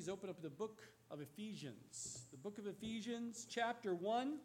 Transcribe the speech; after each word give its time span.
please 0.00 0.08
open 0.08 0.30
up 0.30 0.40
the 0.40 0.48
book 0.48 0.80
of 1.10 1.20
Ephesians. 1.20 2.22
The 2.30 2.38
book 2.38 2.56
of 2.56 2.66
Ephesians, 2.66 3.46
chapter 3.50 3.94
1, 3.94 4.38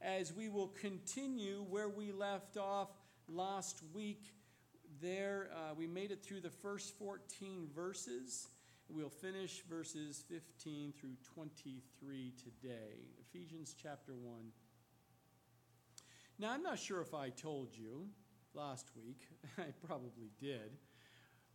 as 0.00 0.32
we 0.32 0.48
will 0.48 0.68
continue 0.68 1.66
where 1.68 1.90
we 1.90 2.12
left 2.12 2.56
off 2.56 2.88
last 3.28 3.82
week. 3.92 4.32
There, 5.02 5.50
uh, 5.52 5.74
we 5.74 5.86
made 5.86 6.12
it 6.12 6.24
through 6.24 6.40
the 6.40 6.48
first 6.48 6.96
14 6.98 7.68
verses. 7.76 8.48
We'll 8.88 9.10
finish 9.10 9.62
verses 9.68 10.24
15 10.30 10.94
through 10.98 11.16
23 11.34 12.32
today. 12.42 13.10
Ephesians 13.20 13.76
chapter 13.78 14.14
1. 14.14 14.44
Now, 16.38 16.52
I'm 16.52 16.62
not 16.62 16.78
sure 16.78 17.02
if 17.02 17.12
I 17.12 17.28
told 17.28 17.76
you 17.76 18.08
last 18.54 18.88
week, 18.96 19.28
I 19.58 19.74
probably 19.86 20.30
did, 20.40 20.78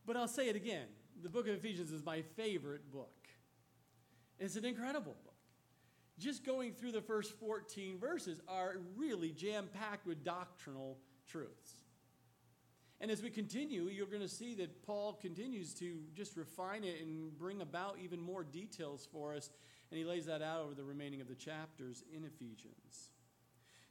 but 0.05 0.15
I'll 0.15 0.27
say 0.27 0.47
it 0.47 0.55
again. 0.55 0.89
The 1.21 1.29
book 1.29 1.47
of 1.47 1.55
Ephesians 1.55 1.91
is 1.91 2.05
my 2.05 2.21
favorite 2.21 2.91
book. 2.91 3.27
It's 4.39 4.55
an 4.55 4.63
incredible 4.63 5.15
book. 5.23 5.33
Just 6.17 6.45
going 6.45 6.73
through 6.73 6.93
the 6.93 7.01
first 7.01 7.37
14 7.39 7.97
verses 7.97 8.39
are 8.47 8.77
really 8.95 9.31
jam 9.31 9.69
packed 9.73 10.05
with 10.05 10.23
doctrinal 10.23 10.97
truths. 11.27 11.73
And 13.01 13.09
as 13.11 13.21
we 13.21 13.29
continue, 13.29 13.83
you're 13.83 14.07
going 14.07 14.21
to 14.21 14.27
see 14.27 14.55
that 14.55 14.85
Paul 14.85 15.13
continues 15.13 15.73
to 15.75 15.97
just 16.13 16.35
refine 16.35 16.83
it 16.83 17.01
and 17.01 17.37
bring 17.37 17.61
about 17.61 17.97
even 18.03 18.21
more 18.21 18.43
details 18.43 19.07
for 19.11 19.33
us. 19.33 19.49
And 19.91 19.97
he 19.97 20.05
lays 20.05 20.25
that 20.25 20.41
out 20.41 20.61
over 20.61 20.73
the 20.73 20.83
remaining 20.83 21.21
of 21.21 21.27
the 21.27 21.35
chapters 21.35 22.03
in 22.15 22.23
Ephesians. 22.23 23.11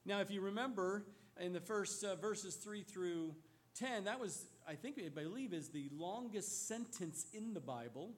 Now, 0.04 0.20
if 0.20 0.30
you 0.30 0.40
remember 0.40 1.04
in 1.40 1.52
the 1.52 1.60
first 1.60 2.04
uh, 2.04 2.16
verses 2.16 2.56
3 2.56 2.82
through 2.82 3.34
10, 3.74 4.04
that 4.04 4.20
was, 4.20 4.46
I 4.68 4.74
think, 4.74 5.00
I 5.04 5.08
believe, 5.08 5.54
is 5.54 5.70
the 5.70 5.88
longest 5.96 6.68
sentence 6.68 7.24
in 7.32 7.54
the 7.54 7.60
Bible. 7.60 8.10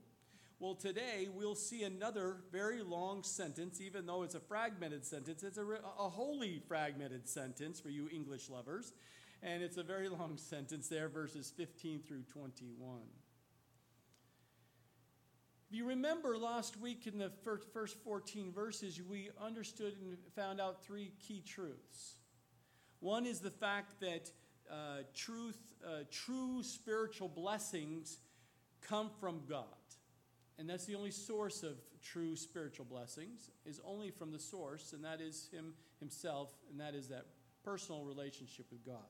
Well, 0.58 0.74
today 0.74 1.28
we'll 1.32 1.54
see 1.54 1.84
another 1.84 2.38
very 2.50 2.82
long 2.82 3.22
sentence, 3.22 3.80
even 3.80 4.04
though 4.04 4.24
it's 4.24 4.34
a 4.34 4.40
fragmented 4.40 5.06
sentence. 5.06 5.44
It's 5.44 5.58
a, 5.58 5.64
a 5.64 6.08
wholly 6.08 6.60
fragmented 6.66 7.28
sentence 7.28 7.78
for 7.78 7.88
you 7.88 8.08
English 8.12 8.50
lovers. 8.50 8.92
And 9.44 9.62
it's 9.62 9.76
a 9.76 9.84
very 9.84 10.08
long 10.08 10.36
sentence 10.36 10.88
there, 10.88 11.08
verses 11.08 11.52
15 11.56 12.02
through 12.02 12.24
21. 12.24 12.98
If 15.70 15.76
you 15.76 15.86
remember 15.86 16.36
last 16.36 16.80
week 16.80 17.06
in 17.06 17.16
the 17.16 17.30
first 17.44 17.96
14 18.02 18.52
verses, 18.52 19.00
we 19.00 19.30
understood 19.40 19.94
and 20.02 20.18
found 20.34 20.60
out 20.60 20.82
three 20.82 21.12
key 21.20 21.44
truths. 21.46 22.16
One 22.98 23.24
is 23.24 23.38
the 23.38 23.52
fact 23.52 24.00
that 24.00 24.32
uh, 24.70 25.02
truth, 25.14 25.58
uh, 25.84 26.04
true 26.10 26.62
spiritual 26.62 27.28
blessings 27.28 28.18
come 28.80 29.10
from 29.20 29.42
God. 29.48 29.64
And 30.58 30.68
that's 30.68 30.84
the 30.84 30.94
only 30.94 31.10
source 31.10 31.62
of 31.62 31.76
true 32.02 32.36
spiritual 32.36 32.84
blessings, 32.84 33.50
is 33.64 33.80
only 33.84 34.10
from 34.10 34.30
the 34.30 34.38
source, 34.38 34.92
and 34.92 35.04
that 35.04 35.20
is 35.20 35.48
Him 35.52 35.74
Himself, 35.98 36.50
and 36.70 36.80
that 36.80 36.94
is 36.94 37.08
that 37.08 37.26
personal 37.64 38.04
relationship 38.04 38.66
with 38.70 38.84
God. 38.84 39.08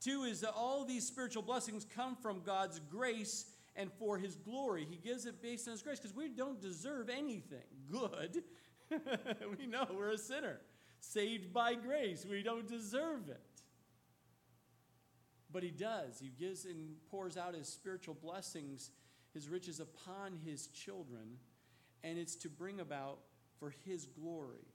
Two 0.00 0.24
is 0.24 0.40
that 0.40 0.52
all 0.54 0.84
these 0.84 1.06
spiritual 1.06 1.42
blessings 1.42 1.86
come 1.94 2.16
from 2.16 2.42
God's 2.44 2.80
grace 2.90 3.46
and 3.76 3.90
for 3.92 4.18
His 4.18 4.36
glory. 4.36 4.86
He 4.88 4.96
gives 4.96 5.26
it 5.26 5.42
based 5.42 5.66
on 5.66 5.72
His 5.72 5.82
grace 5.82 5.98
because 5.98 6.16
we 6.16 6.28
don't 6.28 6.60
deserve 6.60 7.08
anything 7.08 7.60
good. 7.90 8.42
we 9.58 9.66
know 9.66 9.86
we're 9.96 10.10
a 10.10 10.18
sinner, 10.18 10.60
saved 11.00 11.52
by 11.52 11.74
grace. 11.74 12.26
We 12.28 12.42
don't 12.42 12.68
deserve 12.68 13.28
it. 13.28 13.40
But 15.54 15.62
He 15.62 15.70
does. 15.70 16.18
He 16.20 16.32
gives 16.38 16.64
and 16.64 16.96
pours 17.10 17.36
out 17.38 17.54
His 17.54 17.68
spiritual 17.68 18.14
blessings, 18.20 18.90
His 19.32 19.48
riches 19.48 19.80
upon 19.80 20.36
His 20.44 20.66
children, 20.66 21.38
and 22.02 22.18
it's 22.18 22.34
to 22.36 22.50
bring 22.50 22.80
about 22.80 23.20
for 23.60 23.72
His 23.86 24.04
glory 24.04 24.66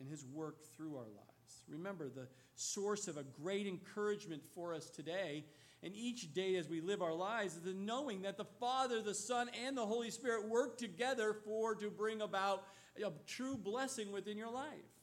and 0.00 0.08
His 0.08 0.24
work 0.24 0.64
through 0.74 0.96
our 0.96 1.02
lives. 1.02 1.64
Remember, 1.68 2.08
the 2.08 2.28
source 2.56 3.08
of 3.08 3.18
a 3.18 3.22
great 3.22 3.66
encouragement 3.66 4.42
for 4.54 4.74
us 4.74 4.88
today 4.88 5.44
and 5.82 5.94
each 5.94 6.32
day 6.32 6.56
as 6.56 6.66
we 6.66 6.80
live 6.80 7.02
our 7.02 7.12
lives 7.12 7.56
is 7.56 7.60
the 7.60 7.74
knowing 7.74 8.22
that 8.22 8.38
the 8.38 8.46
Father, 8.58 9.02
the 9.02 9.14
Son, 9.14 9.50
and 9.66 9.76
the 9.76 9.84
Holy 9.84 10.10
Spirit 10.10 10.48
work 10.48 10.78
together 10.78 11.36
for 11.44 11.74
to 11.74 11.90
bring 11.90 12.22
about 12.22 12.64
a 12.96 13.10
true 13.26 13.58
blessing 13.58 14.10
within 14.10 14.38
your 14.38 14.50
life. 14.50 14.93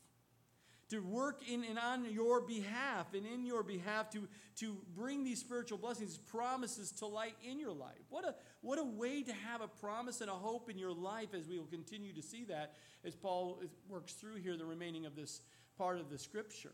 To 0.92 1.00
work 1.00 1.42
in 1.50 1.64
and 1.64 1.80
on 1.80 2.06
your 2.12 2.42
behalf 2.42 3.14
and 3.14 3.26
in 3.26 3.46
your 3.46 3.64
behalf 3.64 4.10
to, 4.12 4.28
to 4.58 4.78
bring 4.96 5.24
these 5.24 5.40
spiritual 5.40 5.78
blessings, 5.78 6.18
promises 6.18 6.92
to 6.94 7.06
light 7.06 7.36
in 7.44 7.60
your 7.60 7.72
life. 7.72 8.02
What 8.10 8.26
a, 8.26 8.36
what 8.62 8.78
a 8.78 8.84
way 8.84 9.24
to 9.24 9.34
have 9.34 9.62
a 9.62 9.68
promise 9.68 10.22
and 10.22 10.30
a 10.30 10.34
hope 10.34 10.70
in 10.70 10.78
your 10.78 10.92
life 10.92 11.34
as 11.34 11.48
we 11.48 11.60
will 11.60 11.66
continue 11.66 12.14
to 12.14 12.22
see 12.22 12.44
that 12.46 12.74
as 13.06 13.16
Paul 13.16 13.62
works 13.88 14.14
through 14.14 14.36
here 14.36 14.58
the 14.58 14.66
remaining 14.66 15.06
of 15.06 15.16
this 15.16 15.42
part 15.78 15.98
of 15.98 16.10
the 16.10 16.18
scripture. 16.18 16.74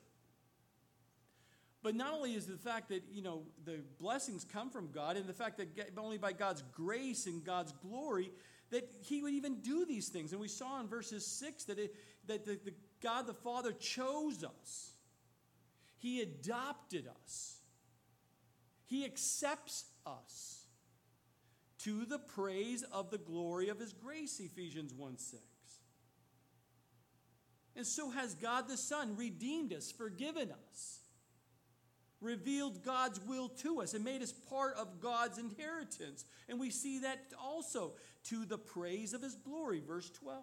But 1.83 1.95
not 1.95 2.13
only 2.13 2.33
is 2.33 2.47
the 2.47 2.57
fact 2.57 2.89
that, 2.89 3.03
you 3.11 3.22
know, 3.22 3.44
the 3.63 3.81
blessings 4.00 4.44
come 4.44 4.69
from 4.69 4.91
God 4.91 5.16
and 5.16 5.27
the 5.27 5.33
fact 5.33 5.57
that 5.59 5.91
only 5.97 6.17
by 6.17 6.33
God's 6.33 6.63
grace 6.73 7.27
and 7.27 7.44
God's 7.44 7.72
glory 7.72 8.31
that 8.72 8.89
he 9.01 9.22
would 9.22 9.33
even 9.33 9.61
do 9.61 9.85
these 9.85 10.09
things. 10.09 10.31
And 10.31 10.41
we 10.41 10.47
saw 10.47 10.79
in 10.81 10.88
verses 10.88 11.25
6 11.25 11.66
that, 11.66 11.79
it, 11.79 11.95
that 12.25 12.45
the, 12.45 12.59
the 12.66 12.73
God 13.02 13.28
the 13.28 13.34
Father 13.34 13.72
chose 13.72 14.44
us. 14.44 14.91
He 15.97 16.22
adopted 16.22 17.08
us. 17.08 17.58
He 18.85 19.06
accepts 19.06 19.85
us 20.06 20.66
to 21.80 22.06
the 22.06 22.19
praise 22.19 22.84
of 22.84 23.12
the 23.12 23.18
glory 23.18 23.69
of 23.69 23.80
his 23.80 23.94
grace, 23.94 24.40
Ephesians 24.40 24.94
1 24.94 25.18
6. 25.18 25.41
And 27.75 27.86
so 27.86 28.09
has 28.09 28.34
God 28.34 28.68
the 28.68 28.78
Son 28.78 29.16
redeemed 29.16 29.72
us, 29.72 29.91
forgiven 29.91 30.52
us, 30.69 31.02
revealed 32.19 32.84
God's 32.84 33.19
will 33.22 33.50
to 33.50 33.81
us, 33.81 33.94
and 33.94 34.03
made 34.03 34.24
us 34.24 34.31
part 34.31 34.74
of 34.75 35.00
God's 35.00 35.38
inheritance. 35.38 36.25
And 36.50 36.59
we 36.59 36.72
see 36.72 37.00
that 37.00 37.19
also 37.40 37.94
to 38.25 38.46
the 38.46 38.57
praise 38.57 39.13
of 39.13 39.22
his 39.22 39.36
glory, 39.36 39.81
verse 39.86 40.09
12. 40.09 40.41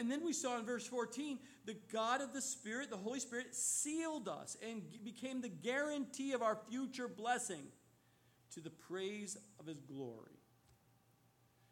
And 0.00 0.10
then 0.10 0.24
we 0.24 0.32
saw 0.32 0.58
in 0.58 0.64
verse 0.64 0.86
14, 0.86 1.38
the 1.66 1.76
God 1.92 2.22
of 2.22 2.32
the 2.32 2.40
Spirit, 2.40 2.88
the 2.88 2.96
Holy 2.96 3.20
Spirit, 3.20 3.54
sealed 3.54 4.28
us 4.28 4.56
and 4.66 4.80
became 5.04 5.42
the 5.42 5.50
guarantee 5.50 6.32
of 6.32 6.40
our 6.40 6.58
future 6.70 7.06
blessing 7.06 7.64
to 8.54 8.60
the 8.60 8.70
praise 8.70 9.36
of 9.58 9.66
his 9.66 9.82
glory. 9.82 10.38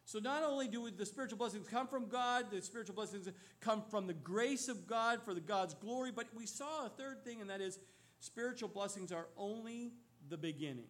So 0.04 0.18
not 0.18 0.42
only 0.42 0.68
do 0.68 0.90
the 0.90 1.06
spiritual 1.06 1.38
blessings 1.38 1.66
come 1.68 1.86
from 1.86 2.08
God, 2.08 2.50
the 2.50 2.60
spiritual 2.60 2.94
blessings 2.94 3.30
come 3.60 3.82
from 3.90 4.06
the 4.06 4.12
grace 4.12 4.68
of 4.68 4.86
God 4.86 5.22
for 5.22 5.32
the 5.32 5.40
God's 5.40 5.72
glory, 5.72 6.10
but 6.14 6.26
we 6.36 6.44
saw 6.44 6.84
a 6.84 6.90
third 6.90 7.24
thing, 7.24 7.40
and 7.40 7.48
that 7.48 7.62
is 7.62 7.78
spiritual 8.20 8.68
blessings 8.68 9.10
are 9.10 9.28
only 9.38 9.92
the 10.28 10.36
beginning. 10.36 10.88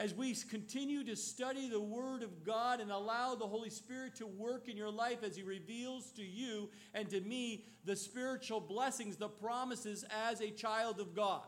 As 0.00 0.14
we 0.14 0.34
continue 0.34 1.04
to 1.04 1.14
study 1.14 1.68
the 1.68 1.78
Word 1.78 2.22
of 2.22 2.42
God 2.42 2.80
and 2.80 2.90
allow 2.90 3.34
the 3.34 3.46
Holy 3.46 3.68
Spirit 3.68 4.16
to 4.16 4.26
work 4.26 4.66
in 4.66 4.74
your 4.74 4.90
life 4.90 5.18
as 5.22 5.36
He 5.36 5.42
reveals 5.42 6.10
to 6.12 6.22
you 6.22 6.70
and 6.94 7.06
to 7.10 7.20
me 7.20 7.66
the 7.84 7.94
spiritual 7.94 8.62
blessings, 8.62 9.16
the 9.16 9.28
promises 9.28 10.06
as 10.26 10.40
a 10.40 10.50
child 10.52 11.00
of 11.00 11.14
God. 11.14 11.42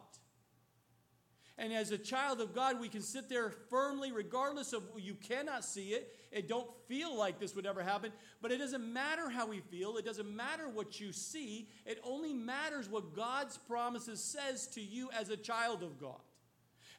And 1.57 1.73
as 1.73 1.93
a 1.93 1.99
child 1.99 2.43
of 2.43 2.55
God, 2.55 2.79
we 2.79 2.91
can 2.91 3.01
sit 3.01 3.31
there 3.31 3.49
firmly, 3.71 4.13
regardless 4.13 4.75
of 4.75 4.83
you 4.99 5.15
cannot 5.15 5.65
see 5.65 5.95
it. 5.95 6.15
It 6.31 6.47
don't 6.47 6.69
feel 6.89 7.17
like 7.17 7.41
this 7.41 7.57
would 7.57 7.65
ever 7.65 7.83
happen. 7.83 8.13
But 8.43 8.53
it 8.53 8.59
doesn't 8.59 8.85
matter 8.85 9.31
how 9.31 9.47
we 9.47 9.61
feel. 9.61 9.97
It 9.97 10.05
doesn't 10.05 10.29
matter 10.29 10.69
what 10.69 11.01
you 11.01 11.11
see. 11.13 11.71
It 11.87 12.01
only 12.05 12.35
matters 12.35 12.87
what 12.87 13.17
God's 13.17 13.57
promises 13.57 14.23
says 14.23 14.67
to 14.75 14.83
you 14.83 15.09
as 15.19 15.31
a 15.31 15.39
child 15.39 15.83
of 15.83 15.99
God. 15.99 16.21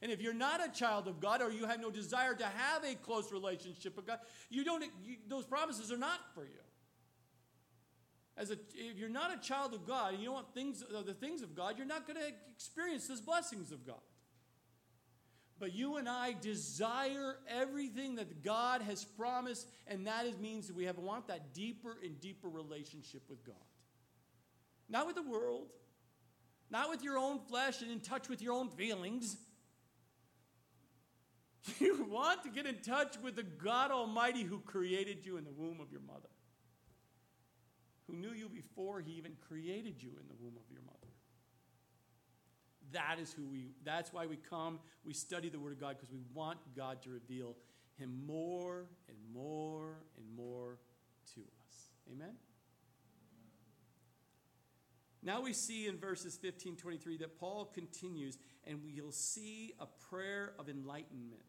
And 0.04 0.12
if 0.12 0.20
you're 0.20 0.34
not 0.34 0.60
a 0.62 0.70
child 0.70 1.08
of 1.08 1.18
God 1.18 1.40
or 1.40 1.50
you 1.50 1.64
have 1.64 1.80
no 1.80 1.90
desire 1.90 2.34
to 2.34 2.44
have 2.44 2.84
a 2.84 2.94
close 2.94 3.32
relationship 3.32 3.96
with 3.96 4.06
God, 4.06 4.18
you 4.50 4.62
don't. 4.62 4.84
You, 5.02 5.16
those 5.26 5.46
promises 5.46 5.90
are 5.90 5.96
not 5.96 6.20
for 6.34 6.44
you. 6.44 6.60
As 8.36 8.50
a, 8.50 8.58
if 8.74 8.98
you're 8.98 9.08
not 9.08 9.32
a 9.34 9.40
child 9.40 9.72
of 9.72 9.86
God 9.86 10.12
and 10.12 10.20
you 10.20 10.26
don't 10.26 10.34
want 10.34 10.52
things, 10.52 10.84
uh, 10.94 11.00
the 11.00 11.14
things 11.14 11.40
of 11.40 11.54
God, 11.54 11.78
you're 11.78 11.86
not 11.86 12.06
going 12.06 12.18
to 12.18 12.26
experience 12.52 13.08
those 13.08 13.22
blessings 13.22 13.72
of 13.72 13.86
God. 13.86 14.02
But 15.58 15.74
you 15.74 15.96
and 15.96 16.06
I 16.06 16.34
desire 16.38 17.36
everything 17.48 18.16
that 18.16 18.44
God 18.44 18.82
has 18.82 19.06
promised, 19.06 19.66
and 19.86 20.06
that 20.06 20.38
means 20.38 20.66
that 20.66 20.76
we 20.76 20.84
have 20.84 20.98
want 20.98 21.28
that 21.28 21.54
deeper 21.54 21.96
and 22.04 22.20
deeper 22.20 22.50
relationship 22.50 23.22
with 23.30 23.42
God. 23.42 23.56
Not 24.86 25.06
with 25.06 25.16
the 25.16 25.22
world, 25.22 25.68
not 26.68 26.90
with 26.90 27.02
your 27.02 27.16
own 27.16 27.38
flesh 27.48 27.80
and 27.80 27.90
in 27.90 28.00
touch 28.00 28.28
with 28.28 28.42
your 28.42 28.52
own 28.52 28.68
feelings. 28.68 29.38
You 31.80 32.06
want 32.10 32.42
to 32.42 32.50
get 32.50 32.66
in 32.66 32.76
touch 32.76 33.16
with 33.22 33.36
the 33.36 33.42
God 33.42 33.90
Almighty 33.90 34.42
who 34.42 34.60
created 34.60 35.24
you 35.24 35.36
in 35.36 35.44
the 35.44 35.50
womb 35.50 35.80
of 35.80 35.90
your 35.90 36.02
mother, 36.02 36.28
who 38.06 38.14
knew 38.14 38.32
you 38.32 38.48
before 38.48 39.00
he 39.00 39.12
even 39.12 39.32
created 39.48 40.02
you 40.02 40.10
in 40.20 40.28
the 40.28 40.34
womb 40.38 40.54
of 40.56 40.70
your 40.70 40.82
mother. 40.82 40.98
That 42.92 43.18
is 43.18 43.32
who 43.32 43.46
we, 43.46 43.70
that's 43.82 44.12
why 44.12 44.26
we 44.26 44.36
come, 44.36 44.78
we 45.04 45.14
study 45.14 45.48
the 45.48 45.58
Word 45.58 45.72
of 45.72 45.80
God, 45.80 45.96
because 45.96 46.12
we 46.12 46.20
want 46.32 46.58
God 46.76 47.02
to 47.02 47.10
reveal 47.10 47.56
him 47.96 48.24
more 48.26 48.84
and 49.08 49.16
more 49.32 49.96
and 50.16 50.36
more 50.36 50.78
to 51.34 51.40
us. 51.40 51.88
Amen? 52.12 52.34
Now 55.24 55.40
we 55.40 55.54
see 55.54 55.86
in 55.86 55.96
verses 55.96 56.36
15 56.36 56.76
23 56.76 57.16
that 57.18 57.40
Paul 57.40 57.64
continues, 57.64 58.36
and 58.66 58.80
we'll 58.84 59.10
see 59.10 59.72
a 59.80 59.86
prayer 60.10 60.52
of 60.58 60.68
enlightenment. 60.68 61.40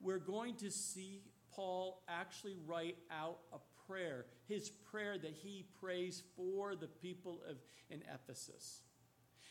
We're 0.00 0.20
going 0.20 0.54
to 0.56 0.70
see 0.70 1.22
Paul 1.52 2.02
actually 2.08 2.56
write 2.64 2.96
out 3.10 3.38
a 3.52 3.58
prayer, 3.86 4.26
his 4.46 4.70
prayer 4.70 5.18
that 5.18 5.34
he 5.42 5.66
prays 5.80 6.22
for 6.36 6.76
the 6.76 6.86
people 6.86 7.40
of 7.48 7.56
in 7.90 8.02
Ephesus. 8.12 8.82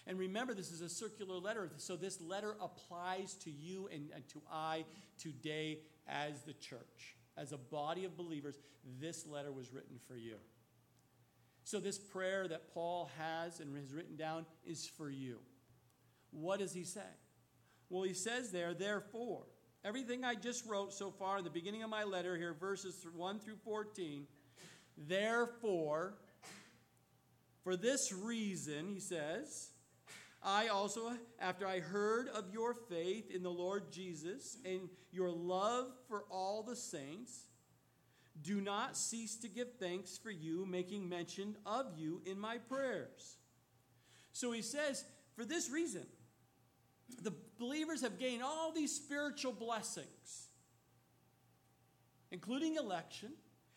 And 0.07 0.17
remember, 0.17 0.53
this 0.53 0.71
is 0.71 0.81
a 0.81 0.89
circular 0.89 1.35
letter, 1.35 1.69
so 1.77 1.95
this 1.95 2.19
letter 2.21 2.55
applies 2.59 3.35
to 3.43 3.51
you 3.51 3.87
and, 3.93 4.09
and 4.15 4.27
to 4.29 4.41
I 4.51 4.85
today 5.19 5.79
as 6.07 6.41
the 6.43 6.53
church. 6.53 7.17
As 7.37 7.51
a 7.51 7.57
body 7.57 8.05
of 8.05 8.17
believers, 8.17 8.57
this 8.99 9.27
letter 9.27 9.51
was 9.51 9.71
written 9.71 9.99
for 10.07 10.15
you. 10.15 10.37
So, 11.63 11.79
this 11.79 11.99
prayer 11.99 12.47
that 12.47 12.73
Paul 12.73 13.09
has 13.17 13.59
and 13.59 13.75
has 13.77 13.93
written 13.93 14.15
down 14.15 14.45
is 14.65 14.87
for 14.97 15.09
you. 15.09 15.39
What 16.31 16.59
does 16.59 16.73
he 16.73 16.83
say? 16.83 17.01
Well, 17.89 18.03
he 18.03 18.13
says 18.13 18.51
there, 18.51 18.73
therefore, 18.73 19.43
everything 19.83 20.23
I 20.23 20.35
just 20.35 20.65
wrote 20.65 20.93
so 20.93 21.11
far 21.11 21.37
in 21.37 21.43
the 21.43 21.49
beginning 21.49 21.83
of 21.83 21.89
my 21.89 22.03
letter 22.03 22.37
here, 22.37 22.53
verses 22.53 23.05
1 23.13 23.39
through 23.39 23.57
14, 23.63 24.25
therefore, 24.97 26.15
for 27.63 27.75
this 27.75 28.11
reason, 28.13 28.87
he 28.87 28.99
says, 28.99 29.71
I 30.43 30.69
also, 30.69 31.11
after 31.39 31.67
I 31.67 31.79
heard 31.79 32.27
of 32.29 32.45
your 32.51 32.73
faith 32.73 33.29
in 33.29 33.43
the 33.43 33.51
Lord 33.51 33.91
Jesus 33.91 34.57
and 34.65 34.89
your 35.11 35.29
love 35.29 35.91
for 36.07 36.23
all 36.31 36.63
the 36.63 36.75
saints, 36.75 37.45
do 38.43 38.61
not 38.61 38.97
cease 38.97 39.35
to 39.37 39.47
give 39.47 39.73
thanks 39.79 40.17
for 40.17 40.31
you, 40.31 40.65
making 40.65 41.07
mention 41.07 41.55
of 41.65 41.97
you 41.97 42.21
in 42.25 42.39
my 42.39 42.57
prayers. 42.57 43.37
So 44.33 44.51
he 44.51 44.61
says, 44.61 45.03
for 45.35 45.45
this 45.45 45.69
reason, 45.69 46.05
the 47.21 47.33
believers 47.59 48.01
have 48.01 48.17
gained 48.17 48.43
all 48.43 48.71
these 48.71 48.95
spiritual 48.95 49.51
blessings, 49.51 50.47
including 52.31 52.77
election, 52.77 53.33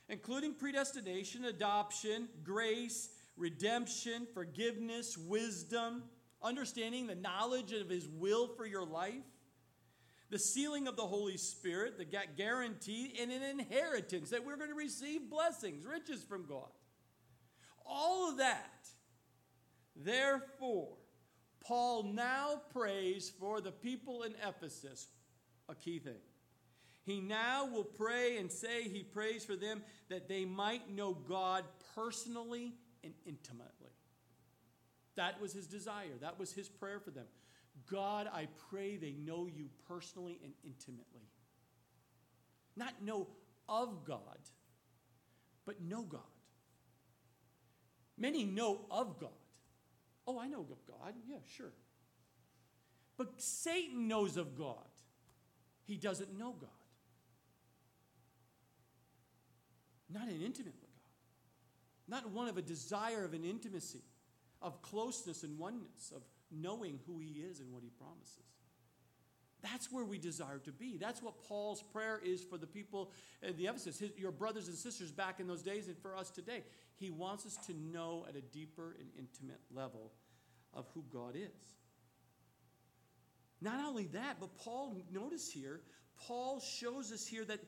including 0.08 0.54
predestination, 0.54 1.46
adoption, 1.46 2.28
grace, 2.42 3.10
redemption, 3.36 4.26
forgiveness, 4.32 5.18
wisdom, 5.18 6.04
understanding 6.42 7.06
the 7.06 7.14
knowledge 7.14 7.72
of 7.72 7.88
his 7.88 8.06
will 8.08 8.48
for 8.48 8.66
your 8.66 8.84
life 8.84 9.24
the 10.34 10.40
sealing 10.40 10.88
of 10.88 10.96
the 10.96 11.06
Holy 11.06 11.36
Spirit, 11.36 11.96
the 11.96 12.04
guarantee, 12.36 13.14
and 13.22 13.30
an 13.30 13.44
inheritance 13.44 14.30
that 14.30 14.44
we're 14.44 14.56
going 14.56 14.68
to 14.68 14.74
receive 14.74 15.30
blessings, 15.30 15.86
riches 15.86 16.24
from 16.24 16.44
God. 16.44 16.66
All 17.86 18.30
of 18.30 18.38
that. 18.38 18.88
Therefore, 19.94 20.96
Paul 21.64 22.02
now 22.02 22.62
prays 22.72 23.30
for 23.38 23.60
the 23.60 23.70
people 23.70 24.24
in 24.24 24.34
Ephesus, 24.44 25.06
a 25.68 25.74
key 25.76 26.00
thing. 26.00 26.18
He 27.04 27.20
now 27.20 27.66
will 27.66 27.84
pray 27.84 28.38
and 28.38 28.50
say 28.50 28.88
he 28.88 29.04
prays 29.04 29.44
for 29.44 29.54
them 29.54 29.84
that 30.08 30.28
they 30.28 30.44
might 30.44 30.90
know 30.90 31.14
God 31.14 31.62
personally 31.94 32.74
and 33.04 33.14
intimately. 33.24 33.92
That 35.14 35.40
was 35.40 35.52
his 35.52 35.68
desire. 35.68 36.18
That 36.20 36.40
was 36.40 36.52
his 36.52 36.68
prayer 36.68 36.98
for 36.98 37.12
them. 37.12 37.26
God, 37.90 38.28
I 38.32 38.48
pray 38.70 38.96
they 38.96 39.12
know 39.12 39.46
you 39.46 39.68
personally 39.88 40.38
and 40.42 40.52
intimately. 40.64 41.28
Not 42.76 43.02
know 43.02 43.28
of 43.68 44.04
God, 44.04 44.38
but 45.64 45.80
know 45.80 46.02
God. 46.02 46.20
Many 48.18 48.44
know 48.44 48.80
of 48.90 49.18
God. 49.20 49.30
Oh, 50.26 50.38
I 50.38 50.46
know 50.46 50.60
of 50.60 50.86
God. 50.86 51.14
Yeah, 51.28 51.36
sure. 51.56 51.72
But 53.16 53.40
Satan 53.40 54.08
knows 54.08 54.36
of 54.36 54.56
God. 54.56 54.76
He 55.84 55.96
doesn't 55.96 56.36
know 56.36 56.54
God. 56.58 56.70
Not 60.10 60.28
an 60.28 60.40
intimate 60.42 60.74
with 60.80 60.90
God. 60.90 61.10
Not 62.08 62.30
one 62.30 62.48
of 62.48 62.56
a 62.56 62.62
desire 62.62 63.24
of 63.24 63.34
an 63.34 63.44
intimacy, 63.44 64.02
of 64.62 64.80
closeness 64.82 65.42
and 65.42 65.58
oneness, 65.58 66.12
of 66.14 66.22
knowing 66.50 66.98
who 67.06 67.18
he 67.18 67.40
is 67.40 67.60
and 67.60 67.72
what 67.72 67.82
he 67.82 67.90
promises. 67.90 68.44
That's 69.62 69.90
where 69.90 70.04
we 70.04 70.18
desire 70.18 70.58
to 70.58 70.72
be. 70.72 70.98
That's 70.98 71.22
what 71.22 71.42
Paul's 71.48 71.82
prayer 71.82 72.20
is 72.22 72.44
for 72.44 72.58
the 72.58 72.66
people 72.66 73.10
at 73.42 73.56
the 73.56 73.66
Ephesus, 73.66 73.98
his, 73.98 74.10
your 74.16 74.30
brothers 74.30 74.68
and 74.68 74.76
sisters 74.76 75.10
back 75.10 75.40
in 75.40 75.46
those 75.46 75.62
days, 75.62 75.88
and 75.88 75.96
for 75.96 76.14
us 76.16 76.30
today. 76.30 76.62
He 76.96 77.10
wants 77.10 77.46
us 77.46 77.56
to 77.66 77.72
know 77.72 78.26
at 78.28 78.36
a 78.36 78.42
deeper 78.42 78.94
and 78.98 79.08
intimate 79.18 79.60
level 79.74 80.12
of 80.74 80.86
who 80.92 81.02
God 81.10 81.34
is. 81.34 81.74
Not 83.62 83.82
only 83.82 84.04
that, 84.08 84.36
but 84.38 84.54
Paul, 84.58 84.96
notice 85.10 85.50
here, 85.50 85.80
Paul 86.26 86.60
shows 86.60 87.10
us 87.10 87.26
here 87.26 87.46
that 87.46 87.60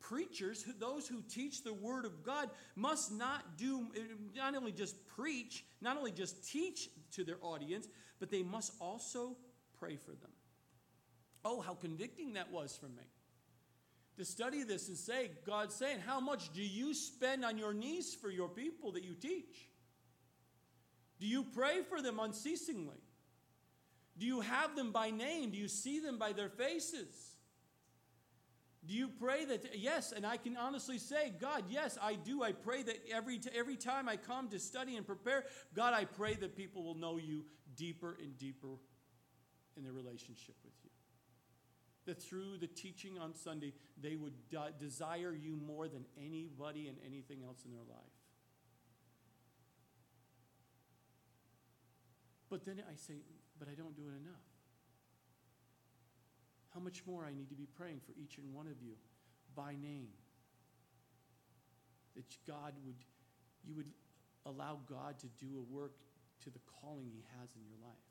preachers, 0.00 0.64
those 0.78 1.06
who 1.06 1.22
teach 1.28 1.62
the 1.62 1.72
word 1.72 2.04
of 2.04 2.22
God, 2.22 2.50
must 2.74 3.12
not 3.12 3.56
do, 3.56 3.86
not 4.34 4.54
only 4.56 4.72
just 4.72 5.06
preach, 5.06 5.64
not 5.80 5.96
only 5.96 6.10
just 6.10 6.48
teach 6.48 6.88
to 7.12 7.24
their 7.24 7.38
audience, 7.42 7.88
but 8.18 8.30
they 8.30 8.42
must 8.42 8.72
also 8.80 9.36
pray 9.78 9.96
for 9.96 10.12
them. 10.12 10.30
Oh, 11.44 11.60
how 11.60 11.74
convicting 11.74 12.34
that 12.34 12.50
was 12.50 12.76
for 12.76 12.86
me. 12.86 13.04
To 14.18 14.24
study 14.24 14.64
this 14.64 14.88
and 14.88 14.96
say, 14.96 15.30
God's 15.46 15.74
saying, 15.74 16.00
How 16.06 16.20
much 16.20 16.52
do 16.52 16.60
you 16.60 16.92
spend 16.92 17.44
on 17.44 17.56
your 17.56 17.72
knees 17.72 18.14
for 18.14 18.30
your 18.30 18.48
people 18.48 18.92
that 18.92 19.04
you 19.04 19.14
teach? 19.14 19.68
Do 21.20 21.26
you 21.26 21.44
pray 21.54 21.82
for 21.88 22.02
them 22.02 22.18
unceasingly? 22.18 22.98
Do 24.18 24.26
you 24.26 24.40
have 24.40 24.76
them 24.76 24.92
by 24.92 25.10
name? 25.10 25.50
Do 25.50 25.58
you 25.58 25.68
see 25.68 26.00
them 26.00 26.18
by 26.18 26.32
their 26.32 26.50
faces? 26.50 27.29
Do 28.86 28.94
you 28.94 29.08
pray 29.08 29.44
that, 29.44 29.76
yes, 29.78 30.12
and 30.12 30.24
I 30.24 30.38
can 30.38 30.56
honestly 30.56 30.98
say, 30.98 31.32
God, 31.38 31.64
yes, 31.68 31.98
I 32.00 32.14
do. 32.14 32.42
I 32.42 32.52
pray 32.52 32.82
that 32.82 32.96
every, 33.12 33.38
every 33.54 33.76
time 33.76 34.08
I 34.08 34.16
come 34.16 34.48
to 34.48 34.58
study 34.58 34.96
and 34.96 35.06
prepare, 35.06 35.44
God, 35.74 35.92
I 35.92 36.06
pray 36.06 36.34
that 36.36 36.56
people 36.56 36.82
will 36.82 36.94
know 36.94 37.18
you 37.18 37.44
deeper 37.76 38.16
and 38.20 38.38
deeper 38.38 38.78
in 39.76 39.84
their 39.84 39.92
relationship 39.92 40.54
with 40.64 40.72
you. 40.82 40.90
That 42.06 42.22
through 42.22 42.56
the 42.58 42.66
teaching 42.66 43.18
on 43.18 43.34
Sunday, 43.34 43.74
they 44.00 44.16
would 44.16 44.32
de- 44.48 44.72
desire 44.78 45.34
you 45.34 45.56
more 45.56 45.86
than 45.86 46.06
anybody 46.18 46.88
and 46.88 46.96
anything 47.04 47.42
else 47.44 47.62
in 47.66 47.70
their 47.72 47.84
life. 47.86 47.98
But 52.48 52.64
then 52.64 52.82
I 52.90 52.96
say, 52.96 53.14
but 53.58 53.68
I 53.68 53.74
don't 53.74 53.94
do 53.94 54.08
it 54.08 54.16
enough. 54.18 54.49
How 56.74 56.80
much 56.80 57.02
more 57.06 57.24
I 57.24 57.32
need 57.32 57.48
to 57.50 57.56
be 57.56 57.66
praying 57.66 58.00
for 58.06 58.12
each 58.20 58.38
and 58.38 58.54
one 58.54 58.66
of 58.66 58.80
you 58.82 58.94
by 59.54 59.72
name. 59.72 60.14
That 62.14 62.24
God 62.46 62.74
would, 62.84 62.96
you 63.64 63.74
would 63.74 63.90
allow 64.46 64.78
God 64.88 65.18
to 65.20 65.26
do 65.38 65.58
a 65.58 65.74
work 65.74 65.96
to 66.44 66.50
the 66.50 66.60
calling 66.80 67.10
He 67.12 67.24
has 67.40 67.50
in 67.54 67.62
your 67.66 67.78
life 67.82 68.08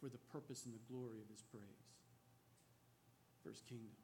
for 0.00 0.08
the 0.08 0.20
purpose 0.32 0.64
and 0.66 0.74
the 0.74 0.84
glory 0.92 1.20
of 1.20 1.28
His 1.28 1.42
praise, 1.42 1.88
for 3.42 3.50
His 3.50 3.62
kingdom. 3.62 3.96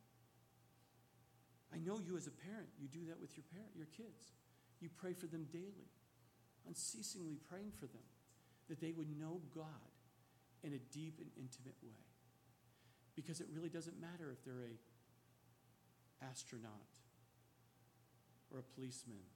I 1.73 1.78
know 1.78 2.00
you 2.04 2.16
as 2.16 2.26
a 2.26 2.37
parent, 2.49 2.69
you 2.81 2.88
do 2.88 3.07
that 3.09 3.21
with 3.21 3.37
your 3.37 3.45
parent, 3.52 3.73
your 3.76 3.88
kids. 3.97 4.33
You 4.81 4.88
pray 4.97 5.12
for 5.14 5.26
them 5.26 5.47
daily, 5.52 5.88
unceasingly 6.69 7.38
praying 7.49 7.73
for 7.78 7.87
them, 7.87 8.04
that 8.69 8.81
they 8.81 8.92
would 8.92 9.09
know 9.19 9.40
God 9.54 9.92
in 10.62 10.75
a 10.75 10.83
deep 10.92 11.19
and 11.21 11.31
intimate 11.37 11.76
way. 11.83 12.12
Because 13.14 13.40
it 13.40 13.47
really 13.52 13.69
doesn't 13.69 14.00
matter 14.00 14.31
if 14.33 14.45
they're 14.45 14.64
a 14.64 16.25
astronaut 16.25 16.92
or 18.50 18.61
a 18.61 18.62
policeman 18.62 19.26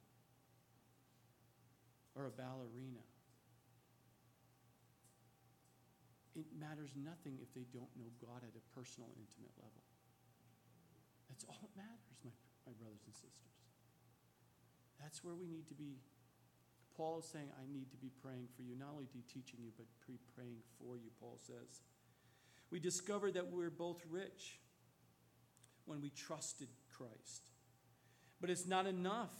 or 2.15 2.25
a 2.25 2.31
ballerina 2.31 3.03
it 6.37 6.45
matters 6.53 6.93
nothing 6.93 7.41
if 7.41 7.49
they 7.57 7.65
don't 7.73 7.89
know 7.97 8.13
God 8.21 8.45
at 8.45 8.53
a 8.53 8.63
personal, 8.77 9.09
intimate 9.17 9.57
level. 9.57 9.81
That's 11.25 11.41
all 11.49 11.57
that 11.65 11.73
matters, 11.73 12.21
my, 12.21 12.29
my 12.69 12.77
brothers 12.77 13.01
and 13.09 13.17
sisters. 13.17 13.57
That's 15.01 15.25
where 15.25 15.33
we 15.33 15.49
need 15.49 15.65
to 15.73 15.77
be. 15.77 15.97
Paul 16.93 17.25
is 17.25 17.25
saying, 17.25 17.49
I 17.57 17.65
need 17.65 17.89
to 17.89 17.97
be 17.97 18.13
praying 18.21 18.53
for 18.53 18.61
you, 18.61 18.77
not 18.77 18.93
only 18.93 19.09
teaching 19.25 19.65
you, 19.65 19.73
but 19.73 19.89
pre 19.97 20.21
praying 20.37 20.61
for 20.77 20.93
you, 20.93 21.09
Paul 21.17 21.41
says. 21.41 21.81
We 22.71 22.79
discovered 22.79 23.35
that 23.35 23.51
we're 23.51 23.69
both 23.69 24.01
rich 24.09 24.59
when 25.85 26.01
we 26.01 26.09
trusted 26.09 26.67
Christ. 26.89 27.49
But 28.41 28.49
it's 28.49 28.67
not 28.67 28.85
enough. 28.85 29.33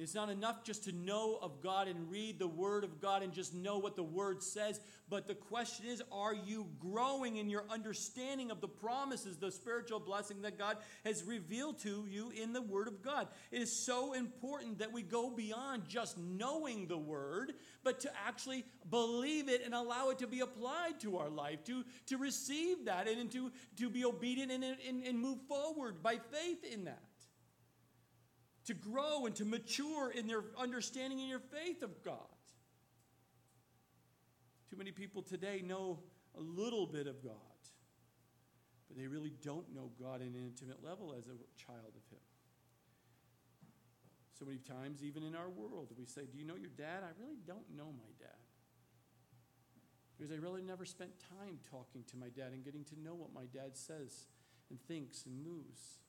It's 0.00 0.14
not 0.14 0.30
enough 0.30 0.64
just 0.64 0.84
to 0.84 0.92
know 0.92 1.38
of 1.42 1.60
God 1.60 1.86
and 1.86 2.10
read 2.10 2.38
the 2.38 2.48
Word 2.48 2.84
of 2.84 3.00
God 3.00 3.22
and 3.22 3.32
just 3.32 3.54
know 3.54 3.78
what 3.78 3.96
the 3.96 4.02
Word 4.02 4.42
says. 4.42 4.80
But 5.10 5.28
the 5.28 5.34
question 5.34 5.86
is 5.86 6.02
are 6.10 6.34
you 6.34 6.66
growing 6.78 7.36
in 7.36 7.50
your 7.50 7.64
understanding 7.68 8.50
of 8.50 8.60
the 8.60 8.68
promises, 8.68 9.36
the 9.36 9.50
spiritual 9.50 10.00
blessing 10.00 10.40
that 10.42 10.56
God 10.56 10.78
has 11.04 11.22
revealed 11.24 11.78
to 11.80 12.06
you 12.08 12.30
in 12.30 12.54
the 12.54 12.62
Word 12.62 12.88
of 12.88 13.02
God? 13.02 13.28
It 13.50 13.60
is 13.60 13.72
so 13.72 14.14
important 14.14 14.78
that 14.78 14.92
we 14.92 15.02
go 15.02 15.28
beyond 15.28 15.88
just 15.88 16.16
knowing 16.16 16.86
the 16.86 16.98
Word, 16.98 17.52
but 17.84 18.00
to 18.00 18.10
actually 18.26 18.64
believe 18.88 19.48
it 19.50 19.62
and 19.64 19.74
allow 19.74 20.08
it 20.10 20.18
to 20.20 20.26
be 20.26 20.40
applied 20.40 20.98
to 21.00 21.18
our 21.18 21.28
life, 21.28 21.62
to, 21.64 21.84
to 22.06 22.16
receive 22.16 22.86
that 22.86 23.06
and 23.06 23.30
to, 23.32 23.52
to 23.76 23.90
be 23.90 24.04
obedient 24.04 24.50
and, 24.50 24.64
and, 24.64 25.04
and 25.04 25.18
move 25.18 25.38
forward 25.46 26.02
by 26.02 26.16
faith 26.16 26.64
in 26.64 26.84
that 26.84 27.02
to 28.66 28.74
grow 28.74 29.26
and 29.26 29.34
to 29.36 29.44
mature 29.44 30.10
in 30.10 30.26
their 30.26 30.44
understanding 30.58 31.20
and 31.20 31.28
your 31.28 31.40
faith 31.40 31.82
of 31.82 32.02
God. 32.02 32.16
Too 34.68 34.76
many 34.76 34.92
people 34.92 35.22
today 35.22 35.62
know 35.64 35.98
a 36.36 36.40
little 36.40 36.86
bit 36.86 37.06
of 37.06 37.22
God, 37.22 37.34
but 38.88 38.96
they 38.96 39.06
really 39.06 39.32
don't 39.42 39.74
know 39.74 39.90
God 40.00 40.20
in 40.20 40.28
an 40.28 40.44
intimate 40.44 40.84
level 40.84 41.14
as 41.18 41.26
a 41.26 41.36
child 41.56 41.94
of 41.96 42.12
Him. 42.12 42.20
So 44.38 44.46
many 44.46 44.58
times, 44.58 45.02
even 45.02 45.22
in 45.22 45.34
our 45.34 45.50
world, 45.50 45.88
we 45.98 46.06
say, 46.06 46.22
Do 46.30 46.38
you 46.38 46.44
know 46.44 46.54
your 46.54 46.70
dad? 46.70 47.02
I 47.02 47.10
really 47.20 47.38
don't 47.46 47.68
know 47.76 47.92
my 47.92 48.08
dad. 48.18 48.30
Because 50.16 50.32
I 50.32 50.36
really 50.36 50.62
never 50.62 50.84
spent 50.84 51.10
time 51.18 51.58
talking 51.70 52.04
to 52.10 52.16
my 52.16 52.28
dad 52.28 52.52
and 52.52 52.64
getting 52.64 52.84
to 52.84 53.00
know 53.00 53.14
what 53.14 53.34
my 53.34 53.46
dad 53.52 53.76
says 53.76 54.28
and 54.70 54.78
thinks 54.86 55.26
and 55.26 55.42
moves. 55.42 56.00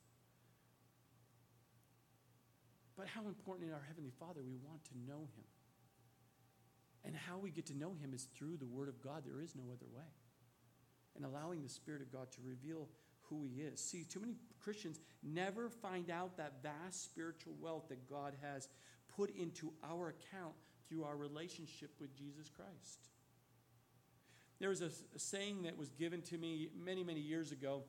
But 2.97 3.07
how 3.07 3.27
important 3.27 3.69
in 3.69 3.73
our 3.73 3.83
Heavenly 3.87 4.11
Father 4.19 4.41
we 4.43 4.55
want 4.55 4.83
to 4.85 4.91
know 5.07 5.27
Him. 5.35 5.45
And 7.03 7.15
how 7.15 7.37
we 7.37 7.49
get 7.49 7.65
to 7.67 7.77
know 7.77 7.95
Him 8.01 8.13
is 8.13 8.27
through 8.35 8.57
the 8.57 8.65
Word 8.65 8.87
of 8.87 9.01
God. 9.01 9.23
There 9.25 9.41
is 9.41 9.55
no 9.55 9.63
other 9.73 9.87
way. 9.93 10.11
And 11.15 11.25
allowing 11.25 11.61
the 11.63 11.69
Spirit 11.69 12.01
of 12.01 12.11
God 12.11 12.31
to 12.33 12.39
reveal 12.45 12.87
who 13.23 13.43
He 13.43 13.61
is. 13.61 13.79
See, 13.79 14.03
too 14.03 14.19
many 14.19 14.35
Christians 14.59 14.99
never 15.23 15.69
find 15.69 16.09
out 16.11 16.37
that 16.37 16.61
vast 16.61 17.03
spiritual 17.05 17.53
wealth 17.59 17.89
that 17.89 18.07
God 18.09 18.33
has 18.41 18.67
put 19.15 19.35
into 19.35 19.73
our 19.83 20.09
account 20.09 20.53
through 20.87 21.03
our 21.03 21.15
relationship 21.15 21.91
with 21.99 22.15
Jesus 22.15 22.49
Christ. 22.49 23.09
There 24.59 24.69
was 24.69 24.81
a, 24.81 24.89
saying 25.17 25.63
that 25.63 25.77
was 25.77 25.89
given 25.89 26.21
to 26.23 26.37
me 26.37 26.69
many, 26.77 27.03
many 27.03 27.19
years 27.19 27.51
ago. 27.51 27.83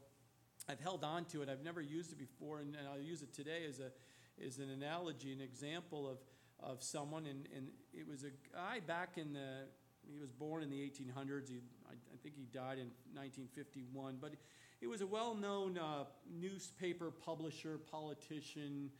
I've 0.69 0.81
held 0.81 1.05
on 1.05 1.27
to 1.27 1.43
it. 1.43 1.49
I've 1.49 1.63
never 1.63 1.83
used 1.83 2.13
it 2.13 2.19
before, 2.19 2.61
and, 2.61 2.75
and 2.75 2.89
I'll 2.89 3.01
use 3.01 3.21
it 3.23 3.35
today 3.35 3.67
as 3.69 3.79
a 3.81 3.91
is 4.39 4.59
an 4.59 4.71
analogy, 4.71 5.33
an 5.33 5.41
example 5.41 6.09
of, 6.09 6.19
of 6.61 6.83
someone. 6.83 7.27
And, 7.27 7.47
and 7.55 7.69
it 7.93 8.07
was 8.07 8.25
a 8.25 8.31
guy 8.55 8.81
back 8.81 9.17
in 9.17 9.33
the, 9.33 9.67
he 10.11 10.19
was 10.19 10.31
born 10.31 10.63
in 10.63 10.71
the 10.71 10.79
1800s. 10.79 11.49
He, 11.49 11.61
I, 11.89 11.93
I 11.93 12.17
think 12.23 12.37
he 12.37 12.47
died 12.53 12.79
in 12.79 12.91
1951. 13.15 14.19
But 14.21 14.33
it 14.81 14.87
was 14.87 15.01
a 15.01 15.07
well 15.07 15.35
known 15.35 15.79
uh, 15.79 16.05
newspaper 16.31 17.11
publisher, 17.11 17.79
politician 17.79 18.91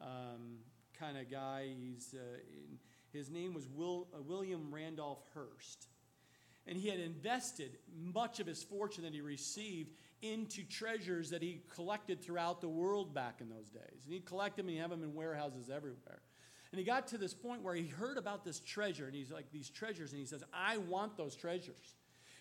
um, 0.00 0.58
kind 0.98 1.18
of 1.18 1.30
guy. 1.30 1.68
He's, 1.78 2.14
uh, 2.14 2.38
in, 2.46 2.78
his 3.12 3.30
name 3.30 3.52
was 3.54 3.68
Will, 3.68 4.08
uh, 4.14 4.22
William 4.22 4.72
Randolph 4.72 5.22
Hearst. 5.34 5.86
And 6.66 6.78
he 6.78 6.88
had 6.88 7.00
invested 7.00 7.78
much 7.92 8.38
of 8.38 8.46
his 8.46 8.62
fortune 8.62 9.04
that 9.04 9.12
he 9.12 9.20
received 9.20 9.92
into 10.22 10.62
treasures 10.62 11.30
that 11.30 11.42
he 11.42 11.62
collected 11.74 12.22
throughout 12.22 12.60
the 12.60 12.68
world 12.68 13.12
back 13.12 13.40
in 13.40 13.48
those 13.48 13.68
days. 13.68 14.04
And 14.04 14.12
he'd 14.12 14.24
collect 14.24 14.56
them 14.56 14.66
and 14.66 14.76
he'd 14.76 14.80
have 14.80 14.90
them 14.90 15.02
in 15.02 15.14
warehouses 15.14 15.68
everywhere. 15.68 16.22
And 16.70 16.78
he 16.78 16.84
got 16.84 17.08
to 17.08 17.18
this 17.18 17.34
point 17.34 17.62
where 17.62 17.74
he 17.74 17.86
heard 17.86 18.16
about 18.16 18.44
this 18.44 18.58
treasure, 18.58 19.04
and 19.04 19.14
he's 19.14 19.30
like, 19.30 19.52
these 19.52 19.68
treasures, 19.68 20.12
and 20.12 20.20
he 20.20 20.26
says, 20.26 20.42
I 20.54 20.78
want 20.78 21.18
those 21.18 21.36
treasures. 21.36 21.96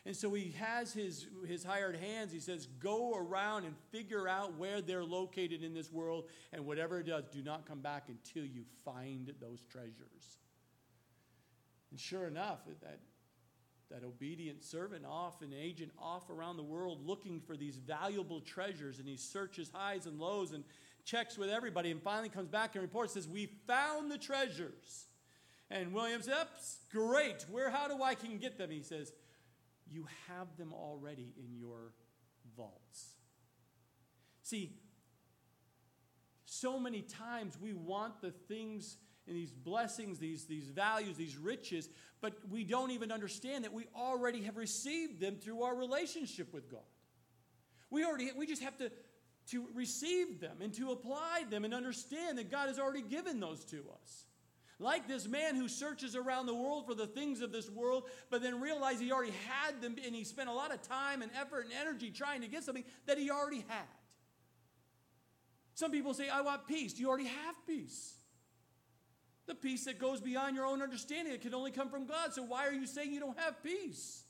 And 0.05 0.15
so 0.15 0.33
he 0.33 0.55
has 0.57 0.93
his, 0.93 1.27
his 1.45 1.65
hired 1.65 1.97
hands, 1.97 2.31
he 2.31 2.39
says, 2.39 2.65
go 2.79 3.13
around 3.13 3.65
and 3.65 3.75
figure 3.91 4.29
out 4.29 4.57
where 4.57 4.81
they're 4.81 5.03
located 5.03 5.63
in 5.63 5.73
this 5.73 5.91
world, 5.91 6.29
and 6.53 6.65
whatever 6.65 7.01
it 7.01 7.07
does, 7.07 7.25
do 7.27 7.43
not 7.43 7.67
come 7.67 7.81
back 7.81 8.05
until 8.07 8.45
you 8.45 8.63
find 8.85 9.33
those 9.41 9.65
treasures. 9.65 10.39
And 11.91 11.99
sure 11.99 12.25
enough, 12.25 12.59
that 12.81 12.99
that 13.91 14.03
obedient 14.03 14.63
servant 14.63 15.05
off, 15.05 15.41
an 15.41 15.53
agent 15.53 15.91
off 15.99 16.29
around 16.29 16.57
the 16.57 16.63
world 16.63 17.05
looking 17.05 17.39
for 17.39 17.55
these 17.55 17.77
valuable 17.77 18.41
treasures. 18.41 18.99
And 18.99 19.07
he 19.07 19.17
searches 19.17 19.69
highs 19.73 20.05
and 20.05 20.19
lows 20.19 20.51
and 20.51 20.63
checks 21.03 21.37
with 21.37 21.49
everybody 21.49 21.91
and 21.91 22.01
finally 22.01 22.29
comes 22.29 22.47
back 22.47 22.75
and 22.75 22.81
reports, 22.81 23.13
says, 23.13 23.27
We 23.27 23.47
found 23.67 24.11
the 24.11 24.17
treasures. 24.17 25.07
And 25.69 25.93
Williams, 25.93 26.27
yep, 26.27 26.49
great. 26.91 27.45
Where, 27.49 27.69
how 27.69 27.87
do 27.87 28.03
I 28.03 28.15
can 28.15 28.37
get 28.37 28.57
them? 28.57 28.69
He 28.69 28.81
says, 28.81 29.13
You 29.89 30.05
have 30.27 30.55
them 30.57 30.73
already 30.73 31.33
in 31.37 31.57
your 31.57 31.93
vaults. 32.55 33.15
See, 34.41 34.73
so 36.45 36.79
many 36.79 37.01
times 37.01 37.57
we 37.61 37.73
want 37.73 38.21
the 38.21 38.31
things 38.31 38.97
and 39.31 39.39
these 39.39 39.51
blessings, 39.51 40.19
these, 40.19 40.43
these 40.43 40.67
values, 40.67 41.15
these 41.15 41.37
riches, 41.37 41.87
but 42.19 42.33
we 42.49 42.65
don't 42.65 42.91
even 42.91 43.13
understand 43.13 43.63
that 43.63 43.71
we 43.71 43.87
already 43.95 44.43
have 44.43 44.57
received 44.57 45.21
them 45.21 45.37
through 45.37 45.63
our 45.63 45.73
relationship 45.73 46.53
with 46.53 46.69
God. 46.69 46.81
We 47.89 48.03
already 48.03 48.29
we 48.37 48.45
just 48.45 48.61
have 48.61 48.77
to, 48.77 48.91
to 49.51 49.67
receive 49.73 50.41
them 50.41 50.57
and 50.61 50.73
to 50.73 50.91
apply 50.91 51.45
them 51.49 51.63
and 51.63 51.73
understand 51.73 52.37
that 52.39 52.51
God 52.51 52.67
has 52.67 52.77
already 52.77 53.01
given 53.01 53.39
those 53.39 53.63
to 53.65 53.77
us. 54.01 54.25
Like 54.79 55.07
this 55.07 55.27
man 55.27 55.55
who 55.55 55.69
searches 55.69 56.15
around 56.15 56.47
the 56.47 56.55
world 56.55 56.85
for 56.85 56.93
the 56.93 57.07
things 57.07 57.39
of 57.39 57.53
this 57.53 57.69
world, 57.69 58.09
but 58.29 58.41
then 58.41 58.59
realized 58.59 58.99
he 58.99 59.13
already 59.13 59.33
had 59.47 59.81
them 59.81 59.95
and 60.05 60.13
he 60.13 60.25
spent 60.25 60.49
a 60.49 60.53
lot 60.53 60.73
of 60.73 60.81
time 60.81 61.21
and 61.21 61.31
effort 61.39 61.65
and 61.65 61.73
energy 61.79 62.11
trying 62.11 62.41
to 62.41 62.47
get 62.47 62.63
something 62.63 62.83
that 63.05 63.17
he 63.17 63.31
already 63.31 63.63
had. 63.69 63.87
Some 65.73 65.91
people 65.91 66.13
say, 66.13 66.27
I 66.27 66.41
want 66.41 66.67
peace. 66.67 66.99
You 66.99 67.07
already 67.07 67.27
have 67.27 67.55
peace? 67.65 68.15
The 69.51 69.55
peace 69.55 69.83
that 69.83 69.99
goes 69.99 70.21
beyond 70.21 70.55
your 70.55 70.65
own 70.65 70.81
understanding. 70.81 71.33
It 71.33 71.41
can 71.41 71.53
only 71.53 71.71
come 71.71 71.89
from 71.89 72.05
God. 72.05 72.33
So 72.33 72.41
why 72.41 72.65
are 72.65 72.71
you 72.71 72.87
saying 72.87 73.11
you 73.11 73.19
don't 73.19 73.37
have 73.37 73.61
peace? 73.61 74.23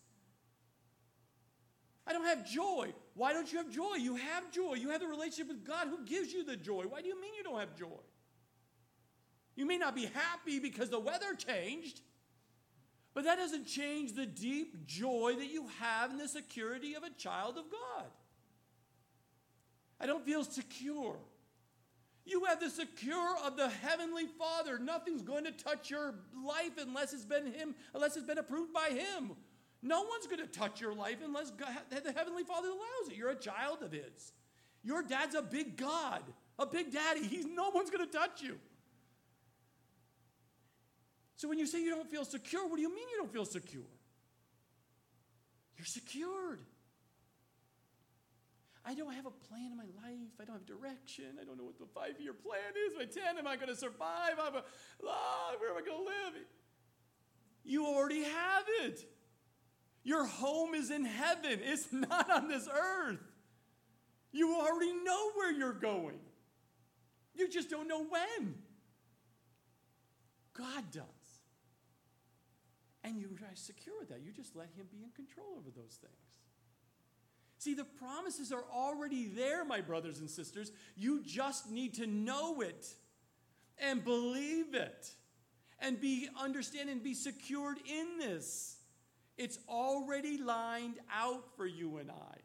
I 2.08 2.12
don't 2.12 2.26
have 2.26 2.44
joy. 2.50 2.92
Why 3.14 3.32
don't 3.32 3.52
you 3.52 3.60
have 3.60 3.70
joy? 3.70 3.98
You 4.00 4.16
have 4.16 4.52
joy. 4.52 4.74
You 4.74 4.90
have 4.90 5.04
a 5.04 5.06
relationship 5.06 5.50
with 5.50 5.64
God 5.64 5.90
who 5.90 6.04
gives 6.06 6.34
you 6.34 6.44
the 6.44 6.56
joy. 6.56 6.86
Why 6.90 7.04
do 7.04 7.08
you 7.08 7.22
mean 7.22 7.36
you 7.38 7.44
don't 7.44 7.60
have 7.60 7.76
joy? 7.76 8.00
You 9.56 9.68
may 9.68 9.78
not 9.78 9.94
be 9.94 10.08
happy 10.08 10.58
because 10.58 10.90
the 10.90 11.00
weather 11.00 11.36
changed, 11.38 12.02
but 13.14 13.24
that 13.26 13.38
doesn't 13.38 13.68
change 13.68 14.14
the 14.14 14.26
deep 14.26 14.88
joy 14.88 15.36
that 15.38 15.52
you 15.52 15.68
have 15.82 16.10
in 16.10 16.18
the 16.18 16.28
security 16.28 16.96
of 16.96 17.04
a 17.04 17.12
child 17.12 17.60
of 17.60 17.66
God. 17.70 18.08
I 20.00 20.08
don't 20.08 20.26
feel 20.26 20.44
secure. 20.44 21.20
You 22.26 22.46
have 22.46 22.60
the 22.60 22.70
secure 22.70 23.36
of 23.44 23.58
the 23.58 23.70
heavenly 23.70 24.26
Father. 24.38 24.78
Nothing's 24.78 25.22
going 25.22 25.46
to 25.46 25.52
touch 25.52 25.90
your 25.90 26.16
life 26.46 26.72
unless 26.78 27.14
it's 27.14 27.26
been 27.26 27.48
him, 27.52 27.76
unless 27.94 28.16
it's 28.16 28.28
been 28.28 28.38
approved 28.38 28.74
by 28.74 28.90
him. 28.90 29.32
No 29.82 30.04
one's 30.04 30.28
going 30.28 30.40
to 30.42 30.48
touch 30.48 30.80
your 30.80 30.94
life 30.94 31.18
unless 31.24 31.50
God, 31.52 31.70
the 31.90 32.12
heavenly 32.12 32.44
Father 32.44 32.68
allows 32.68 33.12
it. 33.12 33.16
You're 33.16 33.32
a 33.32 33.36
child 33.36 33.82
of 33.82 33.92
his. 33.92 34.34
Your 34.84 35.02
dad's 35.02 35.34
a 35.36 35.42
big 35.42 35.78
God, 35.78 36.22
a 36.60 36.66
big 36.66 36.92
daddy. 36.92 37.26
He's 37.26 37.46
no 37.46 37.70
one's 37.70 37.90
going 37.90 38.06
to 38.06 38.12
touch 38.12 38.42
you. 38.42 38.60
So 41.36 41.50
when 41.50 41.58
you 41.58 41.66
say 41.66 41.82
you 41.82 41.90
don't 41.90 42.10
feel 42.10 42.24
secure, 42.24 42.68
what 42.68 42.76
do 42.76 42.84
you 42.84 42.94
mean 42.94 43.08
you 43.12 43.18
don't 43.18 43.34
feel 43.34 43.46
secure? 43.46 43.82
You're 45.76 45.86
secured. 45.86 46.62
I 48.84 48.96
don't 48.96 49.14
have 49.14 49.26
a 49.26 49.32
plan 49.32 49.72
in 49.72 49.78
my 49.78 49.90
life. 50.04 50.34
I 50.42 50.46
don't 50.46 50.56
have 50.56 50.66
direction. 50.66 51.26
I 51.40 51.44
don't 51.44 51.58
know 51.58 51.66
what 51.66 51.78
the 51.78 51.86
five 51.86 52.20
year 52.20 52.34
plan 52.34 52.74
is. 52.88 52.94
My 52.98 53.06
10, 53.06 53.38
am 53.38 53.48
I 53.48 53.56
going 53.56 53.70
to 53.70 53.76
survive? 53.76 54.40
I'm 54.42 54.56
a, 54.56 54.64
ah, 55.08 55.52
where 55.60 55.72
am 55.72 55.78
I 55.78 55.86
going 55.86 56.00
to 56.00 56.04
live? 56.04 56.44
You 57.64 57.86
already 57.86 58.24
have 58.24 58.64
it. 58.84 59.06
Your 60.04 60.26
home 60.26 60.74
is 60.74 60.90
in 60.90 61.06
heaven, 61.06 61.60
it's 61.62 61.88
not 61.92 62.32
on 62.32 62.48
this 62.48 62.68
earth. 62.68 63.20
You 64.32 64.56
already 64.56 64.94
know 65.04 65.32
where 65.36 65.52
you're 65.52 65.74
going. 65.74 66.20
You 67.36 67.50
just 67.50 67.70
don't 67.70 67.88
know 67.88 68.04
when. 68.04 68.56
God 70.54 70.84
does. 70.92 71.04
And 73.04 73.20
you 73.20 73.30
are 73.42 73.56
secure 73.56 73.96
with 74.00 74.10
that. 74.10 74.22
You 74.22 74.32
just 74.32 74.56
let 74.56 74.70
Him 74.76 74.86
be 74.92 75.04
in 75.04 75.12
control 75.12 75.48
over 75.58 75.70
those 75.70 76.00
things. 76.02 76.31
See, 77.62 77.76
the 77.76 77.84
promises 77.84 78.52
are 78.52 78.64
already 78.74 79.28
there, 79.28 79.64
my 79.64 79.82
brothers 79.82 80.20
and 80.20 80.28
sisters. 80.28 80.72
You 80.96 81.22
just 81.24 81.70
need 81.70 81.94
to 81.98 82.08
know 82.08 82.62
it 82.62 82.88
and 83.78 84.04
believe 84.04 84.74
it 84.74 85.12
and 85.78 86.02
be 86.02 86.28
understand 86.42 86.90
and 86.90 87.04
be 87.04 87.14
secured 87.14 87.78
in 87.88 88.18
this. 88.18 88.78
It's 89.38 89.60
already 89.70 90.40
lined 90.40 90.96
out 91.14 91.56
for 91.56 91.68
you 91.68 91.98
and 91.98 92.10
I. 92.10 92.38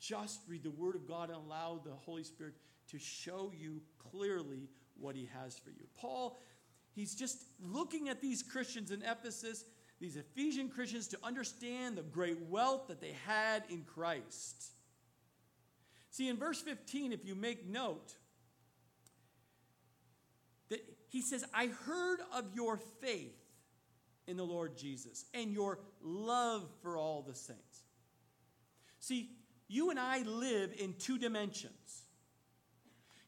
Just 0.00 0.40
read 0.48 0.62
the 0.62 0.70
Word 0.70 0.94
of 0.94 1.06
God 1.06 1.28
and 1.28 1.36
allow 1.36 1.78
the 1.84 1.92
Holy 1.92 2.24
Spirit 2.24 2.54
to 2.90 2.98
show 2.98 3.52
you 3.54 3.82
clearly 3.98 4.70
what 4.98 5.14
he 5.14 5.28
has 5.42 5.58
for 5.58 5.68
you. 5.68 5.84
Paul, 5.94 6.40
he's 6.94 7.14
just 7.14 7.44
looking 7.62 8.08
at 8.08 8.22
these 8.22 8.42
Christians 8.42 8.92
in 8.92 9.02
Ephesus, 9.02 9.66
these 10.00 10.16
Ephesian 10.16 10.68
Christians, 10.68 11.08
to 11.08 11.18
understand 11.22 11.96
the 11.96 12.02
great 12.02 12.40
wealth 12.48 12.88
that 12.88 13.00
they 13.00 13.14
had 13.26 13.64
in 13.68 13.82
Christ. 13.82 14.72
See, 16.10 16.28
in 16.28 16.36
verse 16.36 16.60
15, 16.60 17.12
if 17.12 17.24
you 17.24 17.34
make 17.34 17.68
note, 17.68 18.14
that 20.68 20.80
he 21.08 21.22
says, 21.22 21.44
I 21.52 21.66
heard 21.86 22.20
of 22.34 22.44
your 22.54 22.78
faith 23.00 23.34
in 24.26 24.36
the 24.36 24.44
Lord 24.44 24.76
Jesus 24.76 25.24
and 25.34 25.52
your 25.52 25.78
love 26.02 26.68
for 26.82 26.96
all 26.96 27.22
the 27.22 27.34
saints. 27.34 27.82
See, 29.00 29.30
you 29.68 29.90
and 29.90 29.98
I 29.98 30.22
live 30.22 30.72
in 30.78 30.94
two 30.94 31.18
dimensions. 31.18 32.02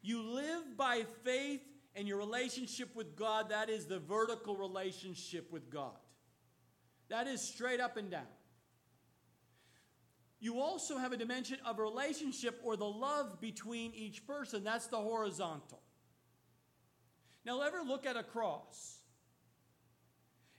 You 0.03 0.23
live 0.23 0.77
by 0.77 1.05
faith 1.25 1.61
and 1.95 2.07
your 2.07 2.19
relationship 2.19 2.95
with 2.95 3.17
God, 3.17 3.51
that 3.51 3.69
is 3.69 3.87
the 3.87 3.99
vertical 3.99 4.57
relationship 4.57 5.51
with 5.53 5.71
God. 5.71 5.97
That 7.11 7.27
is 7.27 7.41
straight 7.41 7.81
up 7.81 7.97
and 7.97 8.11
down. 8.11 8.27
You 10.39 10.61
also 10.61 10.97
have 10.97 11.13
a 11.13 11.17
dimension 11.19 11.59
of 11.67 11.79
relationship 11.79 12.59
or 12.65 12.77
the 12.77 12.87
love 12.87 13.41
between 13.41 13.93
each 13.93 14.27
person. 14.27 14.65
That's 14.65 14.87
the 14.87 14.97
horizontal. 14.97 15.83
Now, 17.45 17.61
ever 17.61 17.83
look 17.87 18.07
at 18.07 18.17
a 18.17 18.23
cross. 18.23 19.01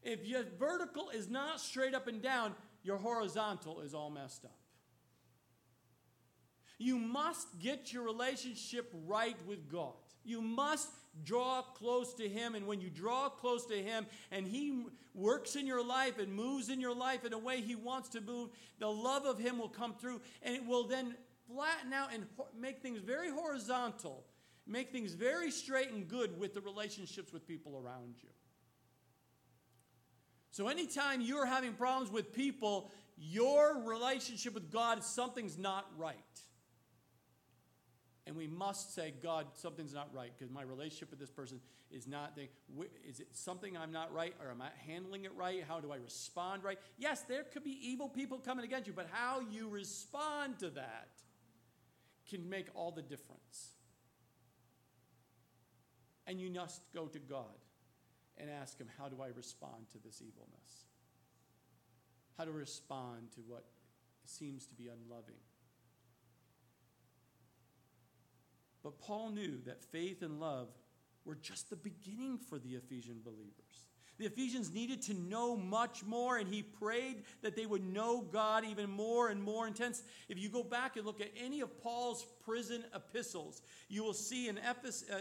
If 0.03 0.25
your 0.25 0.43
vertical 0.59 1.09
is 1.09 1.29
not 1.29 1.59
straight 1.59 1.95
up 1.95 2.07
and 2.07 2.21
down, 2.21 2.53
your 2.83 2.97
horizontal 2.97 3.81
is 3.81 3.93
all 3.93 4.09
messed 4.09 4.45
up. 4.45 4.57
You 6.77 6.97
must 6.97 7.59
get 7.59 7.93
your 7.93 8.03
relationship 8.03 8.91
right 9.05 9.37
with 9.47 9.71
God. 9.71 9.93
You 10.23 10.41
must 10.41 10.89
draw 11.23 11.61
close 11.61 12.13
to 12.15 12.27
Him. 12.27 12.55
And 12.55 12.67
when 12.67 12.81
you 12.81 12.89
draw 12.89 13.29
close 13.29 13.65
to 13.67 13.81
Him 13.81 14.05
and 14.31 14.47
He 14.47 14.85
works 15.13 15.55
in 15.55 15.67
your 15.67 15.83
life 15.83 16.19
and 16.19 16.33
moves 16.33 16.69
in 16.69 16.79
your 16.79 16.95
life 16.95 17.25
in 17.25 17.33
a 17.33 17.37
way 17.37 17.61
He 17.61 17.75
wants 17.75 18.09
to 18.09 18.21
move, 18.21 18.49
the 18.79 18.87
love 18.87 19.25
of 19.25 19.37
Him 19.37 19.57
will 19.57 19.69
come 19.69 19.93
through 19.93 20.21
and 20.41 20.55
it 20.55 20.65
will 20.65 20.87
then 20.87 21.15
flatten 21.47 21.93
out 21.93 22.13
and 22.13 22.25
make 22.59 22.81
things 22.81 22.99
very 22.99 23.29
horizontal, 23.29 24.23
make 24.65 24.91
things 24.91 25.13
very 25.13 25.51
straight 25.51 25.91
and 25.91 26.07
good 26.07 26.39
with 26.39 26.53
the 26.53 26.61
relationships 26.61 27.33
with 27.33 27.47
people 27.47 27.81
around 27.83 28.15
you. 28.21 28.29
So, 30.51 30.67
anytime 30.67 31.21
you're 31.21 31.45
having 31.45 31.73
problems 31.73 32.11
with 32.11 32.33
people, 32.33 32.91
your 33.17 33.81
relationship 33.85 34.53
with 34.53 34.69
God, 34.69 35.03
something's 35.03 35.57
not 35.57 35.85
right. 35.97 36.17
And 38.27 38.35
we 38.35 38.47
must 38.47 38.93
say, 38.93 39.13
God, 39.23 39.47
something's 39.55 39.93
not 39.93 40.13
right 40.13 40.31
because 40.37 40.53
my 40.53 40.61
relationship 40.61 41.09
with 41.09 41.19
this 41.19 41.31
person 41.31 41.59
is 41.89 42.07
not. 42.07 42.35
The, 42.35 42.49
Is 43.07 43.19
it 43.19 43.29
something 43.31 43.75
I'm 43.75 43.91
not 43.91 44.13
right, 44.13 44.35
or 44.43 44.51
am 44.51 44.61
I 44.61 44.69
handling 44.85 45.25
it 45.25 45.35
right? 45.35 45.63
How 45.67 45.79
do 45.79 45.91
I 45.91 45.95
respond 45.95 46.63
right? 46.63 46.77
Yes, 46.97 47.23
there 47.23 47.43
could 47.43 47.63
be 47.63 47.77
evil 47.81 48.07
people 48.07 48.37
coming 48.37 48.63
against 48.63 48.87
you, 48.87 48.93
but 48.93 49.07
how 49.11 49.41
you 49.51 49.67
respond 49.67 50.59
to 50.59 50.69
that 50.71 51.09
can 52.29 52.47
make 52.47 52.67
all 52.75 52.91
the 52.91 53.01
difference. 53.01 53.71
And 56.27 56.39
you 56.39 56.51
must 56.51 56.81
go 56.93 57.07
to 57.07 57.19
God 57.19 57.57
and 58.37 58.49
ask 58.49 58.77
Him, 58.77 58.87
How 58.97 59.09
do 59.09 59.21
I 59.21 59.29
respond 59.35 59.89
to 59.93 59.97
this 59.97 60.21
evilness? 60.21 60.85
How 62.37 62.45
to 62.45 62.51
respond 62.51 63.31
to 63.35 63.41
what 63.47 63.65
seems 64.25 64.65
to 64.67 64.75
be 64.75 64.87
unloving? 64.87 65.35
But 68.83 68.99
Paul 68.99 69.31
knew 69.31 69.59
that 69.65 69.83
faith 69.83 70.21
and 70.21 70.39
love 70.39 70.69
were 71.25 71.35
just 71.35 71.69
the 71.69 71.75
beginning 71.75 72.39
for 72.49 72.57
the 72.57 72.75
Ephesian 72.75 73.21
believers. 73.23 73.85
The 74.17 74.27
Ephesians 74.27 74.71
needed 74.71 75.01
to 75.03 75.15
know 75.15 75.55
much 75.57 76.03
more, 76.03 76.37
and 76.37 76.47
he 76.47 76.61
prayed 76.61 77.23
that 77.41 77.55
they 77.55 77.65
would 77.65 77.83
know 77.83 78.21
God 78.21 78.63
even 78.63 78.87
more 78.87 79.29
and 79.29 79.41
more 79.41 79.65
intense. 79.65 80.03
If 80.29 80.37
you 80.37 80.47
go 80.47 80.63
back 80.63 80.95
and 80.95 81.07
look 81.07 81.21
at 81.21 81.31
any 81.35 81.61
of 81.61 81.81
Paul's 81.81 82.27
prison 82.45 82.83
epistles, 82.93 83.63
you 83.89 84.03
will 84.03 84.13
see 84.13 84.47
in 84.47 84.59
uh, 84.59 84.73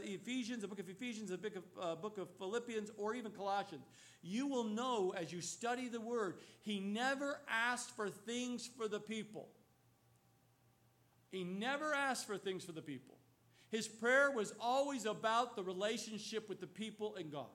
Ephesians, 0.02 0.60
the 0.60 0.68
book 0.68 0.80
of 0.80 0.88
Ephesians, 0.90 1.30
the 1.30 1.38
book 1.38 1.56
of, 1.56 1.64
uh, 1.80 1.94
book 1.94 2.18
of 2.18 2.28
Philippians, 2.36 2.90
or 2.98 3.14
even 3.14 3.32
Colossians, 3.32 3.84
you 4.22 4.46
will 4.46 4.64
know 4.64 5.14
as 5.16 5.32
you 5.32 5.40
study 5.40 5.88
the 5.88 6.00
word, 6.00 6.36
he 6.60 6.78
never 6.78 7.40
asked 7.48 7.96
for 7.96 8.10
things 8.10 8.68
for 8.76 8.86
the 8.86 9.00
people. 9.00 9.48
He 11.30 11.42
never 11.42 11.94
asked 11.94 12.26
for 12.26 12.36
things 12.36 12.64
for 12.64 12.72
the 12.72 12.82
people. 12.82 13.19
His 13.70 13.86
prayer 13.86 14.30
was 14.30 14.52
always 14.60 15.06
about 15.06 15.56
the 15.56 15.62
relationship 15.62 16.48
with 16.48 16.60
the 16.60 16.66
people 16.66 17.14
and 17.16 17.30
God. 17.30 17.46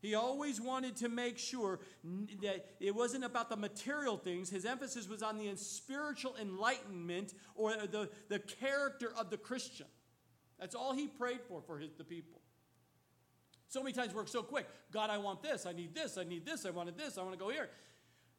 He 0.00 0.14
always 0.14 0.60
wanted 0.60 0.96
to 0.96 1.08
make 1.08 1.38
sure 1.38 1.80
that 2.42 2.66
it 2.80 2.94
wasn't 2.94 3.24
about 3.24 3.48
the 3.48 3.56
material 3.56 4.18
things. 4.18 4.50
His 4.50 4.66
emphasis 4.66 5.08
was 5.08 5.22
on 5.22 5.38
the 5.38 5.56
spiritual 5.56 6.36
enlightenment 6.40 7.32
or 7.54 7.72
the, 7.72 8.10
the 8.28 8.38
character 8.38 9.12
of 9.18 9.30
the 9.30 9.38
Christian. 9.38 9.86
That's 10.60 10.74
all 10.74 10.94
he 10.94 11.06
prayed 11.06 11.40
for 11.48 11.62
for 11.62 11.78
his, 11.78 11.92
the 11.94 12.04
people. 12.04 12.40
So 13.68 13.82
many 13.82 13.94
times 13.94 14.14
we're 14.14 14.26
so 14.26 14.42
quick. 14.42 14.68
God, 14.92 15.10
I 15.10 15.18
want 15.18 15.42
this. 15.42 15.66
I 15.66 15.72
need 15.72 15.94
this. 15.94 16.18
I 16.18 16.24
need 16.24 16.46
this. 16.46 16.66
I 16.66 16.70
wanted 16.70 16.96
this. 16.96 17.18
I 17.18 17.22
want 17.22 17.32
to 17.32 17.38
go 17.38 17.50
here. 17.50 17.68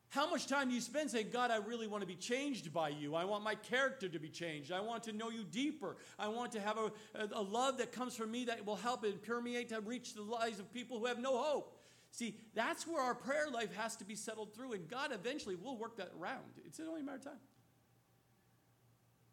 How 0.10 0.30
much 0.30 0.48
time 0.48 0.70
do 0.70 0.76
you 0.76 0.82
spend 0.82 1.12
saying, 1.12 1.28
God, 1.34 1.52
I 1.52 1.58
really 1.58 1.86
want 1.86 2.02
to 2.02 2.08
be 2.08 2.16
changed 2.16 2.74
by 2.74 2.90
you? 2.90 3.14
I 3.14 3.26
want 3.26 3.44
my 3.44 3.56
character 3.56 4.08
to 4.08 4.20
be 4.20 4.30
changed. 4.30 4.72
I 4.72 4.80
want 4.80 5.04
to 5.04 5.12
know 5.12 5.30
you 5.30 5.44
deeper. 5.44 5.98
I 6.18 6.30
want 6.30 6.54
to 6.54 6.62
have 6.62 6.78
a, 6.78 6.92
a, 7.34 7.42
love 7.42 7.78
that 7.80 7.92
comes 7.92 8.16
from 8.16 8.32
me 8.32 8.46
that 8.46 8.66
will 8.66 8.78
help 8.78 9.04
and 9.04 9.22
permeate 9.22 9.70
to 9.70 9.82
reach 9.82 10.14
the 10.14 10.22
lives 10.22 10.60
of 10.60 10.74
people 10.74 11.00
who 11.00 11.08
have 11.08 11.20
no 11.20 11.38
hope. 11.38 11.78
See, 12.12 12.38
that's 12.56 12.88
where 12.88 13.02
our 13.02 13.16
prayer 13.16 13.50
life 13.52 13.76
has 13.76 13.98
to 13.98 14.06
be 14.06 14.16
settled 14.16 14.56
through, 14.56 14.72
and 14.74 14.88
God 14.88 15.12
eventually 15.12 15.56
will 15.56 15.78
work 15.78 15.98
that 15.98 16.12
around. 16.18 16.46
It's 16.66 16.80
only 16.80 17.02
a 17.02 17.04
matter 17.04 17.18
of 17.18 17.24
time. 17.26 17.40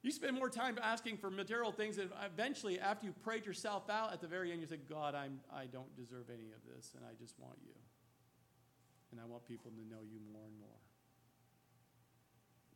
You 0.02 0.10
spend 0.10 0.36
more 0.36 0.50
time 0.50 0.76
asking 0.82 1.18
for 1.18 1.30
material 1.30 1.70
things, 1.70 1.98
and 1.98 2.10
eventually, 2.26 2.80
after 2.80 3.06
you've 3.06 3.22
prayed 3.22 3.46
yourself 3.46 3.88
out, 3.88 4.12
at 4.12 4.20
the 4.20 4.26
very 4.26 4.50
end, 4.50 4.60
you 4.60 4.66
say, 4.66 4.80
God, 4.88 5.14
I'm, 5.14 5.38
I 5.54 5.66
don't 5.66 5.96
deserve 5.96 6.28
any 6.28 6.50
of 6.50 6.58
this, 6.74 6.94
and 6.96 7.04
I 7.06 7.14
just 7.18 7.38
want 7.38 7.56
you 7.64 7.72
and 9.14 9.22
I 9.22 9.26
want 9.26 9.46
people 9.46 9.70
to 9.70 9.76
know 9.88 10.02
you 10.02 10.18
more 10.32 10.42
and 10.44 10.58
more. 10.58 10.80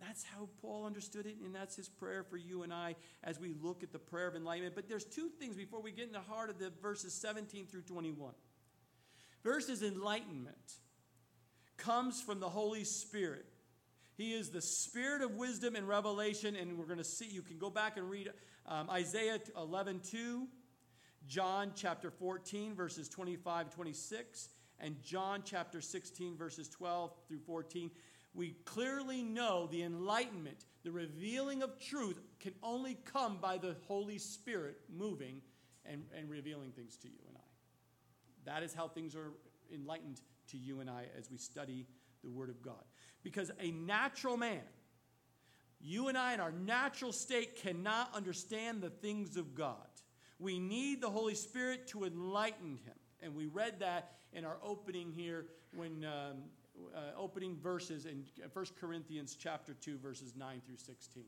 That's 0.01 0.23
how 0.23 0.49
Paul 0.63 0.87
understood 0.87 1.27
it, 1.27 1.37
and 1.45 1.53
that's 1.53 1.75
his 1.75 1.89
prayer 1.89 2.23
for 2.23 2.37
you 2.37 2.63
and 2.63 2.73
I 2.73 2.95
as 3.25 3.41
we 3.41 3.55
look 3.61 3.83
at 3.83 3.93
the 3.93 3.99
prayer 3.99 4.29
of 4.29 4.37
enlightenment. 4.37 4.77
But 4.77 4.89
there's 4.89 5.05
two 5.05 5.29
things 5.41 5.57
before 5.57 5.83
we 5.83 5.91
get 5.91 6.07
in 6.07 6.13
the 6.13 6.21
heart 6.21 6.49
of 6.49 6.61
the 6.61 6.71
verses 6.81 7.13
17 7.13 7.67
through 7.67 7.83
21. 7.83 8.33
Verses 9.43 9.83
enlightenment 9.83 10.75
comes 11.77 12.23
from 12.23 12.39
the 12.39 12.49
Holy 12.49 12.85
Spirit. 12.85 13.47
He 14.17 14.33
is 14.33 14.51
the 14.51 14.63
spirit 14.63 15.23
of 15.23 15.35
wisdom 15.35 15.75
and 15.75 15.89
revelation, 15.89 16.55
and 16.55 16.79
we're 16.79 16.87
going 16.87 16.99
to 16.99 17.05
see, 17.05 17.27
you 17.27 17.43
can 17.43 17.59
go 17.59 17.71
back 17.71 17.97
and 17.97 18.09
read 18.09 18.31
um, 18.67 18.89
Isaiah 18.91 19.41
11 19.57 20.01
2, 20.09 20.47
John 21.27 21.73
chapter 21.75 22.13
14, 22.13 22.77
verses 22.77 23.09
25 23.09 23.75
26, 23.75 24.49
and 24.81 25.01
John 25.03 25.43
chapter 25.45 25.81
16, 25.81 26.37
verses 26.37 26.69
12 26.69 27.13
through 27.27 27.41
14, 27.41 27.91
we 28.35 28.51
clearly 28.65 29.23
know 29.23 29.67
the 29.71 29.83
enlightenment, 29.83 30.67
the 30.85 30.93
revealing 30.93 31.63
of 31.63 31.79
truth 31.81 32.21
can 32.39 32.53
only 32.63 32.97
come 33.05 33.39
by 33.41 33.59
the 33.59 33.75
Holy 33.87 34.19
Spirit 34.19 34.79
moving 34.95 35.41
and, 35.85 36.05
and 36.17 36.31
revealing 36.31 36.71
things 36.71 36.97
to 36.99 37.09
you 37.09 37.19
and 37.27 37.37
I. 37.37 38.51
That 38.53 38.63
is 38.63 38.73
how 38.73 38.89
things 38.89 39.17
are 39.17 39.33
enlightened 39.75 40.21
to 40.51 40.57
you 40.57 40.81
and 40.81 40.89
I 40.89 41.07
as 41.19 41.31
we 41.31 41.37
study 41.37 41.87
the 42.23 42.31
Word 42.31 42.51
of 42.51 42.63
God. 42.63 42.85
Because 43.23 43.51
a 43.61 43.71
natural 43.73 44.37
man, 44.37 44.63
you 45.81 46.09
and 46.09 46.17
I 46.17 46.35
in 46.35 46.41
our 46.41 46.53
natural 46.53 47.13
state 47.13 47.57
cannot 47.57 48.15
understand 48.15 48.81
the 48.81 48.91
things 48.91 49.37
of 49.37 49.55
God. 49.55 49.77
We 50.39 50.59
need 50.59 51.01
the 51.01 51.11
Holy 51.11 51.35
Spirit 51.35 51.89
to 51.89 52.05
enlighten 52.05 52.79
him. 52.85 52.95
And 53.23 53.35
we 53.35 53.47
read 53.47 53.81
that 53.81 54.13
in 54.33 54.45
our 54.45 54.59
opening 54.63 55.13
here 55.13 55.47
when 55.75 56.05
um, 56.05 56.39
uh, 56.95 57.01
opening 57.19 57.57
verses 57.57 58.07
in 58.07 58.25
1 58.53 58.67
Corinthians 58.81 59.37
chapter 59.39 59.75
2 59.75 59.99
verses 59.99 60.35
9 60.37 60.63
through 60.67 60.77
16. 60.77 61.25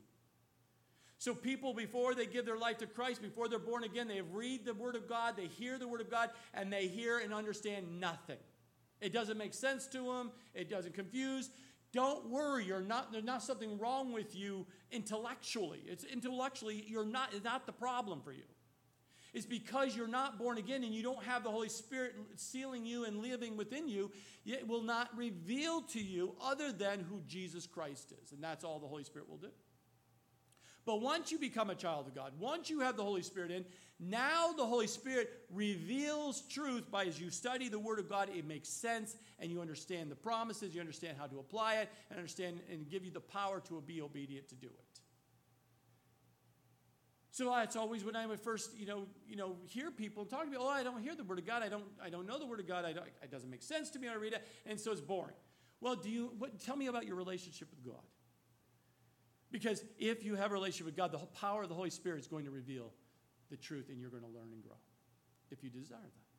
So 1.19 1.35
people 1.35 1.75
before 1.75 2.15
they 2.15 2.27
give 2.27 2.47
their 2.47 2.57
life 2.57 2.79
to 2.79 2.87
Christ, 2.87 3.21
before 3.21 3.49
they're 3.49 3.59
born 3.59 3.85
again, 3.85 4.09
they 4.09 4.23
read 4.23 4.65
the 4.65 4.73
word 4.73 4.97
of 4.97 5.09
God, 5.09 5.37
they 5.37 5.49
hear 5.49 5.79
the 5.79 5.87
word 5.87 6.01
of 6.01 6.11
God 6.11 6.31
and 6.55 6.73
they 6.73 6.87
hear 6.87 7.19
and 7.19 7.35
understand 7.35 8.01
nothing. 8.01 8.39
It 9.01 9.13
doesn't 9.13 9.37
make 9.37 9.55
sense 9.55 9.87
to 9.89 9.99
them, 9.99 10.31
it 10.55 10.71
doesn't 10.71 10.95
confuse. 10.95 11.51
Don't 11.93 12.31
worry, 12.31 12.65
you're 12.65 12.81
not, 12.81 13.11
there's 13.11 13.25
not 13.25 13.43
something 13.43 13.77
wrong 13.77 14.13
with 14.13 14.37
you 14.37 14.65
intellectually. 14.93 15.81
It's 15.87 16.05
intellectually, 16.05 16.85
you're 16.87 17.05
not, 17.05 17.35
it's 17.35 17.45
not 17.45 17.67
the 17.67 17.73
problem 17.73 18.21
for 18.23 18.33
you 18.33 18.45
is 19.33 19.47
because 19.47 19.97
you're 19.97 20.09
not 20.09 20.39
born 20.39 20.59
again 20.59 20.83
and 20.83 20.95
you 20.95 21.03
don't 21.03 21.23
have 21.25 21.45
the 21.45 21.51
Holy 21.51 21.69
Spirit 21.69 22.15
sealing 22.37 22.85
you 22.85 23.05
and 23.05 23.19
living 23.19 23.57
within 23.57 23.89
you, 23.89 24.11
it 24.45 24.67
will 24.67 24.83
not 24.83 25.17
reveal 25.17 25.83
to 25.83 26.01
you 26.01 26.35
other 26.43 26.73
than 26.73 27.01
who 27.01 27.21
Jesus 27.27 27.67
Christ 27.67 28.13
is. 28.23 28.33
And 28.33 28.43
that's 28.43 28.65
all 28.65 28.79
the 28.79 28.89
Holy 28.89 29.05
Spirit 29.05 29.29
will 29.29 29.39
do. 29.39 29.51
But 30.87 31.03
once 31.03 31.31
you 31.31 31.39
become 31.39 31.71
a 31.71 31.75
child 31.75 32.09
of 32.09 32.15
God, 32.15 32.33
once 32.39 32.71
you 32.71 32.81
have 32.81 32.97
the 32.97 33.05
Holy 33.05 33.23
Spirit 33.23 33.51
in, 33.51 33.65
now 34.01 34.53
the 34.53 34.65
Holy 34.65 34.87
Spirit 34.87 35.31
reveals 35.53 36.41
truth 36.43 36.91
by 36.91 37.05
as 37.05 37.21
you 37.21 37.31
study 37.31 37.69
the 37.69 37.79
Word 37.79 37.99
of 37.99 38.09
God, 38.09 38.31
it 38.35 38.47
makes 38.47 38.69
sense 38.69 39.17
and 39.39 39.51
you 39.51 39.61
understand 39.61 40.11
the 40.11 40.17
promises, 40.17 40.75
you 40.75 40.81
understand 40.81 41.19
how 41.19 41.27
to 41.27 41.39
apply 41.39 41.75
it, 41.75 41.91
and 42.09 42.19
understand 42.19 42.61
and 42.73 42.89
give 42.89 43.05
you 43.05 43.11
the 43.11 43.21
power 43.21 43.61
to 43.69 43.83
be 43.87 44.01
obedient 44.01 44.49
to 44.49 44.55
do 44.55 44.69
it. 44.69 44.90
So 47.41 47.57
it's 47.57 47.75
always 47.75 48.05
when 48.05 48.17
I 48.17 48.27
would 48.27 48.39
first, 48.39 48.79
you 48.79 48.85
know, 48.85 49.07
you 49.27 49.35
know, 49.35 49.57
hear 49.65 49.91
people 49.91 50.27
talk 50.27 50.45
to 50.45 50.51
me, 50.51 50.59
oh, 50.61 50.69
I 50.69 50.83
don't 50.83 51.01
hear 51.01 51.15
the 51.15 51.25
Word 51.25 51.39
of 51.39 51.47
God, 51.47 51.63
I 51.63 51.71
don't, 51.71 51.87
I 52.05 52.11
don't 52.11 52.27
know 52.27 52.39
the 52.39 52.45
Word 52.45 52.61
of 52.61 52.69
God, 52.69 52.85
I 52.85 52.93
don't, 52.93 53.07
it 53.23 53.31
doesn't 53.31 53.49
make 53.49 53.63
sense 53.63 53.89
to 53.93 53.99
me 53.99 54.09
I 54.09 54.15
read 54.17 54.35
it, 54.35 54.47
and 54.67 54.79
so 54.79 54.93
it's 54.93 55.01
boring. 55.01 55.37
Well, 55.81 55.97
do 55.97 56.11
you 56.11 56.35
what, 56.37 56.63
tell 56.63 56.77
me 56.77 56.89
about 56.89 57.07
your 57.07 57.17
relationship 57.17 57.69
with 57.71 57.83
God? 57.83 58.05
Because 59.51 59.83
if 59.99 60.23
you 60.23 60.35
have 60.35 60.51
a 60.51 60.53
relationship 60.53 60.85
with 60.85 60.97
God, 60.99 61.13
the 61.13 61.19
power 61.41 61.63
of 61.63 61.71
the 61.71 61.75
Holy 61.75 61.89
Spirit 61.89 62.21
is 62.21 62.27
going 62.27 62.45
to 62.45 62.51
reveal 62.51 62.93
the 63.49 63.57
truth 63.57 63.89
and 63.89 63.99
you're 63.99 64.11
going 64.11 64.23
to 64.23 64.29
learn 64.29 64.53
and 64.53 64.63
grow 64.63 64.77
if 65.51 65.65
you 65.65 65.71
desire 65.71 65.99
that. 65.99 66.30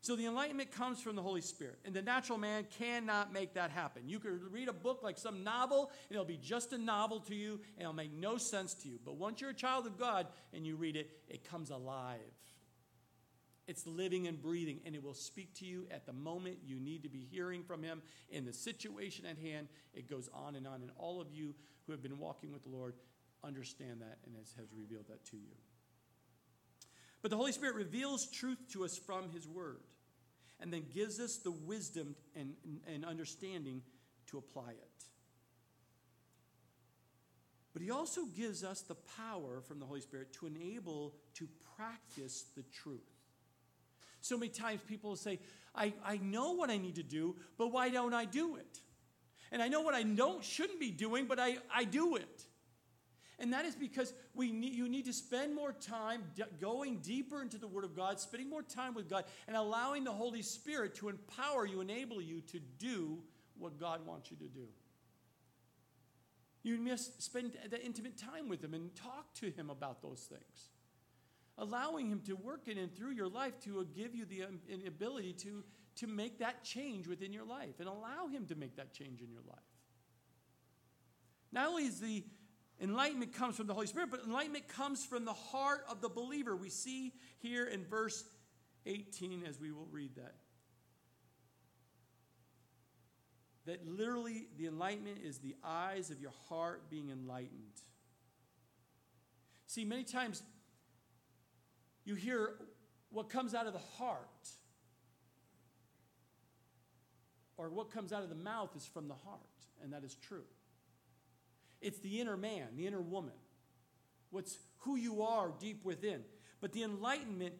So 0.00 0.14
the 0.14 0.26
enlightenment 0.26 0.70
comes 0.70 1.00
from 1.00 1.16
the 1.16 1.22
Holy 1.22 1.40
Spirit, 1.40 1.80
and 1.84 1.92
the 1.92 2.02
natural 2.02 2.38
man 2.38 2.66
cannot 2.78 3.32
make 3.32 3.54
that 3.54 3.70
happen. 3.70 4.02
You 4.08 4.20
could 4.20 4.52
read 4.52 4.68
a 4.68 4.72
book 4.72 5.00
like 5.02 5.18
some 5.18 5.42
novel, 5.42 5.90
and 6.08 6.16
it'll 6.16 6.24
be 6.24 6.36
just 6.36 6.72
a 6.72 6.78
novel 6.78 7.20
to 7.20 7.34
you, 7.34 7.60
and 7.76 7.82
it'll 7.82 7.92
make 7.92 8.12
no 8.12 8.36
sense 8.36 8.74
to 8.74 8.88
you. 8.88 9.00
But 9.04 9.16
once 9.16 9.40
you're 9.40 9.50
a 9.50 9.54
child 9.54 9.86
of 9.86 9.98
God 9.98 10.28
and 10.54 10.64
you 10.64 10.76
read 10.76 10.96
it, 10.96 11.10
it 11.28 11.48
comes 11.48 11.70
alive. 11.70 12.20
It's 13.66 13.86
living 13.86 14.28
and 14.28 14.40
breathing, 14.40 14.80
and 14.86 14.94
it 14.94 15.02
will 15.02 15.14
speak 15.14 15.52
to 15.56 15.66
you 15.66 15.86
at 15.90 16.06
the 16.06 16.12
moment 16.12 16.58
you 16.64 16.80
need 16.80 17.02
to 17.02 17.10
be 17.10 17.26
hearing 17.30 17.64
from 17.64 17.82
Him 17.82 18.00
in 18.30 18.46
the 18.46 18.52
situation 18.52 19.26
at 19.26 19.36
hand. 19.36 19.68
It 19.92 20.08
goes 20.08 20.30
on 20.32 20.54
and 20.56 20.66
on, 20.66 20.80
and 20.80 20.90
all 20.96 21.20
of 21.20 21.32
you 21.32 21.54
who 21.86 21.92
have 21.92 22.02
been 22.02 22.18
walking 22.18 22.52
with 22.52 22.62
the 22.62 22.70
Lord 22.70 22.94
understand 23.44 24.00
that 24.00 24.18
and 24.26 24.36
has, 24.36 24.54
has 24.58 24.68
revealed 24.72 25.08
that 25.08 25.24
to 25.26 25.36
you. 25.36 25.52
But 27.22 27.30
the 27.30 27.36
Holy 27.36 27.52
Spirit 27.52 27.74
reveals 27.74 28.26
truth 28.26 28.58
to 28.72 28.84
us 28.84 28.96
from 28.96 29.30
His 29.30 29.46
Word 29.46 29.80
and 30.60 30.72
then 30.72 30.84
gives 30.92 31.20
us 31.20 31.36
the 31.36 31.50
wisdom 31.50 32.14
and, 32.34 32.54
and 32.92 33.04
understanding 33.04 33.82
to 34.28 34.38
apply 34.38 34.70
it. 34.70 35.04
But 37.72 37.82
He 37.82 37.90
also 37.90 38.26
gives 38.26 38.64
us 38.64 38.80
the 38.80 38.96
power 39.16 39.60
from 39.60 39.78
the 39.78 39.86
Holy 39.86 40.00
Spirit 40.00 40.32
to 40.34 40.46
enable 40.46 41.14
to 41.34 41.48
practice 41.76 42.46
the 42.56 42.62
truth. 42.62 43.00
So 44.20 44.36
many 44.36 44.50
times 44.50 44.80
people 44.86 45.10
will 45.10 45.16
say, 45.16 45.38
I, 45.74 45.92
I 46.04 46.16
know 46.18 46.52
what 46.52 46.70
I 46.70 46.76
need 46.76 46.96
to 46.96 47.02
do, 47.02 47.36
but 47.56 47.68
why 47.68 47.88
don't 47.88 48.14
I 48.14 48.24
do 48.24 48.56
it? 48.56 48.80
And 49.52 49.62
I 49.62 49.68
know 49.68 49.80
what 49.80 49.94
I 49.94 50.02
don't 50.02 50.44
shouldn't 50.44 50.80
be 50.80 50.90
doing, 50.90 51.26
but 51.26 51.38
I, 51.38 51.58
I 51.72 51.84
do 51.84 52.16
it. 52.16 52.42
And 53.40 53.52
that 53.52 53.64
is 53.64 53.76
because 53.76 54.12
we 54.34 54.50
need, 54.50 54.74
you 54.74 54.88
need 54.88 55.04
to 55.04 55.12
spend 55.12 55.54
more 55.54 55.72
time 55.72 56.24
d- 56.34 56.42
going 56.60 56.98
deeper 56.98 57.40
into 57.40 57.56
the 57.56 57.68
Word 57.68 57.84
of 57.84 57.94
God, 57.94 58.18
spending 58.18 58.50
more 58.50 58.62
time 58.62 58.94
with 58.94 59.08
God, 59.08 59.24
and 59.46 59.56
allowing 59.56 60.02
the 60.02 60.12
Holy 60.12 60.42
Spirit 60.42 60.96
to 60.96 61.08
empower 61.08 61.64
you, 61.64 61.80
enable 61.80 62.20
you 62.20 62.40
to 62.42 62.58
do 62.78 63.18
what 63.56 63.78
God 63.78 64.04
wants 64.04 64.30
you 64.30 64.36
to 64.38 64.48
do. 64.48 64.66
You 66.64 66.78
must 66.78 67.22
spend 67.22 67.52
the 67.70 67.84
intimate 67.84 68.18
time 68.18 68.48
with 68.48 68.62
Him 68.62 68.74
and 68.74 68.94
talk 68.96 69.32
to 69.34 69.50
Him 69.50 69.70
about 69.70 70.02
those 70.02 70.20
things. 70.28 70.70
Allowing 71.56 72.10
Him 72.10 72.20
to 72.26 72.34
work 72.34 72.66
in 72.66 72.76
and 72.76 72.94
through 72.94 73.12
your 73.12 73.28
life 73.28 73.58
to 73.60 73.86
give 73.96 74.16
you 74.16 74.24
the 74.24 74.44
um, 74.44 74.58
ability 74.84 75.32
to, 75.34 75.62
to 75.96 76.08
make 76.08 76.40
that 76.40 76.64
change 76.64 77.06
within 77.06 77.32
your 77.32 77.44
life 77.44 77.78
and 77.78 77.88
allow 77.88 78.26
Him 78.26 78.46
to 78.46 78.56
make 78.56 78.76
that 78.76 78.92
change 78.92 79.20
in 79.20 79.30
your 79.30 79.42
life. 79.46 79.58
Not 81.52 81.68
only 81.68 81.84
is 81.84 82.00
the 82.00 82.24
Enlightenment 82.80 83.32
comes 83.32 83.56
from 83.56 83.66
the 83.66 83.74
Holy 83.74 83.86
Spirit, 83.86 84.10
but 84.10 84.20
enlightenment 84.24 84.68
comes 84.68 85.04
from 85.04 85.24
the 85.24 85.32
heart 85.32 85.84
of 85.90 86.00
the 86.00 86.08
believer. 86.08 86.54
We 86.54 86.68
see 86.70 87.12
here 87.38 87.66
in 87.66 87.84
verse 87.84 88.24
18 88.86 89.44
as 89.44 89.60
we 89.60 89.72
will 89.72 89.88
read 89.90 90.14
that. 90.16 90.36
That 93.66 93.86
literally 93.86 94.46
the 94.56 94.66
enlightenment 94.66 95.18
is 95.24 95.38
the 95.38 95.56
eyes 95.64 96.10
of 96.10 96.20
your 96.20 96.32
heart 96.48 96.88
being 96.88 97.10
enlightened. 97.10 97.82
See, 99.66 99.84
many 99.84 100.04
times 100.04 100.42
you 102.04 102.14
hear 102.14 102.54
what 103.10 103.28
comes 103.28 103.54
out 103.54 103.66
of 103.66 103.72
the 103.72 103.78
heart, 103.98 104.48
or 107.56 107.68
what 107.68 107.90
comes 107.90 108.12
out 108.12 108.22
of 108.22 108.28
the 108.28 108.34
mouth 108.34 108.70
is 108.76 108.86
from 108.86 109.08
the 109.08 109.14
heart, 109.14 109.40
and 109.82 109.92
that 109.92 110.04
is 110.04 110.14
true. 110.14 110.44
It's 111.80 111.98
the 112.00 112.20
inner 112.20 112.36
man, 112.36 112.68
the 112.76 112.86
inner 112.86 113.00
woman. 113.00 113.34
What's 114.30 114.58
who 114.78 114.96
you 114.96 115.22
are 115.22 115.52
deep 115.58 115.84
within. 115.84 116.22
But 116.60 116.72
the 116.72 116.82
enlightenment, 116.82 117.54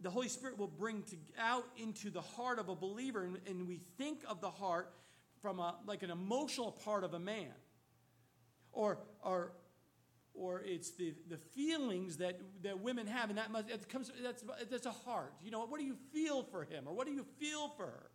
the 0.00 0.10
Holy 0.10 0.28
Spirit 0.28 0.58
will 0.58 0.66
bring 0.68 1.02
to, 1.02 1.16
out 1.38 1.64
into 1.76 2.10
the 2.10 2.20
heart 2.20 2.58
of 2.58 2.68
a 2.68 2.74
believer, 2.74 3.24
and, 3.24 3.38
and 3.46 3.66
we 3.66 3.80
think 3.98 4.20
of 4.28 4.40
the 4.40 4.50
heart 4.50 4.92
from 5.42 5.58
a, 5.58 5.76
like 5.86 6.02
an 6.02 6.10
emotional 6.10 6.72
part 6.72 7.04
of 7.04 7.14
a 7.14 7.18
man. 7.18 7.52
Or, 8.72 8.98
or, 9.22 9.52
or 10.34 10.62
it's 10.64 10.90
the, 10.90 11.14
the 11.28 11.38
feelings 11.38 12.18
that, 12.18 12.40
that 12.62 12.80
women 12.80 13.06
have, 13.06 13.30
and 13.30 13.38
that 13.38 13.50
must, 13.50 13.70
it 13.70 13.88
comes, 13.88 14.10
that's, 14.22 14.44
that's 14.70 14.86
a 14.86 14.90
heart. 14.90 15.32
You 15.42 15.50
know, 15.50 15.64
what 15.66 15.80
do 15.80 15.86
you 15.86 15.96
feel 16.12 16.42
for 16.42 16.64
him, 16.64 16.84
or 16.86 16.94
what 16.94 17.06
do 17.06 17.12
you 17.12 17.24
feel 17.38 17.68
for 17.76 17.86
her? 17.86 18.10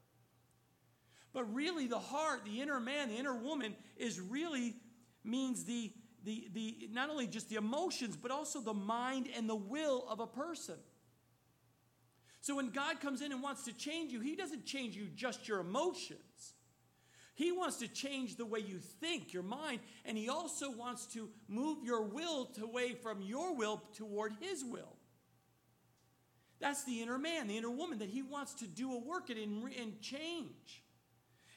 But 1.34 1.54
really, 1.54 1.88
the 1.88 2.00
heart, 2.00 2.42
the 2.46 2.62
inner 2.62 2.80
man, 2.80 3.10
the 3.10 3.16
inner 3.16 3.36
woman, 3.36 3.74
is 3.98 4.20
really 4.20 4.76
means 5.24 5.64
the, 5.66 5.92
the, 6.24 6.50
the, 6.54 6.90
not 6.92 7.10
only 7.10 7.28
just 7.28 7.50
the 7.50 7.56
emotions, 7.56 8.16
but 8.16 8.32
also 8.32 8.60
the 8.60 8.74
mind 8.74 9.28
and 9.36 9.50
the 9.50 9.56
will 9.56 10.06
of 10.10 10.20
a 10.20 10.28
person. 10.28 10.76
So 12.42 12.56
when 12.56 12.72
God 12.72 13.00
comes 13.00 13.22
in 13.22 13.32
and 13.32 13.44
wants 13.44 13.64
to 13.66 13.74
change 13.74 14.12
you, 14.12 14.20
He 14.20 14.36
doesn't 14.36 14.66
change 14.66 14.96
you 14.96 15.08
just 15.16 15.48
your 15.48 15.60
emotions. 15.60 16.54
He 17.36 17.52
wants 17.52 17.78
to 17.78 17.88
change 17.88 18.36
the 18.36 18.46
way 18.46 18.60
you 18.60 18.80
think, 18.80 19.32
your 19.32 19.44
mind, 19.44 19.80
and 20.06 20.18
He 20.18 20.28
also 20.28 20.72
wants 20.72 21.06
to 21.14 21.30
move 21.48 21.84
your 21.84 22.02
will 22.02 22.50
away 22.62 22.94
from 22.94 23.22
your 23.22 23.56
will 23.56 23.82
toward 23.96 24.34
His 24.42 24.64
will. 24.64 24.96
That's 26.60 26.84
the 26.84 27.02
inner 27.02 27.18
man, 27.18 27.48
the 27.48 27.58
inner 27.58 27.72
woman, 27.72 28.00
that 28.00 28.10
He 28.10 28.22
wants 28.22 28.56
to 28.56 28.68
do 28.68 28.94
a 28.94 29.00
work 29.00 29.30
in 29.30 29.38
and 29.38 30.02
change. 30.02 30.81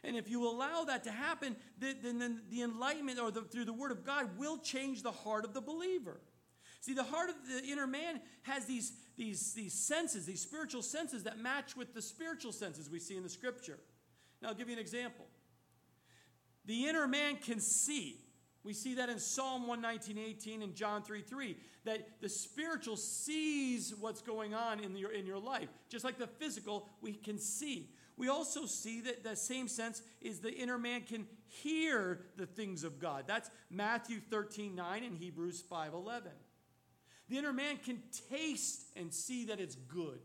And 0.05 0.17
if 0.17 0.29
you 0.29 0.47
allow 0.47 0.85
that 0.85 1.05
to 1.05 1.11
happen, 1.11 1.57
then, 1.79 2.19
then 2.19 2.43
the 2.51 2.63
enlightenment 2.63 3.19
or 3.19 3.31
the, 3.31 3.43
through 3.43 3.65
the 3.65 3.73
Word 3.73 3.91
of 3.91 4.05
God 4.05 4.39
will 4.39 4.59
change 4.59 5.03
the 5.03 5.11
heart 5.11 5.45
of 5.45 5.55
the 5.55 5.61
believer. 5.61 6.21
See, 6.81 6.93
the 6.93 7.03
heart 7.03 7.31
of 7.31 7.37
the 7.49 7.67
inner 7.67 7.87
man 7.87 8.21
has 8.43 8.67
these, 8.67 8.93
these, 9.17 9.55
these 9.55 9.73
senses, 9.73 10.27
these 10.27 10.43
spiritual 10.43 10.83
senses 10.83 11.23
that 11.23 11.39
match 11.39 11.75
with 11.77 11.95
the 11.95 12.03
spiritual 12.03 12.53
senses 12.53 12.91
we 12.91 13.01
see 13.01 13.17
in 13.17 13.23
the 13.23 13.29
Scripture. 13.31 13.79
Now, 14.43 14.49
I'll 14.49 14.55
give 14.55 14.69
you 14.69 14.75
an 14.75 14.81
example. 14.81 15.25
The 16.67 16.87
inner 16.87 17.09
man 17.09 17.37
can 17.37 17.61
see. 17.61 18.21
We 18.65 18.75
see 18.75 18.95
that 18.95 19.09
in 19.09 19.19
Psalm 19.19 19.67
119, 19.67 20.19
18 20.19 20.63
and 20.63 20.75
John 20.75 21.03
3, 21.03 21.23
3, 21.23 21.57
that 21.85 22.21
the 22.21 22.29
spiritual 22.29 22.97
sees 22.97 23.95
what's 23.99 24.23
going 24.23 24.55
on 24.55 24.81
in 24.81 24.97
your, 24.97 25.13
in 25.13 25.27
your 25.27 25.39
life. 25.39 25.69
Just 25.89 26.05
like 26.05 26.19
the 26.19 26.27
physical, 26.27 26.89
we 27.01 27.13
can 27.13 27.39
see. 27.39 27.91
We 28.17 28.29
also 28.29 28.67
see 28.67 29.01
that 29.03 29.25
the 29.25 29.35
same 29.35 29.67
sense 29.67 30.03
is 30.21 30.39
the 30.39 30.55
inner 30.55 30.79
man 30.79 31.03
can 31.03 31.27
hear 31.47 32.21
the 32.37 32.47
things 32.47 32.85
of 32.85 33.01
God. 33.01 33.25
That's 33.27 33.51
Matthew 33.71 34.21
13, 34.31 34.75
9 34.75 35.05
and 35.05 35.17
Hebrews 35.17 35.63
5, 35.69 35.95
11. 35.95 36.31
The 37.29 37.39
inner 37.39 37.53
man 37.53 37.79
can 37.85 38.03
taste 38.31 38.83
and 38.97 39.13
see 39.13 39.47
that 39.47 39.59
it's 39.59 39.75
good. 39.75 40.21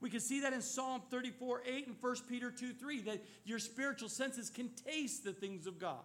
We 0.00 0.10
can 0.10 0.20
see 0.20 0.40
that 0.40 0.52
in 0.52 0.60
Psalm 0.60 1.02
34, 1.10 1.62
8 1.66 1.86
and 1.88 1.96
1 1.98 2.16
Peter 2.28 2.50
2, 2.50 2.74
3, 2.74 3.00
that 3.02 3.24
your 3.44 3.58
spiritual 3.58 4.08
senses 4.08 4.50
can 4.50 4.68
taste 4.68 5.24
the 5.24 5.32
things 5.32 5.66
of 5.66 5.78
God. 5.78 6.04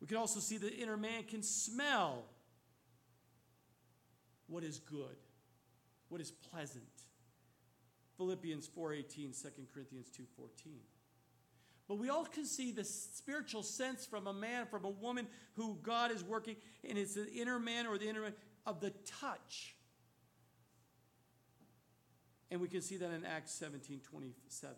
We 0.00 0.06
can 0.06 0.16
also 0.16 0.40
see 0.40 0.58
the 0.58 0.72
inner 0.72 0.96
man 0.96 1.24
can 1.24 1.42
smell 1.42 2.24
what 4.46 4.62
is 4.62 4.78
good, 4.78 5.16
what 6.08 6.20
is 6.20 6.30
pleasant. 6.30 6.84
Philippians 8.20 8.68
4:18, 8.68 9.32
2 9.32 9.66
Corinthians 9.72 10.10
2:14. 10.10 10.82
But 11.88 11.94
we 11.94 12.10
all 12.10 12.26
can 12.26 12.44
see 12.44 12.70
the 12.70 12.84
spiritual 12.84 13.62
sense 13.62 14.04
from 14.04 14.26
a 14.26 14.32
man, 14.34 14.66
from 14.66 14.84
a 14.84 14.90
woman 14.90 15.26
who 15.54 15.78
God 15.82 16.10
is 16.10 16.22
working, 16.22 16.56
and 16.84 16.98
it's 16.98 17.14
the 17.14 17.32
inner 17.32 17.58
man 17.58 17.86
or 17.86 17.96
the 17.96 18.06
inner 18.06 18.20
man 18.20 18.34
of 18.66 18.80
the 18.80 18.90
touch. 19.06 19.74
And 22.50 22.60
we 22.60 22.68
can 22.68 22.82
see 22.82 22.98
that 22.98 23.10
in 23.10 23.24
Acts 23.24 23.52
17 23.52 24.00
27. 24.00 24.76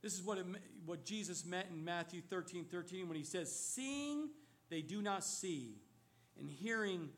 This 0.00 0.14
is 0.14 0.22
what, 0.22 0.38
it, 0.38 0.46
what 0.86 1.04
Jesus 1.04 1.44
meant 1.44 1.66
in 1.70 1.84
Matthew 1.84 2.20
13 2.20 2.64
13 2.66 3.08
when 3.08 3.16
he 3.16 3.24
says, 3.24 3.52
Seeing 3.52 4.30
they 4.70 4.82
do 4.82 5.02
not 5.02 5.24
see, 5.24 5.80
and 6.38 6.48
hearing 6.48 7.10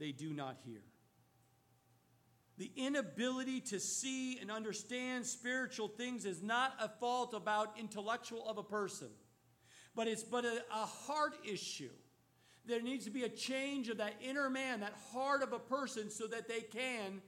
they 0.00 0.10
do 0.10 0.32
not 0.32 0.56
hear 0.64 0.82
the 2.58 2.70
inability 2.76 3.60
to 3.60 3.80
see 3.80 4.38
and 4.38 4.50
understand 4.50 5.24
spiritual 5.24 5.88
things 5.88 6.24
is 6.24 6.42
not 6.42 6.74
a 6.80 6.88
fault 6.88 7.32
about 7.32 7.78
intellectual 7.78 8.46
of 8.48 8.58
a 8.58 8.62
person 8.62 9.08
but 9.98 10.06
it's 10.06 10.22
but 10.22 10.44
a, 10.44 10.62
a 10.72 10.86
heart 10.86 11.34
issue. 11.44 11.90
There 12.66 12.80
needs 12.80 13.06
to 13.06 13.10
be 13.10 13.24
a 13.24 13.28
change 13.28 13.88
of 13.88 13.96
that 13.96 14.14
inner 14.22 14.48
man, 14.48 14.78
that 14.80 14.94
heart 15.12 15.42
of 15.42 15.52
a 15.52 15.58
person, 15.58 16.08
so 16.08 16.28
that 16.28 16.46
they 16.46 16.60
can 16.60 17.20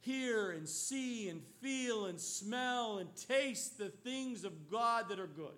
hear 0.00 0.50
and 0.50 0.68
see 0.68 1.30
and 1.30 1.40
feel 1.62 2.04
and 2.04 2.20
smell 2.20 2.98
and 2.98 3.08
taste 3.16 3.78
the 3.78 3.88
things 3.88 4.44
of 4.44 4.70
God 4.70 5.08
that 5.08 5.18
are 5.18 5.26
good. 5.26 5.56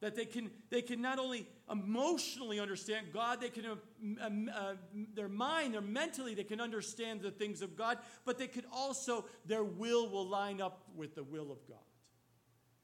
That 0.00 0.14
they 0.14 0.26
can, 0.26 0.50
they 0.70 0.80
can 0.80 1.00
not 1.00 1.18
only 1.18 1.48
emotionally 1.70 2.60
understand 2.60 3.08
God, 3.12 3.40
they 3.40 3.48
can, 3.50 3.66
uh, 3.66 4.28
uh, 4.54 4.74
their 5.14 5.28
mind, 5.28 5.74
their 5.74 5.80
mentally, 5.80 6.34
they 6.34 6.44
can 6.44 6.60
understand 6.60 7.20
the 7.20 7.32
things 7.32 7.62
of 7.62 7.76
God, 7.76 7.98
but 8.24 8.38
they 8.38 8.46
could 8.46 8.64
also, 8.72 9.24
their 9.44 9.64
will 9.64 10.08
will 10.08 10.26
line 10.26 10.60
up 10.60 10.84
with 10.94 11.16
the 11.16 11.24
will 11.24 11.50
of 11.50 11.58
God. 11.66 11.78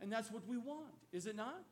And 0.01 0.11
that's 0.11 0.31
what 0.31 0.47
we 0.47 0.59
want, 0.59 0.93
is 1.13 1.27
it 1.27 1.37
not? 1.37 1.65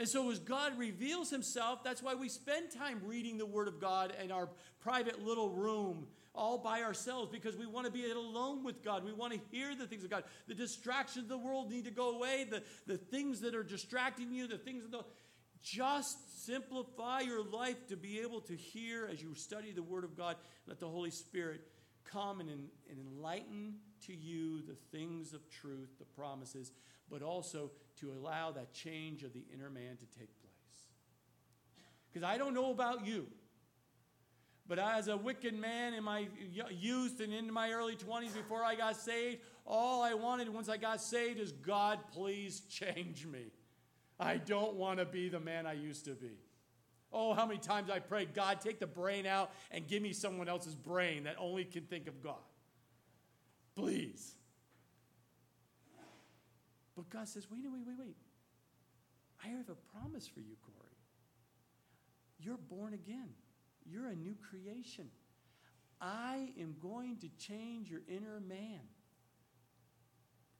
And 0.00 0.08
so, 0.08 0.30
as 0.30 0.38
God 0.38 0.78
reveals 0.78 1.28
Himself, 1.28 1.84
that's 1.84 2.02
why 2.02 2.14
we 2.14 2.30
spend 2.30 2.70
time 2.70 3.02
reading 3.04 3.36
the 3.36 3.44
Word 3.44 3.68
of 3.68 3.78
God 3.78 4.14
in 4.24 4.32
our 4.32 4.48
private 4.80 5.22
little 5.22 5.50
room, 5.50 6.06
all 6.34 6.56
by 6.56 6.80
ourselves, 6.80 7.28
because 7.30 7.54
we 7.54 7.66
want 7.66 7.84
to 7.84 7.92
be 7.92 8.10
alone 8.10 8.64
with 8.64 8.82
God. 8.82 9.04
We 9.04 9.12
want 9.12 9.34
to 9.34 9.40
hear 9.50 9.74
the 9.74 9.86
things 9.86 10.02
of 10.02 10.08
God. 10.08 10.24
The 10.48 10.54
distractions 10.54 11.24
of 11.24 11.28
the 11.28 11.36
world 11.36 11.70
need 11.70 11.84
to 11.84 11.90
go 11.90 12.16
away. 12.16 12.46
The, 12.50 12.62
the 12.86 12.96
things 12.96 13.40
that 13.42 13.54
are 13.54 13.62
distracting 13.62 14.32
you, 14.32 14.46
the 14.46 14.56
things 14.56 14.84
that 14.90 15.02
just 15.60 16.46
simplify 16.46 17.20
your 17.20 17.44
life 17.44 17.86
to 17.88 17.96
be 17.98 18.20
able 18.20 18.40
to 18.40 18.56
hear 18.56 19.06
as 19.12 19.20
you 19.20 19.34
study 19.34 19.70
the 19.70 19.82
Word 19.82 20.04
of 20.04 20.16
God. 20.16 20.36
Let 20.66 20.80
the 20.80 20.88
Holy 20.88 21.10
Spirit 21.10 21.60
come 22.10 22.40
and, 22.40 22.48
and 22.48 22.98
enlighten 22.98 23.74
to 24.06 24.14
you 24.14 24.62
the 24.62 24.76
things 24.96 25.34
of 25.34 25.46
truth, 25.50 25.90
the 25.98 26.06
promises, 26.06 26.72
but 27.10 27.22
also 27.22 27.70
to 28.00 28.12
allow 28.12 28.50
that 28.52 28.72
change 28.72 29.22
of 29.22 29.32
the 29.32 29.42
inner 29.52 29.70
man 29.70 29.96
to 29.96 30.06
take 30.18 30.30
place. 30.40 30.50
Because 32.12 32.26
I 32.26 32.38
don't 32.38 32.54
know 32.54 32.70
about 32.70 33.06
you, 33.06 33.26
but 34.66 34.78
as 34.78 35.08
a 35.08 35.16
wicked 35.16 35.54
man 35.54 35.94
in 35.94 36.04
my 36.04 36.28
youth 36.70 37.20
and 37.20 37.32
into 37.32 37.52
my 37.52 37.72
early 37.72 37.96
20s 37.96 38.34
before 38.34 38.62
I 38.62 38.76
got 38.76 38.96
saved, 38.96 39.38
all 39.66 40.02
I 40.02 40.14
wanted 40.14 40.48
once 40.48 40.68
I 40.68 40.76
got 40.76 41.00
saved 41.00 41.40
is 41.40 41.52
God, 41.52 41.98
please 42.12 42.60
change 42.68 43.26
me. 43.26 43.50
I 44.18 44.36
don't 44.36 44.76
want 44.76 44.98
to 44.98 45.04
be 45.04 45.28
the 45.28 45.40
man 45.40 45.66
I 45.66 45.72
used 45.72 46.04
to 46.04 46.12
be. 46.12 46.38
Oh, 47.12 47.34
how 47.34 47.46
many 47.46 47.58
times 47.58 47.90
I 47.90 47.98
prayed, 47.98 48.34
God, 48.34 48.60
take 48.60 48.78
the 48.78 48.86
brain 48.86 49.26
out 49.26 49.50
and 49.72 49.88
give 49.88 50.02
me 50.02 50.12
someone 50.12 50.48
else's 50.48 50.76
brain 50.76 51.24
that 51.24 51.34
only 51.38 51.64
can 51.64 51.82
think 51.84 52.06
of 52.06 52.22
God. 52.22 52.38
Please. 53.74 54.34
But 57.00 57.08
God 57.08 57.28
says, 57.28 57.50
wait, 57.50 57.62
wait, 57.64 57.80
wait, 57.86 57.96
wait. 57.98 58.16
I 59.42 59.48
have 59.48 59.70
a 59.70 59.74
promise 59.96 60.28
for 60.28 60.40
you, 60.40 60.54
Corey. 60.62 60.98
You're 62.38 62.58
born 62.58 62.92
again, 62.92 63.30
you're 63.86 64.08
a 64.08 64.14
new 64.14 64.34
creation. 64.50 65.08
I 65.98 66.50
am 66.60 66.76
going 66.78 67.16
to 67.20 67.28
change 67.38 67.90
your 67.90 68.02
inner 68.06 68.38
man. 68.46 68.80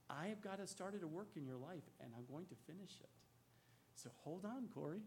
I 0.08 0.28
have 0.28 0.40
got 0.40 0.60
to 0.60 0.66
start 0.66 0.94
a 1.00 1.06
work 1.06 1.28
in 1.36 1.44
your 1.44 1.58
life, 1.58 1.84
and 2.02 2.10
I'm 2.16 2.24
going 2.24 2.46
to 2.46 2.54
finish 2.66 2.92
it. 3.02 3.10
So 3.96 4.08
hold 4.24 4.46
on, 4.46 4.68
Corey. 4.74 5.02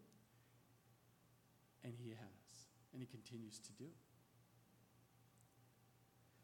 And 1.84 1.94
he 1.98 2.10
has, 2.10 2.68
and 2.94 3.02
he 3.02 3.08
continues 3.08 3.58
to 3.58 3.72
do. 3.72 3.90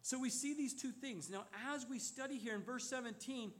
So 0.01 0.17
we 0.17 0.31
see 0.31 0.55
these 0.55 0.73
two 0.73 0.91
things. 0.91 1.29
Now, 1.29 1.45
as 1.71 1.85
we 1.87 1.99
study 1.99 2.39
here 2.39 2.55
in 2.55 2.63
verse 2.63 2.89
17, 2.89 3.51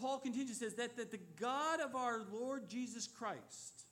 Paul 0.00 0.18
continues, 0.18 0.58
says 0.58 0.74
that, 0.74 0.96
that 0.96 1.10
the 1.10 1.20
God 1.38 1.80
of 1.80 1.94
our 1.94 2.22
Lord 2.32 2.68
Jesus 2.68 3.06
Christ, 3.06 3.84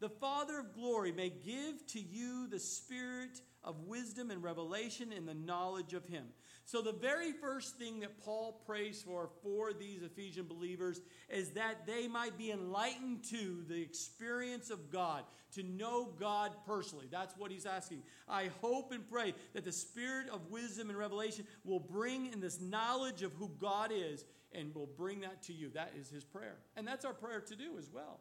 the 0.00 0.08
Father 0.08 0.58
of 0.58 0.74
glory, 0.74 1.12
may 1.12 1.30
give 1.30 1.86
to 1.88 2.00
you 2.00 2.48
the 2.48 2.58
spirit 2.58 3.40
of 3.64 3.80
wisdom 3.86 4.30
and 4.30 4.42
revelation 4.42 5.12
in 5.12 5.26
the 5.26 5.34
knowledge 5.34 5.92
of 5.92 6.06
him. 6.06 6.26
So, 6.64 6.82
the 6.82 6.92
very 6.92 7.30
first 7.30 7.76
thing 7.76 8.00
that 8.00 8.24
Paul 8.24 8.60
prays 8.66 9.00
for 9.00 9.30
for 9.42 9.72
these 9.72 10.02
Ephesian 10.02 10.46
believers 10.46 11.00
is 11.28 11.50
that 11.50 11.86
they 11.86 12.08
might 12.08 12.36
be 12.36 12.50
enlightened 12.50 13.22
to 13.30 13.64
the 13.68 13.80
experience 13.80 14.70
of 14.70 14.90
God, 14.90 15.22
to 15.52 15.62
know 15.62 16.12
God 16.18 16.50
personally. 16.66 17.06
That's 17.08 17.36
what 17.36 17.52
he's 17.52 17.66
asking. 17.66 18.02
I 18.28 18.50
hope 18.60 18.90
and 18.90 19.08
pray 19.08 19.32
that 19.54 19.64
the 19.64 19.70
spirit 19.70 20.28
of 20.28 20.50
wisdom 20.50 20.90
and 20.90 20.98
revelation 20.98 21.46
will 21.64 21.78
bring 21.78 22.32
in 22.32 22.40
this 22.40 22.60
knowledge 22.60 23.22
of 23.22 23.32
who 23.34 23.50
God 23.60 23.92
is 23.94 24.24
and 24.56 24.74
will 24.74 24.88
bring 24.96 25.20
that 25.20 25.42
to 25.44 25.52
you. 25.52 25.70
That 25.74 25.92
is 25.98 26.08
his 26.08 26.24
prayer. 26.24 26.56
And 26.76 26.86
that's 26.86 27.04
our 27.04 27.12
prayer 27.12 27.40
to 27.40 27.56
do 27.56 27.78
as 27.78 27.90
well. 27.92 28.20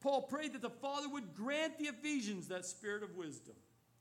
Paul 0.00 0.22
prayed 0.22 0.52
that 0.52 0.62
the 0.62 0.70
Father 0.70 1.08
would 1.08 1.34
grant 1.34 1.78
the 1.78 1.86
Ephesians 1.86 2.48
that 2.48 2.64
spirit 2.64 3.02
of 3.02 3.16
wisdom. 3.16 3.54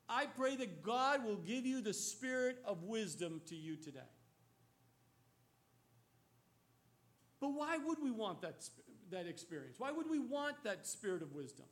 I 0.08 0.26
pray 0.26 0.56
that 0.56 0.84
God 0.84 1.26
will 1.26 1.38
give 1.38 1.66
you 1.66 1.82
the 1.82 1.94
spirit 1.94 2.58
of 2.66 2.84
wisdom 2.84 3.42
to 3.48 3.56
you 3.56 3.76
today. 3.76 4.00
But 7.40 7.50
why 7.50 7.78
would 7.78 7.98
we 8.02 8.12
want 8.12 8.42
that, 8.42 8.64
that 9.12 9.28
experience? 9.28 9.80
Why 9.80 9.92
would 9.92 10.10
we 10.10 10.20
want 10.20 10.64
that 10.64 10.88
spirit 10.88 11.22
of 11.22 11.34
wisdom? 11.34 11.66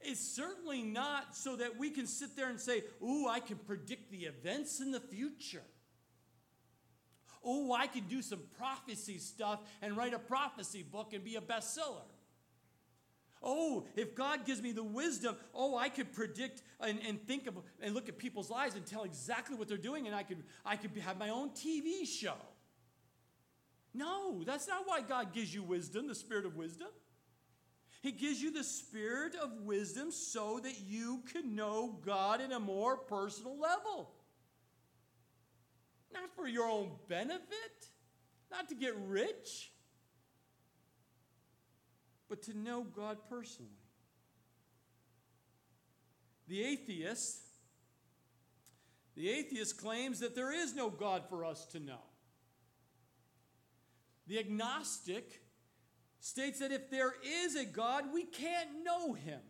It's 0.00 0.20
certainly 0.20 0.82
not 0.82 1.36
so 1.36 1.56
that 1.56 1.78
we 1.78 1.90
can 1.90 2.06
sit 2.06 2.36
there 2.36 2.50
and 2.50 2.60
say, 2.60 2.82
Ooh, 3.02 3.28
I 3.28 3.40
can 3.40 3.56
predict 3.56 4.10
the 4.10 4.24
events 4.24 4.80
in 4.80 4.90
the 4.90 5.00
future 5.00 5.62
oh, 7.44 7.72
I 7.72 7.86
can 7.86 8.04
do 8.04 8.22
some 8.22 8.40
prophecy 8.58 9.18
stuff 9.18 9.60
and 9.80 9.96
write 9.96 10.14
a 10.14 10.18
prophecy 10.18 10.82
book 10.82 11.12
and 11.12 11.24
be 11.24 11.36
a 11.36 11.40
bestseller. 11.40 12.04
Oh, 13.42 13.86
if 13.96 14.14
God 14.14 14.44
gives 14.46 14.62
me 14.62 14.72
the 14.72 14.84
wisdom, 14.84 15.36
oh, 15.52 15.76
I 15.76 15.88
could 15.88 16.12
predict 16.12 16.62
and, 16.80 17.00
and 17.06 17.20
think 17.26 17.46
of 17.48 17.56
and 17.80 17.94
look 17.94 18.08
at 18.08 18.16
people's 18.16 18.50
lives 18.50 18.76
and 18.76 18.86
tell 18.86 19.02
exactly 19.02 19.56
what 19.56 19.68
they're 19.68 19.76
doing, 19.76 20.06
and 20.06 20.14
I 20.14 20.22
could 20.22 20.44
I 20.64 20.76
could 20.76 20.96
have 20.98 21.18
my 21.18 21.30
own 21.30 21.50
TV 21.50 22.06
show. 22.06 22.36
No, 23.94 24.42
that's 24.44 24.68
not 24.68 24.82
why 24.86 25.00
God 25.02 25.34
gives 25.34 25.52
you 25.52 25.62
wisdom, 25.62 26.06
the 26.06 26.14
spirit 26.14 26.46
of 26.46 26.56
wisdom. 26.56 26.88
He 28.00 28.10
gives 28.10 28.42
you 28.42 28.50
the 28.52 28.64
spirit 28.64 29.34
of 29.34 29.52
wisdom 29.62 30.10
so 30.10 30.58
that 30.60 30.80
you 30.80 31.22
can 31.32 31.54
know 31.54 31.98
God 32.04 32.40
in 32.40 32.52
a 32.52 32.58
more 32.58 32.96
personal 32.96 33.58
level. 33.58 34.10
Not 36.12 36.34
for 36.36 36.46
your 36.46 36.68
own 36.68 36.90
benefit, 37.08 37.88
not 38.50 38.68
to 38.68 38.74
get 38.74 38.94
rich, 39.06 39.72
but 42.28 42.42
to 42.42 42.56
know 42.56 42.82
God 42.82 43.18
personally. 43.28 43.70
The 46.48 46.62
atheist, 46.62 47.40
the 49.14 49.30
atheist 49.30 49.78
claims 49.78 50.20
that 50.20 50.34
there 50.34 50.52
is 50.52 50.74
no 50.74 50.90
God 50.90 51.24
for 51.28 51.44
us 51.44 51.66
to 51.66 51.80
know. 51.80 52.02
The 54.26 54.38
agnostic 54.38 55.42
states 56.20 56.60
that 56.60 56.72
if 56.72 56.90
there 56.90 57.14
is 57.24 57.56
a 57.56 57.64
God, 57.64 58.04
we 58.12 58.24
can't 58.24 58.84
know 58.84 59.14
him. 59.14 59.40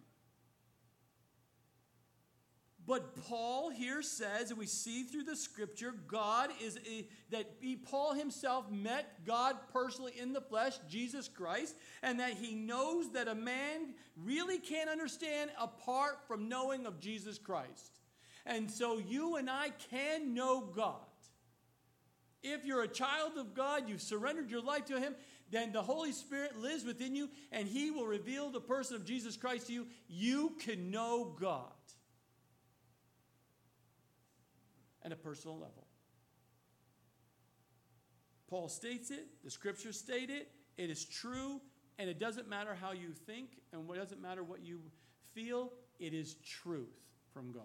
But 2.85 3.15
Paul 3.29 3.71
here 3.71 4.03
says, 4.03 4.51
and 4.51 4.59
we 4.59 4.67
see 4.67 5.05
through 5.05 5.23
the 5.23 5.37
scripture, 5.37 5.95
God 6.09 6.51
is 6.61 6.79
a, 6.79 7.07
that 7.31 7.49
he, 7.61 7.77
Paul 7.77 8.15
himself 8.15 8.71
met 8.71 9.25
God 9.25 9.57
personally 9.73 10.13
in 10.19 10.33
the 10.33 10.41
flesh, 10.41 10.75
Jesus 10.89 11.29
Christ, 11.29 11.77
and 12.03 12.19
that 12.19 12.33
he 12.33 12.57
knows 12.57 13.13
that 13.13 13.29
a 13.29 13.37
man 13.37 13.95
really 14.17 14.59
can't 14.59 14.91
understand 14.91 15.51
apart 15.61 16.27
from 16.27 16.49
knowing 16.49 16.87
of 16.87 16.99
Jesus 16.99 17.39
Christ. 17.39 18.01
And 18.47 18.69
so 18.69 18.99
you 18.99 19.37
and 19.37 19.49
I 19.49 19.71
can 19.91 20.35
know 20.35 20.61
God. 20.61 20.97
If 22.43 22.65
you're 22.65 22.83
a 22.83 22.89
child 22.89 23.39
of 23.39 23.55
God, 23.55 23.89
you've 23.89 24.03
surrendered 24.03 24.51
your 24.51 24.63
life 24.63 24.87
to 24.87 24.99
him, 24.99 25.15
then 25.53 25.71
the 25.71 25.83
Holy 25.83 26.11
Spirit 26.11 26.59
lives 26.59 26.85
within 26.85 27.15
you 27.15 27.29
and 27.53 27.69
he 27.69 27.93
will 27.93 28.07
reveal 28.07 28.51
the 28.51 28.61
person 28.61 28.97
of 28.97 29.05
Jesus 29.05 29.37
Christ 29.37 29.69
to 29.69 29.73
you. 29.73 29.87
You 30.09 30.55
can 30.59 30.91
know 30.91 31.37
God. 31.39 31.71
And 35.03 35.13
a 35.13 35.17
personal 35.17 35.57
level. 35.57 35.87
Paul 38.49 38.69
states 38.69 39.11
it, 39.11 39.27
the 39.43 39.51
scriptures 39.51 39.99
state 39.99 40.29
it, 40.29 40.51
it 40.77 40.91
is 40.91 41.05
true, 41.05 41.61
and 41.99 42.09
it 42.11 42.19
doesn't 42.19 42.49
matter 42.49 42.77
how 42.79 42.93
you 42.93 43.13
think, 43.13 43.49
and 43.73 43.89
it 43.89 43.97
doesn't 43.97 44.21
matter 44.21 44.45
what 44.45 44.63
you 44.63 44.81
feel, 45.35 45.73
it 45.99 46.13
is 46.13 46.35
truth 46.35 46.93
from 47.33 47.53
God. 47.53 47.63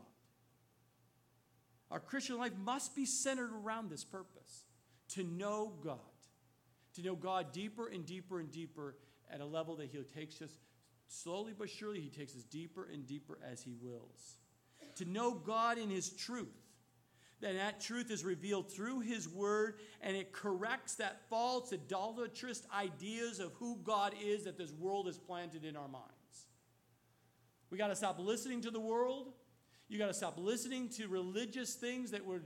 Our 1.91 1.99
Christian 1.99 2.37
life 2.37 2.53
must 2.63 2.95
be 2.95 3.05
centered 3.05 3.51
around 3.53 3.89
this 3.89 4.03
purpose 4.03 4.65
to 5.09 5.23
know 5.23 5.73
God, 5.83 5.97
to 6.95 7.01
know 7.01 7.15
God 7.15 7.51
deeper 7.51 7.87
and 7.87 8.05
deeper 8.05 8.39
and 8.39 8.51
deeper 8.51 8.95
at 9.31 9.41
a 9.41 9.45
level 9.45 9.75
that 9.77 9.89
He 9.89 9.97
takes 9.99 10.41
us 10.41 10.51
slowly 11.07 11.53
but 11.57 11.69
surely, 11.69 11.99
He 11.99 12.09
takes 12.09 12.35
us 12.35 12.43
deeper 12.43 12.87
and 12.91 13.05
deeper 13.05 13.37
as 13.49 13.61
He 13.61 13.73
wills. 13.81 14.37
To 14.95 15.05
know 15.05 15.33
God 15.33 15.77
in 15.77 15.89
His 15.89 16.09
truth 16.09 16.47
Then 17.39 17.57
that 17.57 17.79
truth 17.79 18.09
is 18.09 18.25
revealed 18.25 18.71
through 18.71 19.01
His 19.01 19.29
Word, 19.29 19.75
and 20.01 20.17
it 20.17 20.31
corrects 20.31 20.95
that 20.95 21.21
false, 21.29 21.71
idolatrous 21.71 22.63
ideas 22.75 23.39
of 23.39 23.53
who 23.53 23.77
God 23.83 24.13
is 24.23 24.45
that 24.45 24.57
this 24.57 24.71
world 24.71 25.05
has 25.05 25.17
planted 25.17 25.63
in 25.63 25.75
our 25.75 25.87
minds. 25.87 26.07
We 27.69 27.77
got 27.77 27.87
to 27.87 27.95
stop 27.95 28.17
listening 28.17 28.61
to 28.61 28.71
the 28.71 28.79
world. 28.79 29.33
You 29.89 29.97
got 29.97 30.07
to 30.07 30.13
stop 30.13 30.37
listening 30.37 30.89
to 30.89 31.07
religious 31.07 31.75
things 31.75 32.11
that 32.11 32.25
were 32.25 32.41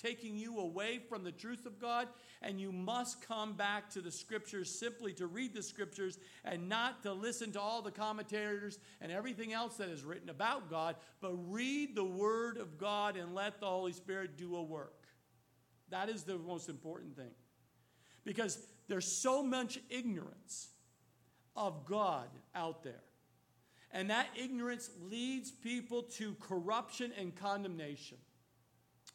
taking 0.00 0.36
you 0.36 0.60
away 0.60 1.00
from 1.08 1.24
the 1.24 1.32
truth 1.32 1.66
of 1.66 1.80
God. 1.80 2.06
And 2.40 2.60
you 2.60 2.70
must 2.70 3.26
come 3.26 3.54
back 3.54 3.90
to 3.90 4.00
the 4.00 4.12
scriptures 4.12 4.70
simply 4.70 5.12
to 5.14 5.26
read 5.26 5.54
the 5.54 5.62
scriptures 5.62 6.18
and 6.44 6.68
not 6.68 7.02
to 7.02 7.12
listen 7.12 7.50
to 7.52 7.60
all 7.60 7.82
the 7.82 7.90
commentators 7.90 8.78
and 9.00 9.10
everything 9.10 9.52
else 9.52 9.76
that 9.78 9.88
is 9.88 10.04
written 10.04 10.28
about 10.28 10.70
God, 10.70 10.94
but 11.20 11.32
read 11.50 11.96
the 11.96 12.04
word 12.04 12.58
of 12.58 12.78
God 12.78 13.16
and 13.16 13.34
let 13.34 13.58
the 13.58 13.66
Holy 13.66 13.92
Spirit 13.92 14.36
do 14.36 14.54
a 14.54 14.62
work. 14.62 15.08
That 15.90 16.08
is 16.08 16.22
the 16.22 16.38
most 16.38 16.68
important 16.68 17.16
thing. 17.16 17.32
Because 18.24 18.64
there's 18.86 19.10
so 19.10 19.42
much 19.42 19.80
ignorance 19.90 20.68
of 21.56 21.86
God 21.86 22.28
out 22.54 22.84
there. 22.84 23.02
And 23.94 24.10
that 24.10 24.26
ignorance 24.34 24.90
leads 25.08 25.52
people 25.52 26.02
to 26.18 26.34
corruption 26.40 27.12
and 27.16 27.34
condemnation. 27.34 28.18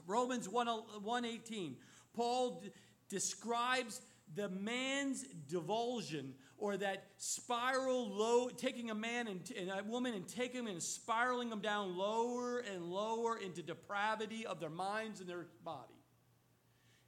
Romans 0.07 0.47
1, 0.47 0.67
118, 0.67 1.75
Paul 2.13 2.61
d- 2.61 2.71
describes 3.09 3.99
the 4.35 4.47
man's 4.47 5.25
divulsion 5.49 6.33
or 6.57 6.77
that 6.77 7.03
spiral 7.17 8.09
low, 8.09 8.47
taking 8.47 8.89
a 8.89 8.95
man 8.95 9.27
and, 9.27 9.51
and, 9.57 9.69
a 9.69 9.83
woman 9.83 10.13
and 10.13 10.25
taking 10.25 10.63
them 10.63 10.67
and 10.67 10.81
spiraling 10.81 11.49
them 11.49 11.59
down 11.59 11.97
lower 11.97 12.59
and 12.59 12.85
lower 12.85 13.37
into 13.37 13.61
depravity 13.61 14.45
of 14.45 14.61
their 14.61 14.69
minds 14.69 15.19
and 15.19 15.29
their 15.29 15.47
body. 15.65 15.93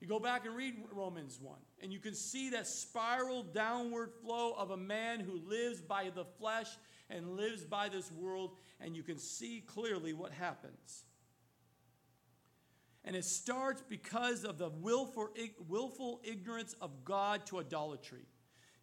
You 0.02 0.08
go 0.08 0.20
back 0.20 0.46
and 0.46 0.56
read 0.56 0.76
Romans 0.92 1.40
1, 1.40 1.56
and 1.82 1.94
you 1.94 2.00
can 2.00 2.16
see 2.16 2.50
that 2.50 2.68
spiral 2.68 3.44
downward 3.44 4.12
flow 4.22 4.54
of 4.58 4.72
a 4.72 4.78
man 4.78 5.20
who 5.20 5.40
lives 5.48 5.80
by 5.80 6.10
the 6.14 6.26
flesh 6.26 6.68
and 7.12 7.36
lives 7.36 7.64
by 7.64 7.90
this 7.90 8.12
world, 8.12 8.52
and 8.80 8.96
you 8.96 9.04
can 9.04 9.18
see 9.18 9.64
clearly 9.66 10.14
what 10.14 10.32
happens. 10.32 11.04
And 13.04 13.16
it 13.16 13.26
starts 13.26 13.84
because 13.88 14.44
of 14.44 14.58
the 14.58 14.70
willful, 14.70 15.30
willful 15.68 16.22
ignorance 16.24 16.76
of 16.82 17.04
God 17.04 17.46
to 17.48 17.60
idolatry, 17.60 18.26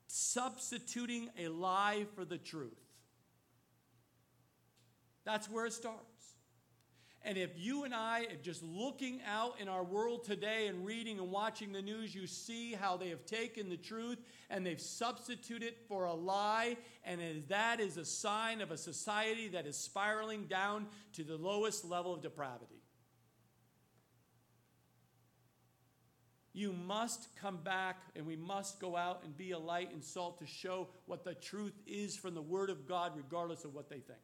substituting 0.08 1.30
a 1.38 1.48
lie 1.48 2.06
for 2.14 2.24
the 2.24 2.38
truth. 2.38 2.78
That's 5.24 5.48
where 5.48 5.66
it 5.66 5.72
starts. 5.72 6.07
And 7.24 7.36
if 7.36 7.50
you 7.56 7.84
and 7.84 7.92
I, 7.92 8.26
if 8.30 8.42
just 8.42 8.62
looking 8.62 9.20
out 9.26 9.60
in 9.60 9.68
our 9.68 9.82
world 9.82 10.24
today 10.24 10.68
and 10.68 10.86
reading 10.86 11.18
and 11.18 11.30
watching 11.30 11.72
the 11.72 11.82
news, 11.82 12.14
you 12.14 12.26
see 12.26 12.74
how 12.74 12.96
they 12.96 13.08
have 13.08 13.26
taken 13.26 13.68
the 13.68 13.76
truth 13.76 14.18
and 14.48 14.64
they've 14.64 14.80
substituted 14.80 15.74
for 15.88 16.04
a 16.04 16.14
lie, 16.14 16.76
and 17.04 17.20
that 17.48 17.80
is 17.80 17.96
a 17.96 18.04
sign 18.04 18.60
of 18.60 18.70
a 18.70 18.78
society 18.78 19.48
that 19.48 19.66
is 19.66 19.76
spiraling 19.76 20.46
down 20.46 20.86
to 21.14 21.24
the 21.24 21.36
lowest 21.36 21.84
level 21.84 22.14
of 22.14 22.22
depravity. 22.22 22.82
You 26.54 26.72
must 26.72 27.28
come 27.36 27.58
back 27.58 28.00
and 28.16 28.26
we 28.26 28.36
must 28.36 28.80
go 28.80 28.96
out 28.96 29.22
and 29.22 29.36
be 29.36 29.50
a 29.50 29.58
light 29.58 29.92
and 29.92 30.02
salt 30.02 30.38
to 30.38 30.46
show 30.46 30.88
what 31.06 31.24
the 31.24 31.34
truth 31.34 31.74
is 31.86 32.16
from 32.16 32.34
the 32.34 32.42
Word 32.42 32.70
of 32.70 32.86
God, 32.86 33.12
regardless 33.16 33.64
of 33.64 33.74
what 33.74 33.90
they 33.90 33.98
think. 33.98 34.18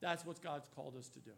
That's 0.00 0.24
what 0.24 0.40
God's 0.40 0.68
called 0.74 0.96
us 0.96 1.08
to 1.10 1.20
do. 1.20 1.32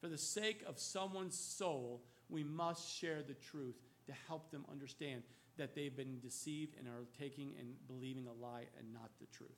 For 0.00 0.08
the 0.08 0.18
sake 0.18 0.62
of 0.66 0.78
someone's 0.78 1.38
soul, 1.38 2.02
we 2.28 2.42
must 2.42 2.96
share 2.96 3.22
the 3.22 3.34
truth 3.34 3.76
to 4.06 4.12
help 4.28 4.50
them 4.50 4.64
understand 4.70 5.22
that 5.56 5.74
they've 5.74 5.94
been 5.94 6.20
deceived 6.20 6.76
and 6.78 6.88
are 6.88 7.06
taking 7.18 7.54
and 7.58 7.74
believing 7.86 8.26
a 8.26 8.32
lie 8.32 8.64
and 8.78 8.92
not 8.92 9.10
the 9.20 9.26
truth. 9.26 9.50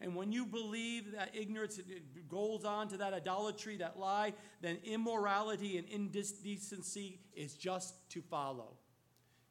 And 0.00 0.14
when 0.14 0.32
you 0.32 0.44
believe 0.44 1.12
that 1.12 1.30
ignorance 1.34 1.80
goes 2.28 2.64
on 2.64 2.88
to 2.88 2.96
that 2.98 3.14
idolatry, 3.14 3.76
that 3.78 3.98
lie, 3.98 4.34
then 4.60 4.78
immorality 4.84 5.78
and 5.78 5.88
indecency 5.88 7.20
is 7.34 7.54
just 7.54 7.94
to 8.10 8.20
follow. 8.20 8.76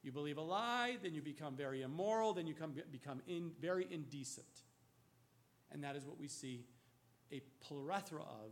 You 0.04 0.12
believe 0.12 0.38
a 0.38 0.42
lie, 0.42 0.98
then 1.02 1.14
you 1.14 1.22
become 1.22 1.56
very 1.56 1.82
immoral, 1.82 2.34
then 2.34 2.46
you 2.46 2.54
come, 2.54 2.76
become 2.92 3.22
in, 3.26 3.52
very 3.62 3.88
indecent. 3.90 4.46
And 5.72 5.84
that 5.84 5.96
is 5.96 6.06
what 6.06 6.20
we 6.20 6.28
see 6.28 6.66
a 7.32 7.42
plethora 7.62 8.22
of 8.22 8.52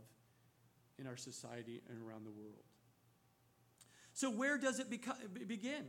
in 0.98 1.06
our 1.06 1.16
society 1.16 1.80
and 1.88 1.98
around 2.02 2.24
the 2.24 2.30
world. 2.30 2.64
So, 4.12 4.30
where 4.30 4.58
does 4.58 4.78
it 4.78 4.90
beca- 4.90 5.46
begin? 5.46 5.86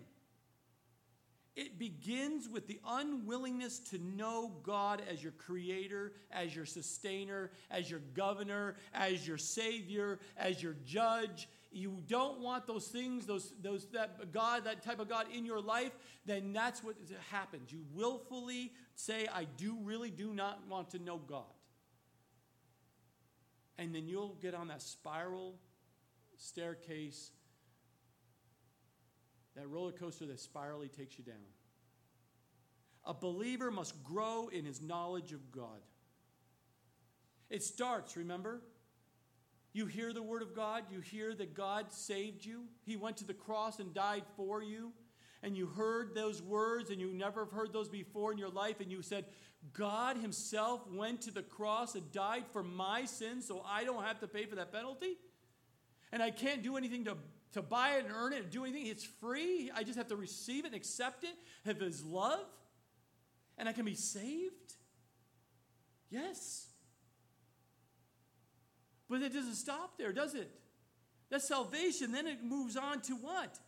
It 1.55 1.77
begins 1.77 2.49
with 2.49 2.67
the 2.67 2.79
unwillingness 2.83 3.77
to 3.91 3.99
know 3.99 4.53
God 4.63 5.03
as 5.07 5.21
your 5.21 5.33
creator, 5.33 6.13
as 6.31 6.55
your 6.55 6.65
sustainer, 6.65 7.51
as 7.69 7.91
your 7.91 7.99
governor, 8.15 8.75
as 8.91 9.27
your 9.27 9.37
savior, 9.37 10.19
as 10.35 10.63
your 10.63 10.75
judge. 10.83 11.47
You 11.71 12.01
don't 12.07 12.39
want 12.39 12.65
those 12.65 12.87
things, 12.87 13.27
those, 13.27 13.53
those 13.61 13.85
that 13.93 14.31
God, 14.31 14.63
that 14.63 14.81
type 14.81 14.99
of 14.99 15.07
God 15.09 15.27
in 15.31 15.45
your 15.45 15.61
life, 15.61 15.91
then 16.25 16.53
that's 16.53 16.83
what 16.83 16.95
happens. 17.29 17.71
You 17.71 17.85
willfully 17.93 18.71
say, 18.95 19.27
I 19.31 19.45
do 19.57 19.77
really 19.83 20.09
do 20.09 20.33
not 20.33 20.67
want 20.67 20.89
to 20.91 20.99
know 20.99 21.17
God. 21.17 21.43
And 23.77 23.93
then 23.93 24.07
you'll 24.07 24.37
get 24.41 24.53
on 24.53 24.67
that 24.67 24.81
spiral 24.81 25.55
staircase, 26.37 27.31
that 29.55 29.67
roller 29.67 29.91
coaster 29.91 30.25
that 30.25 30.39
spirally 30.39 30.87
takes 30.87 31.17
you 31.17 31.23
down. 31.23 31.35
A 33.05 33.13
believer 33.13 33.71
must 33.71 34.01
grow 34.03 34.47
in 34.47 34.65
his 34.65 34.81
knowledge 34.81 35.33
of 35.33 35.51
God. 35.51 35.81
It 37.49 37.63
starts, 37.63 38.15
remember? 38.15 38.61
You 39.73 39.87
hear 39.87 40.13
the 40.13 40.23
word 40.23 40.41
of 40.43 40.55
God, 40.55 40.83
you 40.91 41.01
hear 41.01 41.33
that 41.33 41.53
God 41.53 41.91
saved 41.91 42.45
you. 42.45 42.65
He 42.83 42.95
went 42.95 43.17
to 43.17 43.25
the 43.25 43.33
cross 43.33 43.79
and 43.79 43.93
died 43.93 44.23
for 44.37 44.61
you. 44.61 44.93
And 45.43 45.55
you 45.55 45.67
heard 45.67 46.15
those 46.15 46.41
words 46.41 46.89
and 46.89 46.99
you 46.99 47.13
never 47.13 47.43
have 47.43 47.53
heard 47.53 47.71
those 47.71 47.89
before 47.89 48.31
in 48.31 48.39
your 48.39 48.49
life, 48.49 48.79
and 48.79 48.91
you 48.91 49.03
said, 49.03 49.25
God 49.73 50.17
Himself 50.17 50.81
went 50.91 51.21
to 51.21 51.31
the 51.31 51.43
cross 51.43 51.93
and 51.93 52.11
died 52.11 52.45
for 52.51 52.63
my 52.63 53.05
sins 53.05 53.47
so 53.47 53.63
I 53.67 53.83
don't 53.83 54.03
have 54.03 54.19
to 54.21 54.27
pay 54.27 54.45
for 54.45 54.55
that 54.55 54.71
penalty? 54.71 55.17
And 56.11 56.23
I 56.23 56.31
can't 56.31 56.63
do 56.63 56.77
anything 56.77 57.05
to, 57.05 57.17
to 57.51 57.61
buy 57.61 57.97
it 57.97 58.05
and 58.05 58.13
earn 58.13 58.33
it 58.33 58.43
and 58.43 58.49
do 58.49 58.63
anything. 58.63 58.87
It's 58.87 59.03
free. 59.03 59.69
I 59.75 59.83
just 59.83 59.97
have 59.97 60.07
to 60.07 60.15
receive 60.15 60.63
it 60.65 60.67
and 60.67 60.75
accept 60.75 61.23
it, 61.23 61.35
have 61.65 61.79
His 61.79 62.03
love 62.03 62.45
and 63.57 63.69
I 63.69 63.73
can 63.73 63.85
be 63.85 63.95
saved? 63.95 64.73
Yes. 66.09 66.67
But 69.09 69.21
it 69.21 69.33
doesn't 69.33 69.55
stop 69.55 69.97
there, 69.97 70.11
does 70.11 70.33
it? 70.33 70.49
That's 71.29 71.47
salvation. 71.47 72.11
Then 72.11 72.27
it 72.27 72.43
moves 72.43 72.77
on 72.77 73.01
to 73.01 73.15
what? 73.15 73.59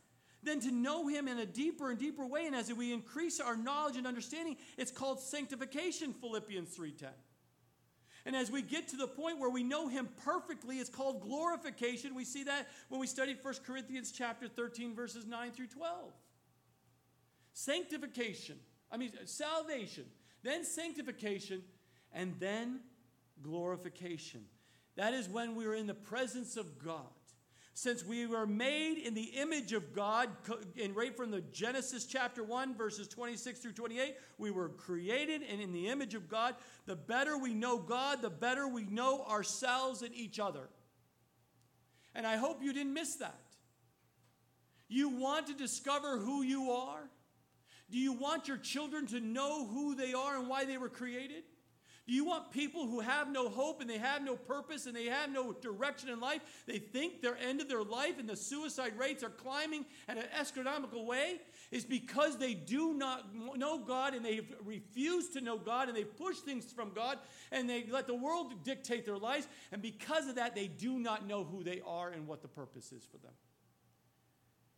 Then 0.46 0.60
to 0.62 0.72
know 0.72 1.08
Him 1.08 1.28
in 1.28 1.40
a 1.40 1.46
deeper 1.46 1.90
and 1.90 2.00
deeper 2.00 2.26
way. 2.26 2.46
And 2.46 2.56
as 2.56 2.72
we 2.74 2.94
increase 2.94 3.40
our 3.40 3.58
knowledge 3.58 3.98
and 3.98 4.08
understanding, 4.08 4.58
it's 4.78 4.92
called 4.92 5.20
sanctification, 5.20 6.14
Philippians 6.14 6.76
3.10. 6.76 7.08
And 8.28 8.36
as 8.36 8.50
we 8.50 8.62
get 8.62 8.88
to 8.90 8.98
the 8.98 9.08
point 9.08 9.40
where 9.40 9.50
we 9.50 9.64
know 9.64 9.88
him 9.88 10.10
perfectly, 10.24 10.78
it's 10.78 10.90
called 10.90 11.22
glorification. 11.22 12.16
We 12.16 12.26
see 12.26 12.44
that 12.46 12.68
when 12.90 13.00
we 13.00 13.06
study 13.06 13.36
1 13.40 13.54
Corinthians 13.66 14.12
chapter 14.12 14.48
13, 14.48 14.96
verses 14.96 15.28
9 15.28 15.52
through 15.52 15.68
12. 15.68 16.12
Sanctification 17.54 18.58
I 18.92 18.98
mean, 18.98 19.12
salvation, 19.26 20.06
then 20.44 20.64
sanctification, 20.64 21.64
and 22.14 22.34
then 22.40 22.80
glorification. 23.42 24.46
That 24.96 25.14
is 25.14 25.28
when 25.28 25.56
we 25.56 25.66
are 25.66 25.76
in 25.76 25.88
the 25.88 25.94
presence 25.94 26.56
of 26.56 26.80
God. 26.84 27.12
Since 27.78 28.06
we 28.06 28.26
were 28.26 28.48
made 28.48 29.00
in 29.00 29.14
the 29.14 29.34
image 29.36 29.74
of 29.74 29.92
God, 29.94 30.30
and 30.82 30.96
right 30.96 31.16
from 31.16 31.30
the 31.30 31.42
Genesis 31.42 32.06
chapter 32.06 32.42
1, 32.42 32.74
verses 32.74 33.06
26 33.10 33.60
through 33.60 33.74
28, 33.74 34.16
we 34.38 34.50
were 34.50 34.70
created 34.70 35.42
and 35.44 35.60
in 35.60 35.74
the 35.74 35.90
image 35.90 36.14
of 36.14 36.30
God. 36.30 36.56
The 36.86 36.96
better 36.96 37.38
we 37.38 37.54
know 37.54 37.78
God, 37.78 38.22
the 38.22 38.30
better 38.30 38.66
we 38.66 38.86
know 38.86 39.26
ourselves 39.26 40.04
and 40.04 40.16
each 40.16 40.40
other. 40.40 40.70
And 42.16 42.26
I 42.26 42.38
hope 42.38 42.64
you 42.64 42.72
didn't 42.72 42.94
miss 42.94 43.16
that. 43.16 43.42
You 44.88 45.10
want 45.10 45.48
to 45.48 45.54
discover 45.54 46.18
who 46.18 46.44
you 46.44 46.72
are? 46.72 47.10
Do 47.92 47.98
you 47.98 48.14
want 48.14 48.48
your 48.48 48.58
children 48.58 49.06
to 49.08 49.20
know 49.20 49.68
who 49.68 49.96
they 49.96 50.14
are 50.14 50.38
and 50.38 50.48
why 50.48 50.64
they 50.64 50.78
were 50.78 50.88
created? 50.88 51.44
Do 52.08 52.14
you 52.14 52.24
want 52.24 52.52
people 52.52 52.86
who 52.86 53.00
have 53.00 53.32
no 53.32 53.50
hope 53.50 53.82
and 53.82 53.90
they 53.90 53.98
have 53.98 54.22
no 54.22 54.36
purpose 54.36 54.86
and 54.86 54.96
they 54.96 55.06
have 55.06 55.32
no 55.32 55.54
direction 55.54 56.10
in 56.10 56.20
life? 56.20 56.42
They 56.68 56.78
think 56.78 57.22
they're 57.22 57.38
end 57.38 57.62
of 57.62 57.68
their 57.68 57.84
life 57.84 58.20
and 58.20 58.30
the 58.30 58.36
suicide 58.36 58.94
rates 58.96 59.24
are 59.24 59.30
climbing 59.30 59.86
at 60.08 60.18
an 60.18 60.26
astronomical 60.32 61.08
way? 61.08 61.40
Is 61.72 61.84
because 61.84 62.38
they 62.38 62.54
do 62.54 62.94
not 62.94 63.34
know 63.34 63.80
God 63.80 64.14
and 64.14 64.24
they've 64.24 64.54
refused 64.64 65.34
to 65.34 65.42
know 65.42 65.58
God 65.58 65.88
and 65.88 65.98
they've 65.98 66.18
pushed 66.18 66.46
things 66.46 66.72
from 66.72 66.92
God 66.94 67.18
and 67.52 67.68
they 67.68 67.88
let 67.90 68.06
the 68.06 68.14
world 68.14 68.64
dictate 68.64 69.04
their 69.04 69.18
lives. 69.18 69.48
And 69.72 69.82
because 69.82 70.28
of 70.28 70.36
that, 70.36 70.54
they 70.54 70.68
do 70.68 71.00
not 71.00 71.26
know 71.26 71.44
who 71.44 71.64
they 71.64 71.82
are 71.88 72.12
and 72.12 72.28
what 72.28 72.44
the 72.44 72.48
purpose 72.48 72.92
is 72.92 73.04
for 73.04 73.18
them. 73.18 73.34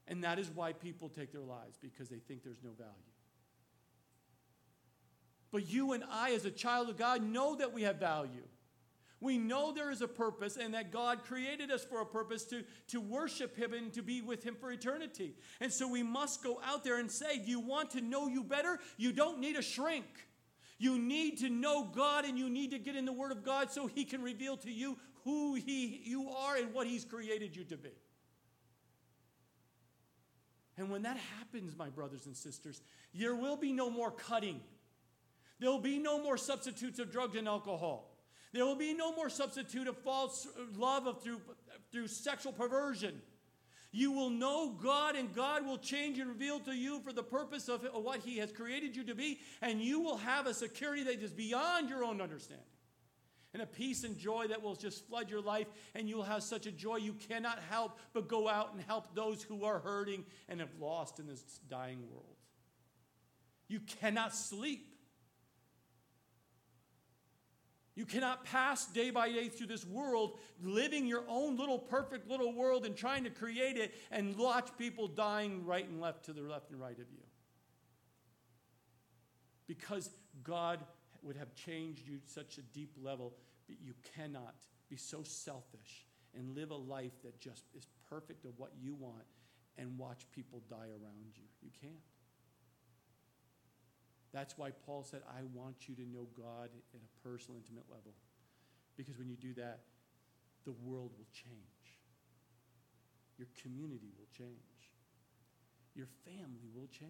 And 0.07 0.23
that 0.23 0.39
is 0.39 0.49
why 0.49 0.71
people 0.71 1.09
take 1.09 1.33
their 1.33 1.41
lives, 1.41 1.77
because 1.81 2.07
they 2.07 2.19
think 2.19 2.41
there's 2.41 2.63
no 2.63 2.71
value. 2.71 2.93
But 5.57 5.67
you 5.67 5.93
and 5.93 6.03
I, 6.11 6.33
as 6.33 6.45
a 6.45 6.51
child 6.51 6.87
of 6.87 6.97
God, 6.97 7.23
know 7.23 7.55
that 7.55 7.73
we 7.73 7.81
have 7.81 7.95
value. 7.95 8.43
We 9.19 9.39
know 9.39 9.73
there 9.73 9.89
is 9.89 10.03
a 10.03 10.07
purpose 10.07 10.55
and 10.55 10.75
that 10.75 10.91
God 10.91 11.23
created 11.23 11.71
us 11.71 11.83
for 11.83 11.99
a 11.99 12.05
purpose 12.05 12.43
to, 12.43 12.63
to 12.89 13.01
worship 13.01 13.57
Him 13.57 13.73
and 13.73 13.91
to 13.93 14.03
be 14.03 14.21
with 14.21 14.43
Him 14.43 14.53
for 14.53 14.71
eternity. 14.71 15.33
And 15.59 15.73
so 15.73 15.87
we 15.87 16.03
must 16.03 16.43
go 16.43 16.61
out 16.63 16.83
there 16.83 16.99
and 16.99 17.09
say, 17.09 17.41
you 17.43 17.59
want 17.59 17.89
to 17.93 18.01
know 18.01 18.27
you 18.27 18.43
better? 18.43 18.77
You 18.97 19.11
don't 19.11 19.39
need 19.39 19.55
a 19.55 19.63
shrink. 19.63 20.05
You 20.77 20.99
need 20.99 21.39
to 21.39 21.49
know 21.49 21.85
God 21.85 22.23
and 22.25 22.37
you 22.37 22.51
need 22.51 22.69
to 22.69 22.77
get 22.77 22.95
in 22.95 23.05
the 23.05 23.11
Word 23.11 23.31
of 23.31 23.43
God 23.43 23.71
so 23.71 23.87
He 23.87 24.05
can 24.05 24.21
reveal 24.21 24.57
to 24.57 24.71
you 24.71 24.95
who 25.23 25.55
he, 25.55 26.03
you 26.05 26.29
are 26.29 26.55
and 26.55 26.71
what 26.71 26.85
He's 26.85 27.03
created 27.03 27.55
you 27.55 27.63
to 27.63 27.77
be. 27.77 27.93
And 30.77 30.91
when 30.91 31.01
that 31.01 31.17
happens, 31.39 31.75
my 31.75 31.89
brothers 31.89 32.27
and 32.27 32.37
sisters, 32.37 32.79
there 33.15 33.35
will 33.35 33.57
be 33.57 33.73
no 33.73 33.89
more 33.89 34.11
cutting. 34.11 34.61
There 35.59 35.69
will 35.69 35.79
be 35.79 35.97
no 35.97 36.21
more 36.21 36.37
substitutes 36.37 36.99
of 36.99 37.11
drugs 37.11 37.35
and 37.35 37.47
alcohol. 37.47 38.13
There 38.53 38.65
will 38.65 38.75
be 38.75 38.93
no 38.93 39.13
more 39.13 39.29
substitute 39.29 39.87
of 39.87 39.97
false 39.97 40.47
uh, 40.47 40.61
love 40.77 41.05
of, 41.05 41.21
through, 41.21 41.41
through 41.91 42.07
sexual 42.07 42.53
perversion. 42.53 43.21
You 43.91 44.11
will 44.11 44.29
know 44.29 44.77
God, 44.81 45.15
and 45.15 45.33
God 45.33 45.65
will 45.65 45.77
change 45.77 46.19
and 46.19 46.29
reveal 46.29 46.59
to 46.61 46.71
you 46.71 46.99
for 46.99 47.13
the 47.13 47.23
purpose 47.23 47.67
of 47.67 47.87
what 47.93 48.19
He 48.19 48.37
has 48.37 48.51
created 48.51 48.95
you 48.95 49.03
to 49.05 49.15
be, 49.15 49.39
and 49.61 49.81
you 49.81 50.01
will 50.01 50.17
have 50.17 50.45
a 50.45 50.53
security 50.53 51.03
that 51.03 51.21
is 51.21 51.31
beyond 51.31 51.89
your 51.89 52.03
own 52.03 52.21
understanding. 52.21 52.65
And 53.53 53.63
a 53.63 53.65
peace 53.65 54.03
and 54.03 54.17
joy 54.17 54.47
that 54.47 54.61
will 54.61 54.75
just 54.75 55.07
flood 55.07 55.29
your 55.29 55.41
life, 55.41 55.67
and 55.95 56.07
you'll 56.07 56.23
have 56.23 56.43
such 56.43 56.67
a 56.67 56.71
joy 56.71 56.97
you 56.97 57.13
cannot 57.13 57.59
help 57.69 57.97
but 58.13 58.27
go 58.27 58.47
out 58.47 58.73
and 58.73 58.81
help 58.81 59.15
those 59.15 59.41
who 59.41 59.63
are 59.63 59.79
hurting 59.79 60.25
and 60.49 60.59
have 60.59 60.69
lost 60.79 61.19
in 61.19 61.27
this 61.27 61.41
dying 61.69 62.01
world. 62.11 62.35
You 63.67 63.79
cannot 63.79 64.35
sleep 64.35 64.96
you 67.97 68.05
cannot 68.05 68.45
pass 68.45 68.85
day 68.85 69.09
by 69.09 69.31
day 69.31 69.49
through 69.49 69.65
this 69.65 69.83
world 69.83 70.37
living 70.61 71.07
your 71.07 71.23
own 71.27 71.57
little 71.57 71.79
perfect 71.79 72.29
little 72.29 72.53
world 72.53 72.85
and 72.85 72.95
trying 72.95 73.23
to 73.23 73.31
create 73.31 73.75
it 73.75 73.91
and 74.11 74.37
watch 74.37 74.69
people 74.77 75.07
dying 75.07 75.65
right 75.65 75.89
and 75.89 75.99
left 75.99 76.25
to 76.25 76.31
the 76.31 76.41
left 76.41 76.69
and 76.69 76.79
right 76.79 76.99
of 76.99 77.09
you. 77.11 77.23
Because 79.65 80.11
God 80.43 80.79
would 81.23 81.37
have 81.37 81.55
changed 81.55 82.07
you 82.07 82.19
such 82.27 82.59
a 82.59 82.61
deep 82.61 82.91
level, 83.01 83.33
but 83.65 83.77
you 83.83 83.95
cannot 84.15 84.53
be 84.91 84.95
so 84.95 85.23
selfish 85.23 86.05
and 86.37 86.55
live 86.55 86.69
a 86.69 86.75
life 86.75 87.19
that 87.23 87.39
just 87.39 87.63
is 87.75 87.87
perfect 88.11 88.45
of 88.45 88.51
what 88.57 88.73
you 88.79 88.93
want 88.93 89.25
and 89.79 89.97
watch 89.97 90.27
people 90.31 90.61
die 90.69 90.75
around 90.75 91.33
you. 91.35 91.45
You 91.63 91.71
can't. 91.81 92.16
That's 94.37 94.55
why 94.55 94.69
Paul 94.85 95.03
said, 95.03 95.21
I 95.27 95.41
want 95.51 95.89
you 95.89 95.95
to 95.95 96.03
know 96.03 96.27
God 96.37 96.69
at 96.93 97.01
a 97.01 97.27
personal, 97.27 97.57
intimate 97.57 97.85
level. 97.89 98.13
Because 98.95 99.17
when 99.17 99.27
you 99.27 99.35
do 99.35 99.55
that, 99.55 99.79
the 100.63 100.73
world 100.73 101.09
will 101.17 101.25
change. 101.33 101.57
Your 103.39 103.47
community 103.63 104.11
will 104.15 104.27
change. 104.37 104.91
Your 105.95 106.05
family 106.23 106.69
will 106.75 106.85
change. 106.85 107.09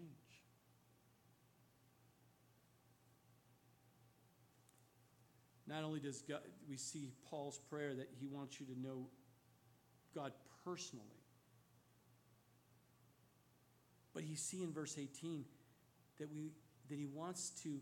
Not 5.67 5.83
only 5.83 5.99
does 5.99 6.21
God, 6.21 6.39
we 6.69 6.77
see 6.77 7.11
Paul's 7.29 7.59
prayer 7.69 7.93
that 7.93 8.07
he 8.21 8.27
wants 8.29 8.61
you 8.61 8.65
to 8.67 8.79
know 8.79 9.07
God 10.15 10.31
personally, 10.63 11.03
but 14.13 14.23
you 14.23 14.37
see 14.37 14.63
in 14.63 14.71
verse 14.71 14.97
18 14.97 15.43
that 16.19 16.31
we 16.31 16.51
that 16.89 16.97
he 16.97 17.05
wants 17.05 17.49
to 17.63 17.79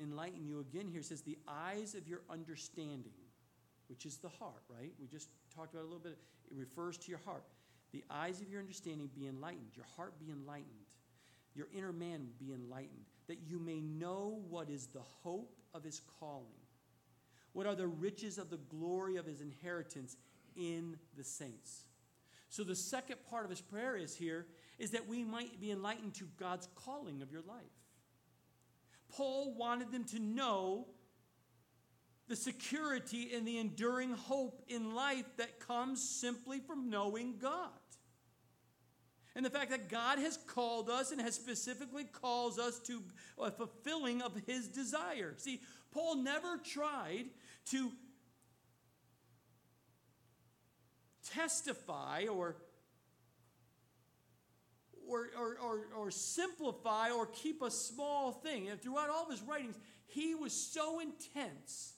enlighten 0.00 0.46
you 0.46 0.60
again 0.60 0.88
here. 0.88 1.02
Says, 1.02 1.22
the 1.22 1.38
eyes 1.48 1.94
of 1.94 2.08
your 2.08 2.20
understanding, 2.30 3.12
which 3.88 4.06
is 4.06 4.16
the 4.18 4.28
heart, 4.28 4.62
right? 4.68 4.92
We 5.00 5.06
just 5.06 5.28
talked 5.54 5.74
about 5.74 5.82
a 5.82 5.88
little 5.88 5.98
bit. 5.98 6.18
It 6.50 6.56
refers 6.56 6.96
to 6.98 7.10
your 7.10 7.20
heart. 7.24 7.44
The 7.92 8.04
eyes 8.10 8.40
of 8.40 8.50
your 8.50 8.60
understanding 8.60 9.08
be 9.14 9.26
enlightened, 9.26 9.70
your 9.74 9.86
heart 9.96 10.18
be 10.18 10.30
enlightened, 10.30 10.66
your 11.54 11.68
inner 11.74 11.92
man 11.92 12.28
be 12.38 12.52
enlightened, 12.52 13.06
that 13.28 13.38
you 13.46 13.58
may 13.58 13.80
know 13.80 14.42
what 14.50 14.68
is 14.68 14.88
the 14.88 15.02
hope 15.22 15.54
of 15.72 15.82
his 15.82 16.00
calling. 16.20 16.46
What 17.52 17.66
are 17.66 17.74
the 17.74 17.86
riches 17.86 18.36
of 18.36 18.50
the 18.50 18.58
glory 18.58 19.16
of 19.16 19.24
his 19.24 19.40
inheritance 19.40 20.16
in 20.56 20.98
the 21.16 21.24
saints? 21.24 21.84
So, 22.50 22.64
the 22.64 22.76
second 22.76 23.16
part 23.30 23.44
of 23.44 23.50
his 23.50 23.60
prayer 23.60 23.96
is 23.96 24.14
here 24.14 24.46
is 24.78 24.90
that 24.90 25.08
we 25.08 25.24
might 25.24 25.60
be 25.60 25.70
enlightened 25.70 26.14
to 26.14 26.28
God's 26.38 26.68
calling 26.74 27.22
of 27.22 27.32
your 27.32 27.42
life. 27.48 27.64
Paul 29.08 29.54
wanted 29.54 29.92
them 29.92 30.04
to 30.04 30.18
know 30.18 30.86
the 32.28 32.36
security 32.36 33.32
and 33.34 33.46
the 33.46 33.58
enduring 33.58 34.12
hope 34.12 34.62
in 34.68 34.94
life 34.94 35.26
that 35.36 35.60
comes 35.60 36.06
simply 36.06 36.58
from 36.58 36.90
knowing 36.90 37.36
God. 37.40 37.70
And 39.36 39.44
the 39.44 39.50
fact 39.50 39.70
that 39.70 39.88
God 39.90 40.18
has 40.18 40.38
called 40.38 40.88
us 40.88 41.12
and 41.12 41.20
has 41.20 41.34
specifically 41.34 42.04
calls 42.04 42.58
us 42.58 42.78
to 42.80 43.02
a 43.38 43.50
fulfilling 43.50 44.22
of 44.22 44.32
his 44.46 44.66
desire. 44.66 45.34
See, 45.36 45.60
Paul 45.92 46.16
never 46.16 46.56
tried 46.56 47.26
to 47.66 47.92
testify 51.34 52.26
or 52.30 52.56
or, 55.08 55.28
or, 55.38 55.58
or, 55.62 55.80
or 55.96 56.10
simplify 56.10 57.10
or 57.10 57.26
keep 57.26 57.62
a 57.62 57.70
small 57.70 58.32
thing. 58.32 58.68
And 58.68 58.80
throughout 58.80 59.10
all 59.10 59.24
of 59.24 59.30
his 59.30 59.42
writings, 59.42 59.78
he 60.06 60.34
was 60.34 60.52
so 60.52 61.00
intense 61.00 61.94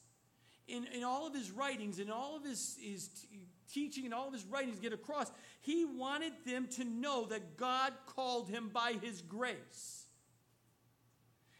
in, 0.66 0.84
in 0.86 1.02
all 1.02 1.26
of 1.26 1.34
his 1.34 1.50
writings 1.50 1.98
and 1.98 2.10
all 2.10 2.36
of 2.36 2.44
his, 2.44 2.76
his 2.80 3.08
t- 3.08 3.48
teaching 3.72 4.04
and 4.04 4.14
all 4.14 4.28
of 4.28 4.34
his 4.34 4.44
writings 4.44 4.78
get 4.78 4.92
across. 4.92 5.30
He 5.60 5.84
wanted 5.84 6.32
them 6.46 6.68
to 6.76 6.84
know 6.84 7.26
that 7.26 7.56
God 7.56 7.92
called 8.06 8.48
him 8.48 8.70
by 8.72 8.94
his 9.00 9.22
grace. 9.22 10.04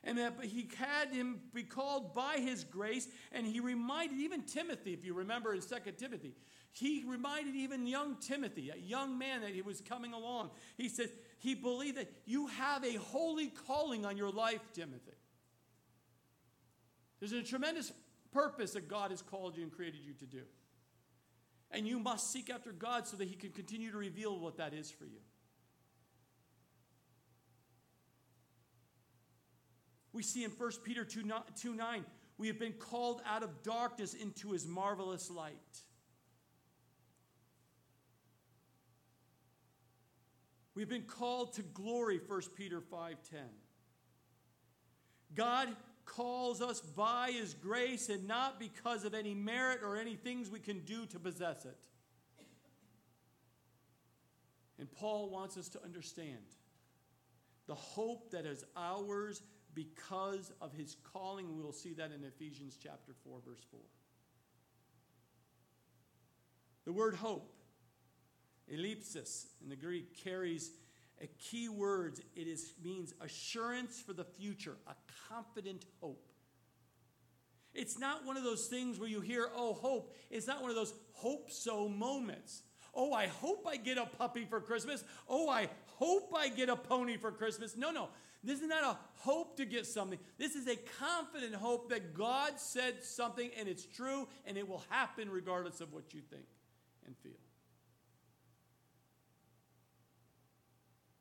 And 0.05 0.18
that 0.18 0.36
he 0.42 0.68
had 0.76 1.12
him 1.12 1.40
be 1.53 1.64
called 1.64 2.14
by 2.14 2.36
his 2.38 2.64
grace, 2.64 3.09
and 3.32 3.44
he 3.44 3.61
reminded 3.61 4.18
even 4.20 4.42
Timothy, 4.42 4.94
if 4.94 5.05
you 5.05 5.12
remember 5.12 5.53
in 5.53 5.61
2 5.61 5.66
Timothy, 5.99 6.34
he 6.70 7.05
reminded 7.07 7.57
even 7.57 7.86
young 7.86 8.16
Timothy, 8.16 8.70
a 8.70 8.78
young 8.78 9.18
man 9.18 9.40
that 9.40 9.51
he 9.51 9.61
was 9.61 9.80
coming 9.80 10.12
along. 10.12 10.51
He 10.76 10.88
said, 10.88 11.11
he 11.39 11.55
believed 11.55 11.97
that 11.97 12.11
you 12.26 12.49
have 12.49 12.84
a 12.84 12.95
holy 12.95 13.49
calling 13.66 14.05
on 14.05 14.16
your 14.16 14.30
life, 14.30 14.61
Timothy. 14.72 15.12
There's 17.20 17.32
a 17.32 17.43
tremendous 17.43 17.93
purpose 18.32 18.72
that 18.72 18.89
God 18.89 19.11
has 19.11 19.22
called 19.22 19.57
you 19.57 19.62
and 19.62 19.72
created 19.72 20.01
you 20.05 20.14
to 20.14 20.26
do. 20.26 20.43
And 21.70 21.86
you 21.86 21.99
must 21.99 22.32
seek 22.32 22.51
after 22.51 22.72
God 22.72 23.07
so 23.07 23.16
that 23.16 23.28
He 23.28 23.34
can 23.34 23.51
continue 23.51 23.93
to 23.93 23.99
reveal 23.99 24.39
what 24.39 24.57
that 24.57 24.74
is 24.74 24.91
for 24.91 25.05
you. 25.05 25.20
We 30.12 30.22
see 30.22 30.43
in 30.43 30.51
1 30.51 30.70
Peter 30.84 31.05
2, 31.05 31.22
2 31.61 31.74
9, 31.74 32.05
we 32.39 32.47
have 32.49 32.59
been 32.59 32.72
called 32.72 33.20
out 33.26 33.43
of 33.43 33.62
darkness 33.62 34.14
into 34.14 34.51
His 34.51 34.66
marvelous 34.66 35.30
light. 35.30 35.55
We've 40.79 40.89
been 40.89 41.03
called 41.03 41.55
to 41.55 41.62
glory, 41.62 42.20
1 42.20 42.55
Peter 42.55 42.81
5:10. 42.81 43.51
God 45.35 45.76
calls 46.05 46.62
us 46.62 46.81
by 46.81 47.33
his 47.33 47.53
grace 47.53 48.09
and 48.09 48.29
not 48.29 48.61
because 48.61 49.05
of 49.05 49.12
any 49.12 49.35
merit 49.35 49.83
or 49.83 49.97
any 49.97 50.14
things 50.14 50.51
we 50.51 50.61
can 50.61 50.85
do 50.85 51.05
to 51.07 51.18
possess 51.18 51.64
it. 51.64 51.76
And 54.79 54.89
Paul 54.93 55.31
wants 55.31 55.57
us 55.57 55.68
to 55.70 55.83
understand 55.83 56.47
the 57.66 57.74
hope 57.74 58.31
that 58.31 58.47
is 58.47 58.64
ours 58.76 59.43
because 59.74 60.53
of 60.61 60.72
his 60.72 60.95
calling. 61.03 61.57
We 61.57 61.61
will 61.61 61.72
see 61.72 61.93
that 61.95 62.12
in 62.12 62.22
Ephesians 62.22 62.79
chapter 62.81 63.14
4 63.24 63.41
verse 63.41 63.64
4. 63.68 63.81
The 66.85 66.93
word 66.93 67.16
hope 67.16 67.57
Elpis 68.73 69.47
in 69.62 69.69
the 69.69 69.77
Greek 69.77 70.23
carries 70.23 70.73
a 71.21 71.27
key 71.27 71.69
word. 71.69 72.21
It 72.37 72.47
is, 72.47 72.73
means 72.83 73.14
assurance 73.21 74.01
for 74.01 74.12
the 74.12 74.25
future, 74.25 74.77
a 74.87 74.95
confident 75.29 75.85
hope. 76.01 76.25
It's 77.75 77.99
not 77.99 78.25
one 78.25 78.37
of 78.37 78.45
those 78.45 78.66
things 78.66 78.99
where 78.99 79.09
you 79.09 79.21
hear, 79.21 79.49
oh, 79.55 79.75
hope. 79.75 80.14
It's 80.31 80.47
not 80.47 80.61
one 80.61 80.71
of 80.71 80.77
those 80.77 80.95
hope 81.12 81.51
so 81.51 81.89
moments. 81.89 82.62
Oh, 82.95 83.12
I 83.12 83.27
hope 83.27 83.66
I 83.69 83.77
get 83.77 83.99
a 83.99 84.07
puppy 84.07 84.45
for 84.45 84.61
Christmas. 84.61 85.05
Oh, 85.29 85.49
I 85.49 85.69
hope 85.87 86.33
I 86.37 86.49
get 86.49 86.69
a 86.69 86.77
pony 86.77 87.16
for 87.16 87.31
Christmas. 87.31 87.77
No, 87.77 87.91
no. 87.91 88.09
This 88.43 88.61
is 88.61 88.69
not 88.69 88.85
a 88.85 88.97
hope 89.16 89.57
to 89.57 89.64
get 89.64 89.87
something. 89.87 90.19
This 90.39 90.55
is 90.55 90.69
a 90.69 90.77
confident 90.99 91.55
hope 91.55 91.91
that 91.91 92.14
God 92.14 92.59
said 92.59 93.03
something 93.03 93.51
and 93.59 93.69
it's 93.69 93.85
true 93.85 94.29
and 94.47 94.57
it 94.57 94.69
will 94.69 94.85
happen 94.91 95.29
regardless 95.29 95.81
of 95.81 95.93
what 95.93 96.14
you 96.14 96.21
think 96.21 96.47
and 97.05 97.16
feel. 97.19 97.33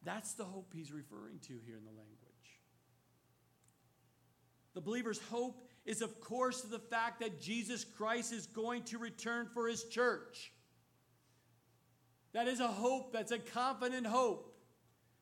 That's 0.07 0.35
the 0.35 0.45
hope 0.45 0.71
he's 0.73 0.93
referring 0.93 1.39
to 1.47 1.53
here 1.65 1.75
in 1.75 1.83
the 1.83 1.89
language. 1.89 2.15
The 4.73 4.79
believer's 4.79 5.19
hope 5.29 5.67
is, 5.85 6.01
of 6.01 6.21
course, 6.21 6.61
the 6.61 6.79
fact 6.79 7.19
that 7.19 7.41
Jesus 7.41 7.83
Christ 7.83 8.31
is 8.31 8.45
going 8.47 8.83
to 8.83 8.99
return 8.99 9.49
for 9.53 9.67
his 9.67 9.83
church. 9.83 10.53
That 12.31 12.47
is 12.47 12.61
a 12.61 12.69
hope, 12.69 13.11
that's 13.11 13.33
a 13.33 13.37
confident 13.37 14.07
hope. 14.07 14.57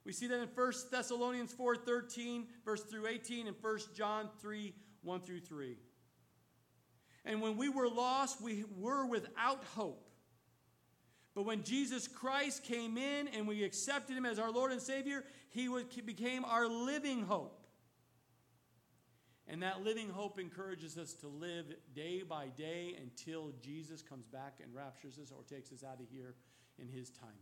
We 0.06 0.14
see 0.14 0.28
that 0.28 0.40
in 0.40 0.50
1 0.54 0.74
Thessalonians 0.92 1.52
4 1.52 1.78
13, 1.78 2.46
verse 2.64 2.84
through 2.84 3.08
18, 3.08 3.48
and 3.48 3.56
1 3.60 3.80
John 3.96 4.30
3 4.40 4.72
1 5.02 5.22
through 5.22 5.40
3. 5.40 5.78
And 7.26 7.42
when 7.42 7.58
we 7.58 7.70
were 7.70 7.90
lost, 7.90 8.40
we 8.40 8.66
were 8.78 9.08
without 9.08 9.64
hope. 9.64 10.05
But 11.36 11.44
when 11.44 11.64
Jesus 11.64 12.08
Christ 12.08 12.64
came 12.64 12.98
in 12.98 13.28
and 13.28 13.46
we 13.46 13.64
accepted 13.64 14.16
him 14.16 14.26
as 14.26 14.40
our 14.40 14.52
Lord 14.52 14.72
and 14.72 14.82
Savior, 14.82 15.26
he 15.50 15.70
became 16.06 16.46
our 16.46 16.68
living 16.68 17.24
hope. 17.24 17.62
And 19.48 19.62
that 19.62 19.84
living 19.84 20.10
hope 20.10 20.40
encourages 20.40 20.98
us 20.98 21.14
to 21.16 21.28
live 21.28 21.66
day 21.94 22.24
by 22.24 22.48
day 22.48 22.96
until 23.00 23.52
Jesus 23.62 24.02
comes 24.02 24.26
back 24.26 24.60
and 24.64 24.74
raptures 24.74 25.20
us 25.20 25.32
or 25.32 25.44
takes 25.44 25.72
us 25.72 25.84
out 25.84 26.00
of 26.00 26.08
here 26.10 26.36
in 26.80 26.88
his 26.88 27.12
timing. 27.12 27.34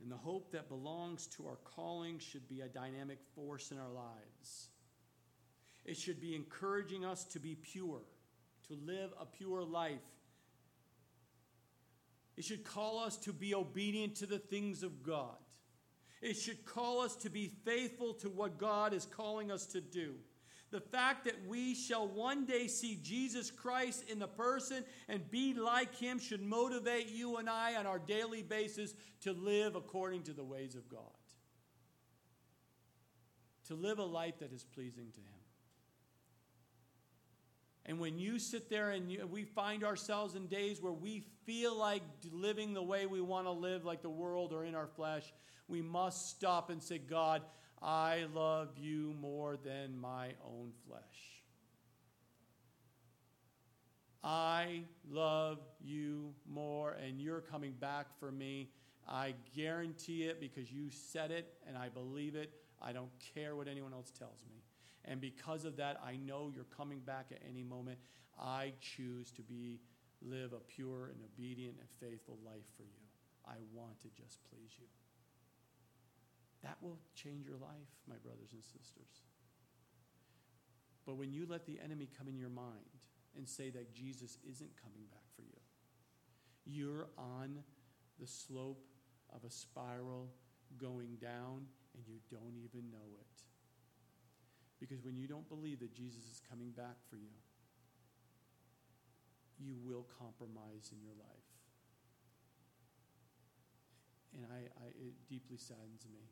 And 0.00 0.12
the 0.12 0.16
hope 0.16 0.52
that 0.52 0.68
belongs 0.68 1.26
to 1.28 1.46
our 1.46 1.58
calling 1.64 2.18
should 2.18 2.46
be 2.46 2.60
a 2.60 2.68
dynamic 2.68 3.18
force 3.34 3.70
in 3.70 3.78
our 3.78 3.90
lives. 3.90 4.68
It 5.86 5.96
should 5.96 6.20
be 6.20 6.36
encouraging 6.36 7.06
us 7.06 7.24
to 7.24 7.40
be 7.40 7.54
pure, 7.54 8.02
to 8.68 8.74
live 8.86 9.10
a 9.20 9.26
pure 9.26 9.62
life. 9.62 10.00
It 12.36 12.44
should 12.44 12.64
call 12.64 12.98
us 12.98 13.16
to 13.18 13.32
be 13.32 13.54
obedient 13.54 14.16
to 14.16 14.26
the 14.26 14.38
things 14.38 14.82
of 14.82 15.02
God. 15.02 15.36
It 16.20 16.34
should 16.34 16.64
call 16.64 17.00
us 17.00 17.14
to 17.16 17.30
be 17.30 17.48
faithful 17.64 18.14
to 18.14 18.28
what 18.28 18.58
God 18.58 18.92
is 18.92 19.04
calling 19.04 19.52
us 19.52 19.66
to 19.66 19.80
do. 19.80 20.14
The 20.70 20.80
fact 20.80 21.26
that 21.26 21.46
we 21.46 21.74
shall 21.74 22.08
one 22.08 22.46
day 22.46 22.66
see 22.66 22.98
Jesus 23.00 23.50
Christ 23.50 24.10
in 24.10 24.18
the 24.18 24.26
person 24.26 24.84
and 25.08 25.30
be 25.30 25.54
like 25.54 25.94
him 25.94 26.18
should 26.18 26.42
motivate 26.42 27.10
you 27.10 27.36
and 27.36 27.48
I 27.48 27.76
on 27.76 27.86
our 27.86 28.00
daily 28.00 28.42
basis 28.42 28.94
to 29.20 29.32
live 29.32 29.76
according 29.76 30.24
to 30.24 30.32
the 30.32 30.42
ways 30.42 30.74
of 30.74 30.88
God. 30.88 31.00
To 33.68 33.74
live 33.74 33.98
a 33.98 34.04
life 34.04 34.40
that 34.40 34.52
is 34.52 34.64
pleasing 34.64 35.12
to 35.12 35.20
him. 35.20 35.43
And 37.86 38.00
when 38.00 38.18
you 38.18 38.38
sit 38.38 38.70
there 38.70 38.90
and 38.90 39.10
you, 39.10 39.26
we 39.26 39.44
find 39.44 39.84
ourselves 39.84 40.34
in 40.34 40.46
days 40.46 40.80
where 40.80 40.92
we 40.92 41.24
feel 41.44 41.76
like 41.76 42.02
living 42.32 42.72
the 42.72 42.82
way 42.82 43.04
we 43.06 43.20
want 43.20 43.46
to 43.46 43.50
live, 43.50 43.84
like 43.84 44.00
the 44.00 44.08
world 44.08 44.52
or 44.52 44.64
in 44.64 44.74
our 44.74 44.86
flesh, 44.86 45.32
we 45.68 45.82
must 45.82 46.30
stop 46.30 46.70
and 46.70 46.82
say, 46.82 46.98
God, 46.98 47.42
I 47.82 48.24
love 48.34 48.70
you 48.78 49.14
more 49.20 49.58
than 49.58 49.98
my 49.98 50.28
own 50.46 50.72
flesh. 50.88 51.02
I 54.22 54.84
love 55.10 55.58
you 55.82 56.32
more, 56.50 56.92
and 56.92 57.20
you're 57.20 57.42
coming 57.42 57.72
back 57.72 58.06
for 58.18 58.32
me. 58.32 58.70
I 59.06 59.34
guarantee 59.54 60.22
it 60.22 60.40
because 60.40 60.72
you 60.72 60.88
said 60.90 61.30
it, 61.30 61.52
and 61.68 61.76
I 61.76 61.90
believe 61.90 62.34
it. 62.34 62.50
I 62.80 62.94
don't 62.94 63.10
care 63.34 63.54
what 63.54 63.68
anyone 63.68 63.92
else 63.92 64.10
tells 64.10 64.42
me. 64.48 64.63
And 65.04 65.20
because 65.20 65.64
of 65.64 65.76
that, 65.76 66.00
I 66.04 66.16
know 66.16 66.50
you're 66.54 66.64
coming 66.76 67.00
back 67.00 67.26
at 67.30 67.42
any 67.48 67.62
moment. 67.62 67.98
I 68.40 68.72
choose 68.80 69.30
to 69.32 69.42
be 69.42 69.80
live 70.22 70.52
a 70.52 70.60
pure 70.60 71.06
and 71.06 71.20
obedient 71.22 71.76
and 71.78 71.88
faithful 72.00 72.38
life 72.44 72.64
for 72.76 72.84
you. 72.84 73.04
I 73.46 73.56
want 73.74 74.00
to 74.00 74.08
just 74.08 74.38
please 74.50 74.72
you. 74.78 74.86
That 76.62 76.78
will 76.80 76.98
change 77.14 77.46
your 77.46 77.58
life, 77.58 77.92
my 78.08 78.16
brothers 78.16 78.52
and 78.52 78.64
sisters. 78.64 79.22
But 81.04 81.16
when 81.16 81.32
you 81.32 81.46
let 81.46 81.66
the 81.66 81.78
enemy 81.84 82.08
come 82.16 82.28
in 82.28 82.38
your 82.38 82.48
mind 82.48 82.96
and 83.36 83.46
say 83.46 83.68
that 83.70 83.94
Jesus 83.94 84.38
isn't 84.48 84.70
coming 84.82 85.04
back 85.10 85.24
for 85.36 85.42
you, 85.42 85.60
you're 86.64 87.08
on 87.18 87.62
the 88.18 88.26
slope 88.26 88.86
of 89.34 89.44
a 89.44 89.50
spiral 89.50 90.30
going 90.78 91.16
down 91.20 91.66
and 91.94 92.04
you 92.06 92.18
don't 92.30 92.56
even 92.56 92.90
know 92.90 93.18
it. 93.20 93.42
Because 94.80 95.02
when 95.02 95.16
you 95.16 95.26
don't 95.26 95.48
believe 95.48 95.80
that 95.80 95.94
Jesus 95.94 96.24
is 96.24 96.42
coming 96.50 96.70
back 96.70 96.98
for 97.08 97.16
you, 97.16 97.32
you 99.58 99.76
will 99.80 100.06
compromise 100.18 100.90
in 100.90 101.00
your 101.00 101.14
life. 101.14 101.48
And 104.34 104.42
I, 104.50 104.66
I, 104.82 104.86
it 104.98 105.14
deeply 105.30 105.56
saddens 105.56 106.02
me 106.10 106.26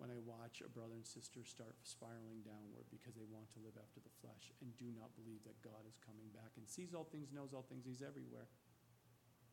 when 0.00 0.08
I 0.08 0.16
watch 0.24 0.62
a 0.64 0.70
brother 0.70 0.96
and 0.96 1.04
sister 1.04 1.44
start 1.44 1.76
spiraling 1.82 2.40
downward 2.46 2.88
because 2.88 3.18
they 3.18 3.26
want 3.28 3.50
to 3.52 3.60
live 3.60 3.76
after 3.76 4.00
the 4.00 4.14
flesh 4.22 4.54
and 4.62 4.70
do 4.78 4.88
not 4.94 5.12
believe 5.18 5.44
that 5.44 5.60
God 5.60 5.84
is 5.84 6.00
coming 6.00 6.30
back 6.32 6.56
and 6.56 6.64
sees 6.64 6.94
all 6.94 7.04
things, 7.04 7.34
knows 7.34 7.52
all 7.52 7.66
things, 7.68 7.84
He's 7.84 8.00
everywhere. 8.00 8.48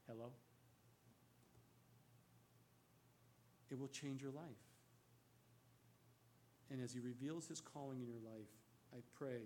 Hello? 0.08 0.32
It 3.70 3.80
will 3.82 3.90
change 3.90 4.22
your 4.22 4.32
life. 4.32 4.62
And 6.72 6.82
as 6.82 6.94
He 6.94 7.00
reveals 7.00 7.48
His 7.48 7.62
calling 7.62 8.02
in 8.02 8.08
your 8.08 8.24
life, 8.24 8.50
I 8.94 9.00
pray 9.18 9.42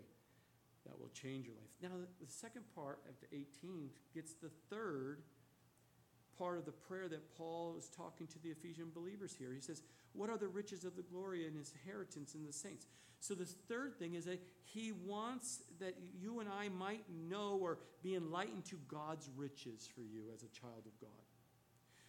that 0.85 0.99
will 0.99 1.09
change 1.09 1.45
your 1.45 1.55
life. 1.55 1.69
Now, 1.81 1.89
the 2.19 2.31
second 2.31 2.63
part 2.75 2.99
of 3.07 3.15
the 3.19 3.35
18 3.35 3.89
gets 4.13 4.33
the 4.33 4.49
third 4.69 5.21
part 6.37 6.57
of 6.57 6.65
the 6.65 6.71
prayer 6.71 7.07
that 7.09 7.35
Paul 7.37 7.75
is 7.77 7.89
talking 7.89 8.27
to 8.27 8.39
the 8.39 8.49
Ephesian 8.49 8.91
believers 8.93 9.35
here. 9.37 9.51
He 9.53 9.59
says, 9.59 9.81
What 10.13 10.29
are 10.29 10.37
the 10.37 10.47
riches 10.47 10.85
of 10.85 10.95
the 10.95 11.03
glory 11.03 11.45
and 11.45 11.55
his 11.55 11.73
inheritance 11.73 12.33
in 12.33 12.45
the 12.45 12.53
saints? 12.53 12.87
So, 13.19 13.35
the 13.35 13.45
third 13.45 13.99
thing 13.99 14.13
is 14.13 14.25
that 14.25 14.41
he 14.63 14.93
wants 14.93 15.61
that 15.79 15.95
you 16.21 16.39
and 16.39 16.47
I 16.47 16.69
might 16.69 17.03
know 17.29 17.59
or 17.61 17.79
be 18.01 18.15
enlightened 18.15 18.65
to 18.65 18.77
God's 18.87 19.29
riches 19.35 19.89
for 19.93 20.01
you 20.01 20.23
as 20.33 20.43
a 20.43 20.59
child 20.59 20.83
of 20.85 20.99
God. 21.01 21.09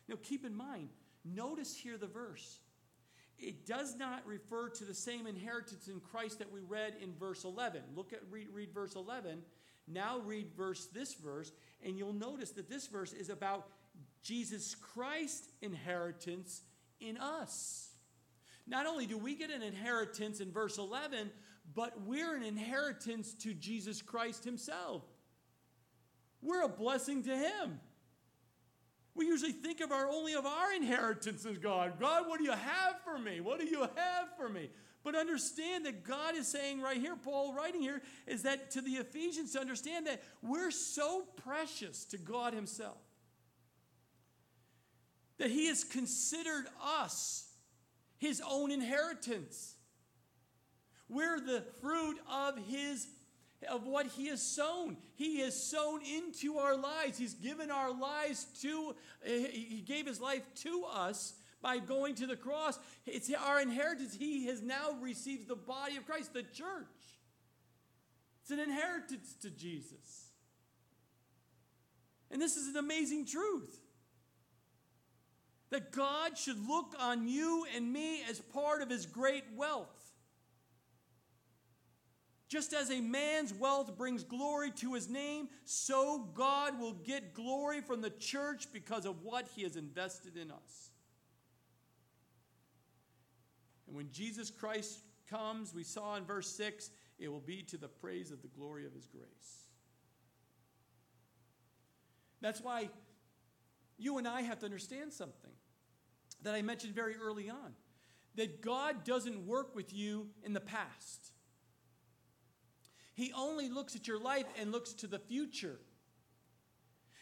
Now, 0.08 0.16
keep 0.22 0.44
in 0.44 0.54
mind, 0.54 0.90
notice 1.24 1.74
here 1.74 1.98
the 1.98 2.06
verse. 2.06 2.60
It 3.40 3.66
does 3.66 3.96
not 3.96 4.26
refer 4.26 4.68
to 4.68 4.84
the 4.84 4.94
same 4.94 5.26
inheritance 5.26 5.88
in 5.88 6.00
Christ 6.00 6.38
that 6.40 6.52
we 6.52 6.60
read 6.60 6.94
in 7.02 7.14
verse 7.18 7.44
11. 7.44 7.80
Look 7.96 8.12
at 8.12 8.20
read, 8.30 8.48
read 8.52 8.72
verse 8.72 8.94
11. 8.94 9.42
Now 9.88 10.20
read 10.20 10.48
verse 10.56 10.86
this 10.92 11.14
verse, 11.14 11.50
and 11.82 11.96
you'll 11.96 12.12
notice 12.12 12.50
that 12.50 12.68
this 12.68 12.86
verse 12.86 13.12
is 13.12 13.30
about 13.30 13.66
Jesus 14.22 14.74
Christ's 14.74 15.48
inheritance 15.62 16.62
in 17.00 17.16
us. 17.16 17.90
Not 18.66 18.86
only 18.86 19.06
do 19.06 19.16
we 19.16 19.34
get 19.34 19.50
an 19.50 19.62
inheritance 19.62 20.40
in 20.40 20.52
verse 20.52 20.78
11, 20.78 21.30
but 21.74 22.02
we're 22.02 22.36
an 22.36 22.42
inheritance 22.42 23.32
to 23.34 23.54
Jesus 23.54 24.02
Christ 24.02 24.44
himself. 24.44 25.02
We're 26.42 26.62
a 26.62 26.68
blessing 26.68 27.22
to 27.24 27.36
him. 27.36 27.80
We 29.14 29.26
usually 29.26 29.52
think 29.52 29.80
of 29.80 29.92
our 29.92 30.08
only 30.08 30.34
of 30.34 30.46
our 30.46 30.72
inheritance 30.72 31.44
as 31.44 31.58
God. 31.58 31.94
God, 31.98 32.28
what 32.28 32.38
do 32.38 32.44
you 32.44 32.52
have 32.52 33.00
for 33.04 33.18
me? 33.18 33.40
What 33.40 33.60
do 33.60 33.66
you 33.66 33.80
have 33.80 34.36
for 34.36 34.48
me? 34.48 34.70
But 35.02 35.14
understand 35.14 35.86
that 35.86 36.04
God 36.04 36.36
is 36.36 36.46
saying 36.46 36.80
right 36.80 36.98
here, 36.98 37.16
Paul 37.16 37.54
writing 37.54 37.80
here, 37.80 38.02
is 38.26 38.42
that 38.42 38.70
to 38.72 38.80
the 38.80 38.92
Ephesians 38.92 39.52
to 39.52 39.60
understand 39.60 40.06
that 40.06 40.22
we're 40.42 40.70
so 40.70 41.24
precious 41.42 42.04
to 42.06 42.18
God 42.18 42.54
Himself 42.54 42.98
that 45.40 45.50
he 45.50 45.66
has 45.66 45.82
considered 45.82 46.66
us 46.82 47.48
his 48.18 48.42
own 48.46 48.70
inheritance. 48.70 49.74
We're 51.08 51.40
the 51.40 51.64
fruit 51.80 52.18
of 52.30 52.58
his 52.68 53.08
of 53.68 53.86
what 53.86 54.06
he 54.06 54.28
has 54.28 54.42
sown. 54.42 54.96
He 55.14 55.40
has 55.40 55.60
sown 55.60 56.00
into 56.02 56.56
our 56.56 56.76
lives. 56.76 57.18
He's 57.18 57.34
given 57.34 57.70
our 57.70 57.92
lives 57.92 58.46
to 58.62 58.94
he 59.24 59.82
gave 59.86 60.06
his 60.06 60.20
life 60.20 60.42
to 60.62 60.84
us 60.90 61.34
by 61.62 61.78
going 61.78 62.14
to 62.16 62.26
the 62.26 62.36
cross. 62.36 62.78
It's 63.06 63.30
our 63.32 63.60
inheritance. 63.60 64.14
He 64.14 64.46
has 64.46 64.62
now 64.62 64.92
received 65.00 65.48
the 65.48 65.56
body 65.56 65.96
of 65.96 66.06
Christ, 66.06 66.32
the 66.32 66.42
church. 66.42 66.86
It's 68.42 68.50
an 68.50 68.60
inheritance 68.60 69.34
to 69.42 69.50
Jesus. 69.50 70.30
And 72.30 72.40
this 72.40 72.56
is 72.56 72.68
an 72.68 72.76
amazing 72.76 73.26
truth 73.26 73.78
that 75.70 75.92
God 75.92 76.36
should 76.36 76.66
look 76.66 76.94
on 76.98 77.28
you 77.28 77.66
and 77.76 77.92
me 77.92 78.22
as 78.28 78.40
part 78.40 78.82
of 78.82 78.90
his 78.90 79.06
great 79.06 79.44
wealth. 79.54 79.99
Just 82.50 82.72
as 82.72 82.90
a 82.90 83.00
man's 83.00 83.54
wealth 83.54 83.96
brings 83.96 84.24
glory 84.24 84.72
to 84.72 84.94
his 84.94 85.08
name, 85.08 85.48
so 85.64 86.28
God 86.34 86.80
will 86.80 86.94
get 86.94 87.32
glory 87.32 87.80
from 87.80 88.00
the 88.00 88.10
church 88.10 88.66
because 88.72 89.06
of 89.06 89.22
what 89.22 89.46
he 89.54 89.62
has 89.62 89.76
invested 89.76 90.36
in 90.36 90.50
us. 90.50 90.90
And 93.86 93.94
when 93.94 94.10
Jesus 94.10 94.50
Christ 94.50 94.98
comes, 95.30 95.72
we 95.72 95.84
saw 95.84 96.16
in 96.16 96.24
verse 96.24 96.50
6, 96.50 96.90
it 97.20 97.28
will 97.28 97.38
be 97.38 97.62
to 97.62 97.76
the 97.76 97.86
praise 97.86 98.32
of 98.32 98.42
the 98.42 98.48
glory 98.48 98.84
of 98.84 98.94
his 98.94 99.06
grace. 99.06 99.68
That's 102.40 102.60
why 102.60 102.90
you 103.96 104.18
and 104.18 104.26
I 104.26 104.42
have 104.42 104.58
to 104.58 104.64
understand 104.64 105.12
something 105.12 105.52
that 106.42 106.56
I 106.56 106.62
mentioned 106.62 106.96
very 106.96 107.14
early 107.14 107.48
on 107.48 107.74
that 108.34 108.60
God 108.60 109.04
doesn't 109.04 109.46
work 109.46 109.76
with 109.76 109.92
you 109.92 110.30
in 110.42 110.52
the 110.52 110.60
past. 110.60 111.30
He 113.20 113.34
only 113.34 113.68
looks 113.68 113.94
at 113.94 114.08
your 114.08 114.18
life 114.18 114.46
and 114.58 114.72
looks 114.72 114.94
to 114.94 115.06
the 115.06 115.18
future. 115.18 115.78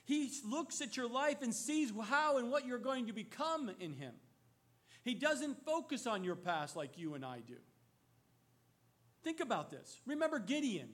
He 0.04 0.30
looks 0.46 0.80
at 0.80 0.96
your 0.96 1.08
life 1.08 1.42
and 1.42 1.52
sees 1.52 1.90
how 2.08 2.38
and 2.38 2.52
what 2.52 2.64
you're 2.64 2.78
going 2.78 3.08
to 3.08 3.12
become 3.12 3.68
in 3.80 3.94
Him. 3.94 4.12
He 5.02 5.14
doesn't 5.14 5.64
focus 5.66 6.06
on 6.06 6.22
your 6.22 6.36
past 6.36 6.76
like 6.76 6.98
you 6.98 7.14
and 7.14 7.24
I 7.24 7.40
do. 7.40 7.56
Think 9.24 9.40
about 9.40 9.72
this. 9.72 10.00
Remember 10.06 10.38
Gideon, 10.38 10.90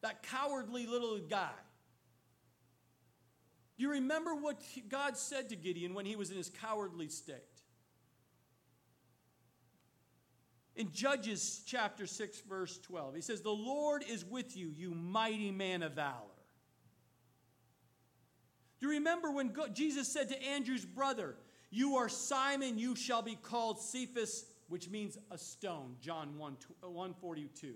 that 0.00 0.22
cowardly 0.22 0.86
little 0.86 1.18
guy. 1.18 1.50
Do 3.76 3.82
you 3.82 3.90
remember 3.90 4.34
what 4.34 4.62
God 4.88 5.18
said 5.18 5.50
to 5.50 5.56
Gideon 5.56 5.92
when 5.92 6.06
he 6.06 6.16
was 6.16 6.30
in 6.30 6.38
his 6.38 6.48
cowardly 6.48 7.08
state? 7.08 7.55
In 10.76 10.92
Judges 10.92 11.62
chapter 11.66 12.06
6, 12.06 12.40
verse 12.42 12.78
12, 12.78 13.14
he 13.14 13.22
says, 13.22 13.40
The 13.40 13.48
Lord 13.48 14.04
is 14.06 14.24
with 14.26 14.56
you, 14.56 14.70
you 14.76 14.90
mighty 14.90 15.50
man 15.50 15.82
of 15.82 15.92
valor. 15.92 16.12
Do 18.78 18.86
you 18.86 18.92
remember 18.92 19.30
when 19.30 19.54
Jesus 19.72 20.06
said 20.06 20.28
to 20.28 20.42
Andrew's 20.42 20.84
brother, 20.84 21.36
You 21.70 21.96
are 21.96 22.10
Simon, 22.10 22.78
you 22.78 22.94
shall 22.94 23.22
be 23.22 23.36
called 23.36 23.80
Cephas, 23.80 24.44
which 24.68 24.90
means 24.90 25.16
a 25.30 25.38
stone, 25.38 25.96
John 26.02 26.36
1 26.36 26.56
uh, 26.84 26.90
142. 26.90 27.74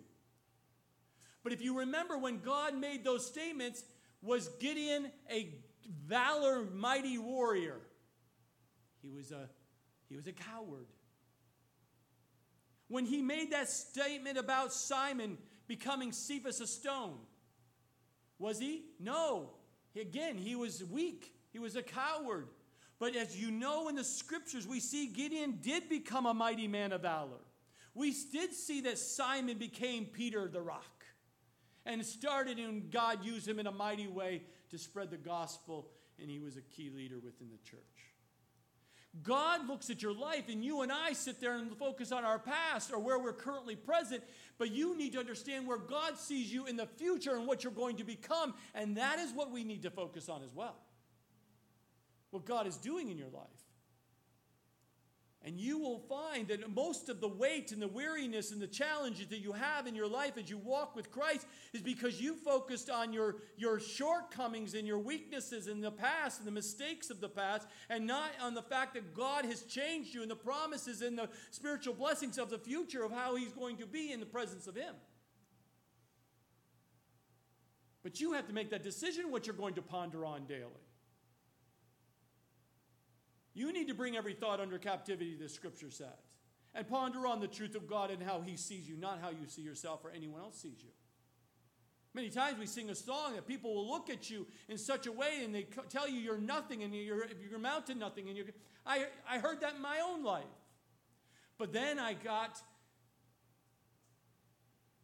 But 1.43 1.55
if 1.55 1.63
you 1.63 1.79
remember 1.79 2.19
when 2.19 2.41
God 2.41 2.77
made 2.77 3.03
those 3.03 3.27
statements, 3.27 3.83
was 4.21 4.49
Gideon 4.61 5.11
a 5.31 5.55
valor 6.07 6.65
mighty 6.65 7.17
warrior? 7.17 7.81
He 9.01 9.09
was 9.09 9.33
a 9.33 9.49
he 10.11 10.17
was 10.17 10.27
a 10.27 10.33
coward. 10.33 10.87
When 12.91 13.07
he 13.07 13.23
made 13.23 13.53
that 13.53 13.69
statement 13.69 14.37
about 14.37 14.73
Simon 14.73 15.39
becoming 15.69 16.11
Cephas 16.11 16.61
a 16.61 16.67
stone, 16.67 17.19
was 18.37 18.59
he? 18.59 18.87
No. 18.99 19.51
Again, 19.95 20.37
he 20.37 20.57
was 20.57 20.83
weak. 20.83 21.33
He 21.53 21.61
was 21.61 21.77
a 21.77 21.85
coward. 21.85 22.49
But 22.99 23.15
as 23.15 23.41
you 23.41 23.53
know 23.53 23.89
in 23.89 23.95
the 23.95 24.03
scriptures, 24.03 24.67
we 24.67 24.81
see 24.81 25.07
Gideon 25.07 25.61
did 25.63 25.89
become 25.89 26.27
a 26.27 26.35
mighty 26.35 26.67
man 26.67 26.91
of 26.91 27.03
valor. 27.03 27.39
We 27.95 28.13
did 28.33 28.53
see 28.53 28.81
that 28.81 28.99
Simon 28.99 29.57
became 29.57 30.07
Peter 30.07 30.49
the 30.49 30.61
rock 30.61 31.05
and 31.87 32.05
started, 32.05 32.59
and 32.59 32.91
God 32.91 33.25
used 33.25 33.47
him 33.47 33.61
in 33.61 33.69
a 33.69 33.73
mighty 33.73 34.09
way 34.09 34.43
to 34.71 34.79
spread 34.79 35.11
the 35.11 35.17
gospel, 35.17 35.93
and 36.21 36.29
he 36.29 36.41
was 36.41 36.57
a 36.57 36.63
key 36.63 36.91
leader 36.91 37.21
within 37.21 37.51
the 37.51 37.71
church. 37.71 38.10
God 39.23 39.67
looks 39.67 39.91
at 39.91 40.03
your 40.03 40.15
life, 40.15 40.49
and 40.49 40.65
you 40.65 40.83
and 40.83 40.93
I 40.93 41.13
sit 41.15 41.41
there 41.41 41.57
and 41.57 41.77
focus 41.77 42.13
on 42.13 42.25
our 42.25 42.39
past 42.39 42.93
or 42.93 43.01
where 43.01 43.19
we're 43.19 43.33
currently 43.33 43.75
present, 43.75 44.23
but 44.57 44.71
you 44.71 44.97
need 44.97 45.13
to 45.15 45.19
understand 45.19 45.67
where 45.67 45.79
God 45.79 46.17
sees 46.17 46.53
you 46.53 46.67
in 46.67 46.77
the 46.77 46.87
future 46.87 47.35
and 47.35 47.47
what 47.47 47.65
you're 47.65 47.73
going 47.73 47.97
to 47.97 48.05
become, 48.05 48.55
and 48.75 48.97
that 48.97 49.19
is 49.19 49.33
what 49.33 49.51
we 49.51 49.65
need 49.65 49.83
to 49.83 49.91
focus 49.91 50.29
on 50.29 50.43
as 50.43 50.55
well 50.55 50.77
what 52.31 52.45
God 52.45 52.67
is 52.67 52.77
doing 52.77 53.11
in 53.11 53.19
your 53.19 53.29
life. 53.29 53.70
And 55.43 55.59
you 55.59 55.79
will 55.79 56.01
find 56.01 56.49
that 56.49 56.75
most 56.75 57.09
of 57.09 57.23
the 57.23 57.29
weight 57.29 57.73
and 57.73 57.81
the 57.81 57.89
weariness 57.89 58.53
and 58.53 58.61
the 58.61 58.67
challenges 58.67 59.29
that 59.29 59.39
you 59.39 59.53
have 59.53 59.87
in 59.87 59.95
your 59.95 60.07
life 60.07 60.37
as 60.37 60.51
you 60.51 60.59
walk 60.59 60.95
with 60.95 61.11
Christ 61.11 61.47
is 61.73 61.81
because 61.81 62.21
you 62.21 62.35
focused 62.35 62.91
on 62.91 63.15
your, 63.15 63.37
your 63.57 63.81
shortcomings 63.81 64.75
and 64.75 64.87
your 64.87 64.99
weaknesses 64.99 65.67
in 65.67 65.81
the 65.81 65.91
past 65.91 66.41
and 66.41 66.47
the 66.47 66.53
mistakes 66.53 67.09
of 67.09 67.23
the 67.23 67.29
past, 67.29 67.67
and 67.89 68.07
not 68.07 68.33
on 68.43 68.53
the 68.53 68.61
fact 68.61 68.93
that 68.95 69.15
God 69.15 69.47
has 69.47 69.63
changed 69.63 70.15
you 70.15 70.21
and 70.21 70.31
the 70.31 70.37
promises 70.37 71.01
and 71.01 71.17
the 71.17 71.31
spiritual 71.51 71.95
blessings 71.95 72.37
of 72.37 72.51
the 72.51 72.59
future 72.59 73.03
of 73.03 73.11
how 73.11 73.35
He's 73.35 73.53
going 73.53 73.79
to 73.79 73.87
be 73.87 74.13
in 74.13 74.21
the 74.21 74.27
presence 74.27 74.67
of 74.67 74.77
Him. 74.77 74.95
But 78.03 78.21
you 78.21 78.35
have 78.35 78.47
to 78.49 78.53
make 78.53 78.71
that 78.71 78.83
decision 78.83 79.31
what 79.31 79.47
you're 79.47 79.57
going 79.57 79.75
to 79.75 79.83
ponder 79.83 80.27
on 80.27 80.45
daily. 80.45 80.90
You 83.55 83.73
need 83.73 83.89
to 83.89 83.95
bring 83.95 84.17
every 84.17 84.35
thought 84.35 84.61
under 84.61 84.79
captivity, 84.79 85.37
the 85.37 85.49
scripture 85.49 85.91
says, 85.91 86.09
and 86.75 86.89
ponder 86.89 87.27
on 87.27 87.41
the 87.41 87.49
truth 87.49 87.75
of 87.75 87.89
God 87.89 88.11
and 88.11 88.23
how 88.23 88.41
He 88.41 88.57
sees 88.57 88.89
you, 88.89 88.97
not 88.97 89.21
how 89.21 89.31
you 89.31 89.47
see 89.47 89.63
yourself 89.63 90.05
or 90.05 90.11
anyone 90.11 90.41
else 90.41 90.61
sees 90.61 90.83
you. 90.83 90.91
Many 92.13 92.29
times 92.29 92.59
we 92.59 92.67
sing 92.67 92.91
a 92.91 92.95
song 92.95 93.35
that 93.37 93.47
people 93.47 93.73
will 93.73 93.89
look 93.89 94.11
at 94.11 94.29
you 94.29 94.47
in 94.69 94.79
such 94.79 95.07
a 95.07 95.13
way 95.13 95.43
and 95.45 95.55
they 95.55 95.67
tell 95.89 96.09
you 96.09 96.19
you're 96.19 96.39
nothing 96.39 96.83
and 96.83 96.93
you're, 96.93 97.27
you're 97.41 97.57
amount 97.57 97.87
to 97.87 97.95
nothing. 97.95 98.27
And 98.27 98.37
you're, 98.37 98.47
I, 98.85 99.07
I 99.29 99.39
heard 99.39 99.61
that 99.61 99.77
in 99.77 99.83
my 99.83 100.01
own 100.05 100.25
life. 100.25 100.43
But 101.57 101.73
then 101.73 102.01
I 102.01 102.15
got 102.15 102.61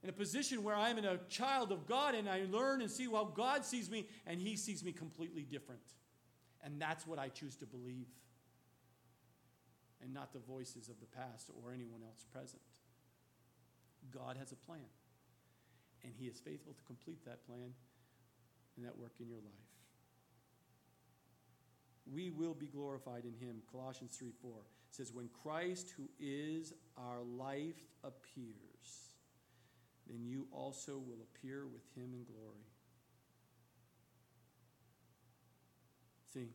in 0.03 0.09
a 0.09 0.13
position 0.13 0.65
where 0.65 0.75
I'm 0.75 0.99
a 0.99 1.19
child 1.29 1.71
of 1.71 1.87
God 1.87 2.17
and 2.17 2.29
I 2.29 2.45
learn 2.51 2.81
and 2.81 2.91
see 2.91 3.07
how 3.07 3.25
God 3.25 3.65
sees 3.65 3.89
me 3.89 4.09
and 4.27 4.41
He 4.41 4.57
sees 4.57 4.83
me 4.83 4.91
completely 4.91 5.43
different. 5.43 5.83
And 6.65 6.81
that's 6.81 7.07
what 7.07 7.21
I 7.21 7.29
choose 7.29 7.55
to 7.57 7.67
believe 7.67 8.07
and 10.07 10.15
not 10.15 10.33
the 10.33 10.39
voices 10.39 10.89
of 10.89 11.01
the 11.01 11.07
past 11.07 11.51
or 11.61 11.73
anyone 11.73 12.01
else 12.07 12.25
present. 12.33 12.63
God 14.15 14.37
has 14.39 14.53
a 14.53 14.57
plan, 14.57 14.87
and 16.05 16.13
He 16.17 16.27
is 16.27 16.39
faithful 16.39 16.75
to 16.75 16.83
complete 16.85 17.25
that 17.25 17.45
plan 17.45 17.75
and 18.77 18.87
that 18.87 18.97
work 18.97 19.15
in 19.19 19.29
your 19.29 19.39
life. 19.39 19.53
We 22.11 22.31
will 22.31 22.55
be 22.55 22.67
glorified 22.67 23.25
in 23.25 23.35
Him. 23.45 23.63
Colossians 23.73 24.17
3 24.17 24.31
4 24.41 24.53
says, 24.93 25.13
When 25.13 25.29
Christ, 25.43 25.93
who 25.97 26.09
is 26.21 26.73
our 26.97 27.23
life, 27.25 27.83
appears, 28.05 29.11
then 30.07 30.25
you 30.25 30.47
also 30.53 30.99
will 30.99 31.19
appear 31.35 31.67
with 31.67 31.83
Him 31.97 32.15
in 32.15 32.23
glory. 32.23 32.71
See, 36.33 36.51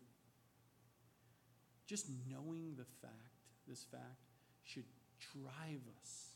just 1.85 2.05
knowing 2.29 2.75
the 2.77 2.85
fact 3.01 3.30
this 3.71 3.85
fact 3.89 4.27
should 4.63 4.83
drive 5.33 5.81
us 6.01 6.35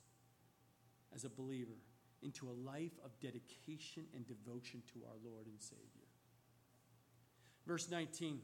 as 1.14 1.26
a 1.26 1.30
believer 1.30 1.78
into 2.24 2.50
a 2.50 2.56
life 2.68 2.98
of 3.04 3.12
dedication 3.20 4.06
and 4.16 4.26
devotion 4.26 4.82
to 4.94 5.02
our 5.06 5.18
Lord 5.24 5.46
and 5.46 5.62
Savior. 5.62 6.08
Verse 7.68 7.92
19. 7.92 8.40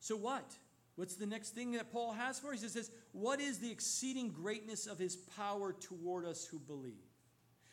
So 0.00 0.16
what? 0.16 0.56
What's 0.96 1.16
the 1.16 1.26
next 1.26 1.50
thing 1.50 1.72
that 1.72 1.92
Paul 1.92 2.12
has 2.12 2.38
for 2.38 2.52
us? 2.52 2.62
He 2.62 2.68
says, 2.68 2.90
What 3.12 3.40
is 3.40 3.58
the 3.58 3.70
exceeding 3.70 4.30
greatness 4.30 4.86
of 4.86 4.98
his 4.98 5.16
power 5.16 5.72
toward 5.72 6.24
us 6.24 6.46
who 6.46 6.58
believe? 6.58 6.94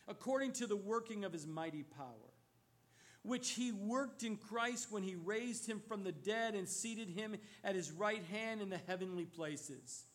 According 0.06 0.52
to 0.52 0.66
the 0.66 0.76
working 0.76 1.24
of 1.24 1.32
his 1.32 1.46
mighty 1.46 1.82
power 1.82 2.27
which 3.28 3.50
he 3.50 3.72
worked 3.72 4.22
in 4.22 4.36
Christ 4.36 4.90
when 4.90 5.02
he 5.02 5.14
raised 5.14 5.68
him 5.68 5.80
from 5.86 6.02
the 6.02 6.12
dead 6.12 6.54
and 6.54 6.68
seated 6.68 7.10
him 7.10 7.36
at 7.62 7.74
his 7.74 7.92
right 7.92 8.24
hand 8.32 8.62
in 8.62 8.70
the 8.70 8.80
heavenly 8.86 9.26
places, 9.26 10.06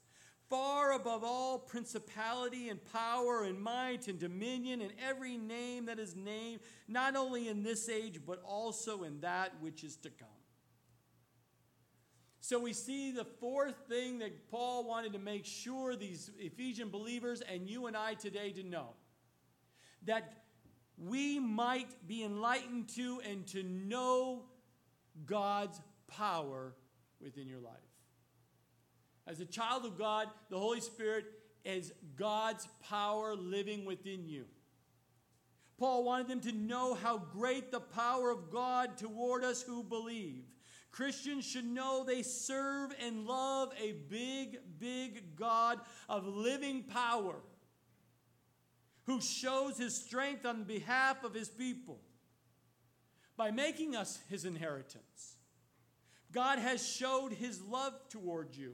far 0.50 0.94
above 0.94 1.24
all 1.24 1.60
principality 1.60 2.70
and 2.70 2.80
power 2.92 3.44
and 3.44 3.62
might 3.62 4.08
and 4.08 4.20
dominion 4.20 4.82
and 4.82 4.92
every 5.08 5.38
name 5.38 5.86
that 5.86 6.00
is 6.00 6.16
named, 6.16 6.60
not 6.88 7.16
only 7.16 7.48
in 7.48 7.64
this 7.64 7.88
age, 7.88 8.20
but 8.26 8.42
also 8.44 9.04
in 9.04 9.22
that 9.22 9.52
which 9.62 9.84
is 9.84 9.96
to 9.98 10.10
come. 10.10 10.28
So 12.40 12.60
we 12.60 12.74
see 12.74 13.12
the 13.12 13.24
fourth 13.24 13.76
thing 13.88 14.20
that 14.20 14.50
Paul 14.50 14.86
wanted 14.86 15.14
to 15.14 15.20
make 15.20 15.46
sure 15.46 15.96
these 15.96 16.30
Ephesian 16.38 16.90
believers 16.90 17.42
and 17.42 17.70
you 17.70 17.86
and 17.86 17.96
I 17.96 18.16
today 18.16 18.52
to 18.52 18.64
know 18.64 18.90
that 20.06 20.44
we 20.98 21.40
might 21.40 22.08
be 22.08 22.24
enlightened 22.24 22.90
to 22.96 23.22
and 23.30 23.46
to 23.48 23.64
know 23.64 24.44
God's 25.26 25.80
power 26.08 26.74
within 27.20 27.48
your 27.48 27.60
life. 27.60 27.74
As 29.26 29.40
a 29.40 29.46
child 29.46 29.86
of 29.86 29.98
God, 29.98 30.28
the 30.50 30.60
Holy 30.60 30.82
Spirit 30.82 31.26
is 31.64 31.94
God's 32.16 32.68
power 32.90 33.36
living 33.36 33.86
within 33.86 34.28
you. 34.28 34.46
Paul 35.78 36.04
wanted 36.04 36.28
them 36.28 36.42
to 36.42 36.52
know 36.52 36.94
how 36.94 37.18
great 37.18 37.72
the 37.72 37.80
power 37.80 38.30
of 38.30 38.52
God 38.52 38.98
toward 38.98 39.44
us 39.44 39.62
who 39.62 39.84
believe. 39.84 40.44
Christians 40.92 41.46
should 41.46 41.66
know 41.66 42.04
they 42.04 42.22
serve 42.22 42.94
and 43.04 43.26
love 43.26 43.74
a 43.82 43.94
big, 44.10 44.60
big 44.80 45.36
God 45.36 45.80
of 46.08 46.28
living 46.28 46.84
power 46.84 47.36
who 49.06 49.22
shows 49.22 49.78
his 49.78 49.96
strength 49.96 50.46
on 50.46 50.64
behalf 50.64 51.24
of 51.24 51.34
his 51.34 51.50
people 51.50 52.00
by 53.36 53.52
making 53.52 53.96
us 53.96 54.20
his 54.30 54.46
inheritance. 54.46 55.38
God 56.32 56.60
has 56.60 56.88
showed 56.88 57.34
his 57.34 57.62
love 57.62 57.94
toward 58.10 58.56
you. 58.56 58.74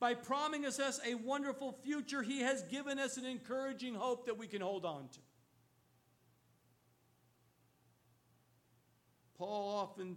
By 0.00 0.14
promising 0.14 0.66
us 0.66 1.00
a 1.04 1.14
wonderful 1.14 1.72
future, 1.82 2.22
he 2.22 2.40
has 2.40 2.62
given 2.64 2.98
us 2.98 3.16
an 3.16 3.24
encouraging 3.24 3.94
hope 3.94 4.26
that 4.26 4.38
we 4.38 4.46
can 4.46 4.60
hold 4.60 4.84
on 4.84 5.08
to. 5.08 5.18
Paul 9.36 9.76
often 9.76 10.16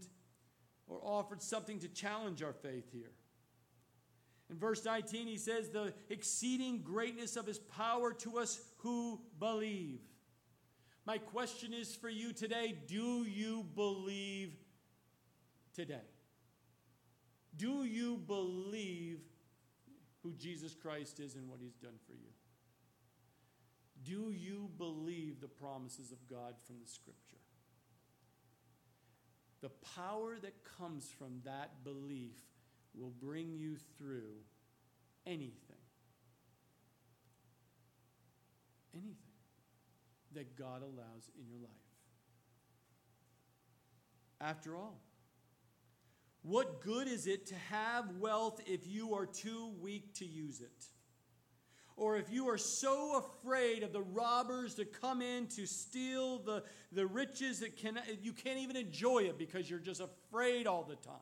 or 0.88 1.00
offered 1.04 1.42
something 1.42 1.80
to 1.80 1.88
challenge 1.88 2.44
our 2.44 2.54
faith 2.54 2.92
here. 2.92 3.12
In 4.50 4.58
verse 4.58 4.84
19, 4.84 5.28
he 5.28 5.38
says, 5.38 5.70
The 5.70 5.94
exceeding 6.10 6.82
greatness 6.82 7.38
of 7.38 7.48
his 7.48 7.60
power 7.60 8.14
to 8.16 8.40
us 8.40 8.60
who 8.82 9.20
believe. 9.40 10.00
My 11.06 11.18
question 11.18 11.74
is 11.74 11.96
for 11.96 12.10
you 12.10 12.34
today 12.34 12.76
do 12.88 13.24
you 13.24 13.66
believe 13.76 14.54
today? 15.74 16.08
Do 17.56 17.84
you 17.84 18.18
believe 18.18 19.20
who 20.24 20.34
Jesus 20.34 20.76
Christ 20.76 21.20
is 21.20 21.36
and 21.36 21.50
what 21.50 21.60
he's 21.62 21.76
done 21.76 22.00
for 22.08 22.14
you? 22.14 22.30
Do 24.04 24.32
you 24.32 24.70
believe 24.78 25.42
the 25.42 25.48
promises 25.48 26.12
of 26.12 26.28
God 26.28 26.56
from 26.66 26.78
the 26.82 26.90
scripture? 26.90 27.38
The 29.62 29.70
power 29.96 30.38
that 30.42 30.56
comes 30.80 31.10
from 31.18 31.42
that 31.46 31.84
belief 31.84 32.38
will 32.96 33.14
bring 33.22 33.54
you 33.56 33.76
through 33.98 34.34
anything. 35.28 35.71
Anything 38.94 39.16
that 40.34 40.56
God 40.58 40.82
allows 40.82 41.30
in 41.38 41.48
your 41.48 41.60
life. 41.60 41.72
After 44.40 44.76
all, 44.76 45.00
what 46.42 46.82
good 46.82 47.08
is 47.08 47.28
it 47.28 47.46
to 47.48 47.56
have 47.70 48.18
wealth 48.18 48.62
if 48.66 48.88
you 48.88 49.14
are 49.14 49.26
too 49.26 49.74
weak 49.80 50.16
to 50.16 50.26
use 50.26 50.62
it? 50.62 50.86
Or 51.96 52.18
if 52.18 52.32
you 52.32 52.50
are 52.50 52.58
so 52.58 53.18
afraid 53.18 53.84
of 53.84 53.94
the 53.94 54.02
robbers 54.02 54.74
to 54.76 54.86
come 54.86 55.22
in 55.22 55.46
to 55.50 55.68
steal 55.68 56.40
the, 56.40 56.64
the 56.92 57.06
riches 57.06 57.60
that 57.60 57.78
can, 57.78 58.00
you 58.22 58.34
can't 58.34 58.58
even 58.58 58.76
enjoy 58.76 59.20
it 59.20 59.38
because 59.38 59.70
you're 59.70 59.80
just 59.80 60.02
afraid 60.02 60.66
all 60.66 60.84
the 60.84 60.96
time. 60.96 61.14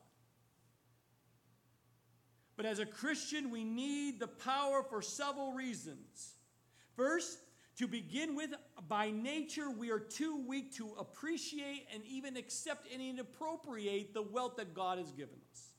But 2.56 2.64
as 2.64 2.78
a 2.78 2.86
Christian, 2.86 3.50
we 3.50 3.64
need 3.64 4.20
the 4.20 4.28
power 4.28 4.82
for 4.82 5.02
several 5.02 5.52
reasons. 5.52 6.36
First, 6.96 7.38
to 7.80 7.88
begin 7.88 8.36
with, 8.36 8.50
by 8.88 9.10
nature, 9.10 9.70
we 9.70 9.90
are 9.90 9.98
too 9.98 10.36
weak 10.46 10.76
to 10.76 10.90
appreciate 10.98 11.86
and 11.94 12.02
even 12.04 12.36
accept 12.36 12.86
and 12.92 13.18
appropriate 13.18 14.12
the 14.12 14.20
wealth 14.20 14.56
that 14.58 14.74
God 14.74 14.98
has 14.98 15.10
given 15.12 15.36
us. 15.50 15.70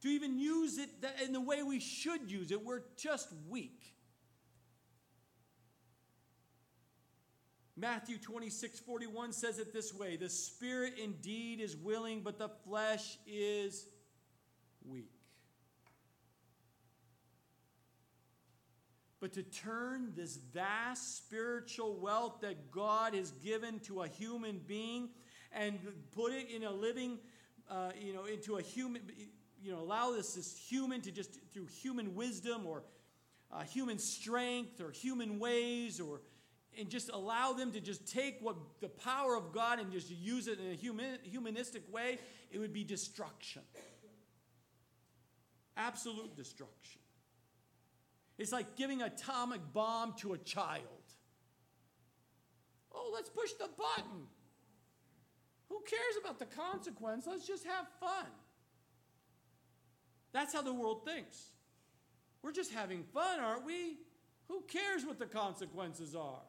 To 0.00 0.08
even 0.08 0.38
use 0.38 0.78
it 0.78 0.88
in 1.22 1.34
the 1.34 1.42
way 1.42 1.62
we 1.62 1.78
should 1.78 2.30
use 2.30 2.50
it, 2.52 2.64
we're 2.64 2.84
just 2.96 3.28
weak. 3.50 3.92
Matthew 7.76 8.16
26 8.16 8.80
41 8.80 9.34
says 9.34 9.58
it 9.58 9.74
this 9.74 9.92
way 9.92 10.16
The 10.16 10.30
spirit 10.30 10.94
indeed 10.98 11.60
is 11.60 11.76
willing, 11.76 12.22
but 12.22 12.38
the 12.38 12.48
flesh 12.48 13.18
is 13.26 13.88
weak. 14.88 15.15
But 19.20 19.32
to 19.32 19.42
turn 19.42 20.12
this 20.14 20.36
vast 20.36 21.16
spiritual 21.16 21.96
wealth 21.96 22.40
that 22.42 22.70
God 22.70 23.14
has 23.14 23.30
given 23.30 23.80
to 23.80 24.02
a 24.02 24.08
human 24.08 24.60
being 24.66 25.08
and 25.52 25.78
put 26.14 26.32
it 26.32 26.50
in 26.50 26.64
a 26.64 26.70
living, 26.70 27.18
uh, 27.70 27.90
you 27.98 28.12
know, 28.12 28.26
into 28.26 28.56
a 28.56 28.62
human, 28.62 29.02
you 29.62 29.72
know, 29.72 29.80
allow 29.80 30.12
this, 30.12 30.34
this 30.34 30.56
human 30.56 31.00
to 31.02 31.10
just, 31.10 31.38
through 31.52 31.66
human 31.66 32.14
wisdom 32.14 32.66
or 32.66 32.82
uh, 33.50 33.62
human 33.62 33.98
strength 33.98 34.80
or 34.80 34.90
human 34.90 35.38
ways 35.38 35.98
or, 35.98 36.20
and 36.78 36.90
just 36.90 37.08
allow 37.10 37.54
them 37.54 37.72
to 37.72 37.80
just 37.80 38.06
take 38.06 38.36
what 38.40 38.56
the 38.80 38.88
power 38.88 39.34
of 39.34 39.52
God 39.52 39.78
and 39.78 39.90
just 39.90 40.10
use 40.10 40.46
it 40.46 40.58
in 40.60 40.72
a 40.72 40.74
human, 40.74 41.18
humanistic 41.22 41.90
way, 41.90 42.18
it 42.50 42.58
would 42.58 42.72
be 42.72 42.84
destruction. 42.84 43.62
Absolute 45.76 46.36
destruction. 46.36 47.00
It's 48.38 48.52
like 48.52 48.76
giving 48.76 49.02
atomic 49.02 49.60
bomb 49.72 50.14
to 50.18 50.34
a 50.34 50.38
child. 50.38 50.82
Oh, 52.92 53.10
let's 53.14 53.30
push 53.30 53.52
the 53.52 53.68
button. 53.76 54.26
Who 55.68 55.82
cares 55.88 56.16
about 56.20 56.38
the 56.38 56.46
consequence? 56.46 57.26
Let's 57.26 57.46
just 57.46 57.64
have 57.64 57.86
fun. 58.00 58.26
That's 60.32 60.52
how 60.52 60.62
the 60.62 60.72
world 60.72 61.04
thinks. 61.04 61.50
We're 62.42 62.52
just 62.52 62.72
having 62.72 63.04
fun, 63.14 63.40
aren't 63.40 63.64
we? 63.64 63.98
Who 64.48 64.62
cares 64.68 65.04
what 65.04 65.18
the 65.18 65.26
consequences 65.26 66.14
are? 66.14 66.42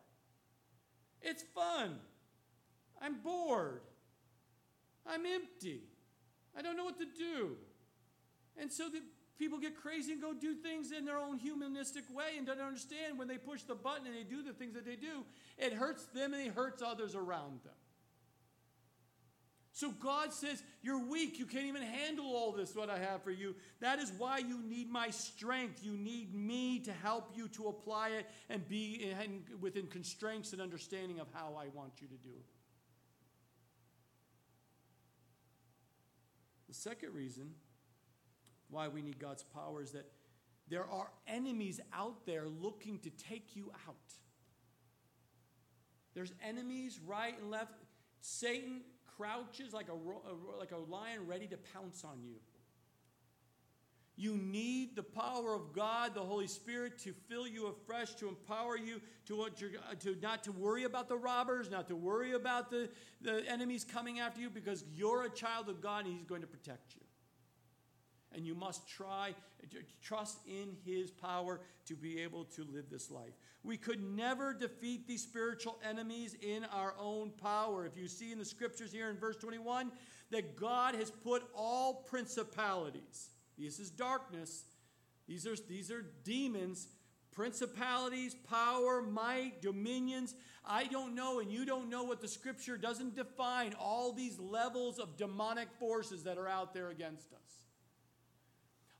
It's 1.21 1.43
fun. 1.55 1.97
I'm 3.01 3.21
bored. 3.21 3.81
I'm 5.05 5.25
empty. 5.25 5.81
I 6.55 6.61
don't 6.61 6.77
know 6.77 6.85
what 6.85 6.99
to 6.99 7.05
do. 7.05 7.57
And 8.59 8.71
so 8.71 8.89
the 8.89 9.01
People 9.37 9.59
get 9.59 9.77
crazy 9.77 10.13
and 10.13 10.21
go 10.21 10.33
do 10.33 10.55
things 10.55 10.91
in 10.91 11.05
their 11.05 11.19
own 11.19 11.37
humanistic 11.37 12.03
way 12.13 12.37
and 12.37 12.47
don't 12.47 12.59
understand 12.59 13.19
when 13.19 13.27
they 13.27 13.37
push 13.37 13.61
the 13.63 13.75
button 13.75 14.07
and 14.07 14.15
they 14.15 14.23
do 14.23 14.41
the 14.41 14.53
things 14.53 14.73
that 14.73 14.85
they 14.85 14.95
do, 14.95 15.23
it 15.57 15.73
hurts 15.73 16.05
them 16.05 16.33
and 16.33 16.47
it 16.47 16.53
hurts 16.53 16.81
others 16.81 17.13
around 17.13 17.59
them. 17.63 17.73
So 19.77 19.91
God 19.91 20.33
says, 20.33 20.63
You're 20.81 21.05
weak. 21.05 21.37
You 21.37 21.45
can't 21.45 21.67
even 21.67 21.83
handle 21.83 22.25
all 22.25 22.51
this, 22.51 22.75
what 22.75 22.89
I 22.89 22.97
have 22.97 23.21
for 23.21 23.29
you. 23.29 23.53
That 23.79 23.99
is 23.99 24.11
why 24.17 24.39
you 24.39 24.59
need 24.63 24.89
my 24.89 25.11
strength. 25.11 25.83
You 25.83 25.91
need 25.91 26.33
me 26.33 26.79
to 26.79 26.91
help 26.91 27.29
you 27.35 27.47
to 27.49 27.67
apply 27.67 28.09
it 28.09 28.25
and 28.49 28.67
be 28.67 29.13
in, 29.23 29.43
within 29.61 29.85
constraints 29.85 30.51
and 30.51 30.63
understanding 30.63 31.19
of 31.19 31.27
how 31.31 31.55
I 31.59 31.67
want 31.75 31.91
you 32.01 32.07
to 32.07 32.15
do 32.15 32.29
it. 32.29 32.45
The 36.67 36.73
second 36.73 37.13
reason 37.13 37.51
why 38.69 38.87
we 38.87 39.01
need 39.01 39.19
God's 39.19 39.43
power 39.43 39.81
is 39.81 39.91
that 39.91 40.09
there 40.69 40.85
are 40.85 41.09
enemies 41.27 41.79
out 41.93 42.25
there 42.25 42.47
looking 42.47 42.99
to 42.99 43.09
take 43.09 43.55
you 43.55 43.71
out. 43.87 43.95
There's 46.13 46.33
enemies 46.45 46.99
right 47.05 47.39
and 47.39 47.49
left. 47.49 47.73
Satan 48.19 48.81
crouches 49.15 49.73
like 49.73 49.87
a, 49.87 49.93
like 50.59 50.71
a 50.71 50.77
lion 50.77 51.25
ready 51.25 51.47
to 51.47 51.57
pounce 51.73 52.03
on 52.03 52.21
you. 52.23 52.35
You 54.19 54.35
need 54.35 54.95
the 54.95 55.03
power 55.03 55.53
of 55.53 55.73
God, 55.73 56.15
the 56.15 56.21
Holy 56.21 56.47
Spirit, 56.47 56.97
to 56.99 57.13
fill 57.29 57.47
you 57.47 57.67
afresh, 57.67 58.15
to 58.15 58.27
empower 58.27 58.75
you 58.75 58.99
to, 59.27 59.43
uh, 59.43 59.49
to 59.99 60.17
not 60.23 60.43
to 60.45 60.51
worry 60.51 60.85
about 60.85 61.07
the 61.07 61.15
robbers, 61.15 61.69
not 61.69 61.87
to 61.89 61.95
worry 61.95 62.33
about 62.33 62.71
the, 62.71 62.89
the 63.21 63.47
enemies 63.47 63.85
coming 63.85 64.19
after 64.19 64.41
you, 64.41 64.49
because 64.49 64.83
you're 64.95 65.25
a 65.25 65.29
child 65.29 65.69
of 65.69 65.81
God 65.81 66.05
and 66.05 66.15
He's 66.15 66.25
going 66.25 66.41
to 66.41 66.47
protect 66.47 66.95
you 66.95 67.06
and 68.37 68.45
you 68.45 68.55
must 68.55 68.87
try 68.87 69.33
trust 70.01 70.37
in 70.47 70.77
his 70.85 71.11
power 71.11 71.59
to 71.87 71.95
be 71.95 72.21
able 72.21 72.45
to 72.45 72.63
live 72.71 72.85
this 72.89 73.11
life. 73.11 73.33
We 73.63 73.75
could 73.75 74.01
never 74.01 74.53
defeat 74.53 75.07
these 75.07 75.23
spiritual 75.23 75.77
enemies 75.83 76.35
in 76.41 76.63
our 76.65 76.93
own 76.99 77.31
power. 77.31 77.85
If 77.85 77.97
you 77.97 78.07
see 78.07 78.31
in 78.31 78.37
the 78.37 78.45
scriptures 78.45 78.91
here 78.91 79.09
in 79.09 79.17
verse 79.17 79.37
21 79.37 79.91
that 80.29 80.55
God 80.55 80.95
has 80.95 81.09
put 81.09 81.43
all 81.55 82.05
principalities. 82.07 83.29
This 83.57 83.79
is 83.79 83.89
darkness. 83.89 84.65
These 85.27 85.47
are 85.47 85.55
these 85.67 85.91
are 85.91 86.05
demons, 86.23 86.87
principalities, 87.31 88.35
power, 88.47 89.01
might, 89.01 89.61
dominions. 89.61 90.35
I 90.63 90.85
don't 90.85 91.15
know 91.15 91.39
and 91.39 91.51
you 91.51 91.65
don't 91.65 91.89
know 91.89 92.03
what 92.03 92.21
the 92.21 92.27
scripture 92.27 92.77
doesn't 92.77 93.15
define 93.15 93.73
all 93.79 94.13
these 94.13 94.37
levels 94.37 94.99
of 94.99 95.17
demonic 95.17 95.69
forces 95.79 96.23
that 96.23 96.37
are 96.37 96.47
out 96.47 96.73
there 96.73 96.89
against 96.89 97.33
us. 97.33 97.66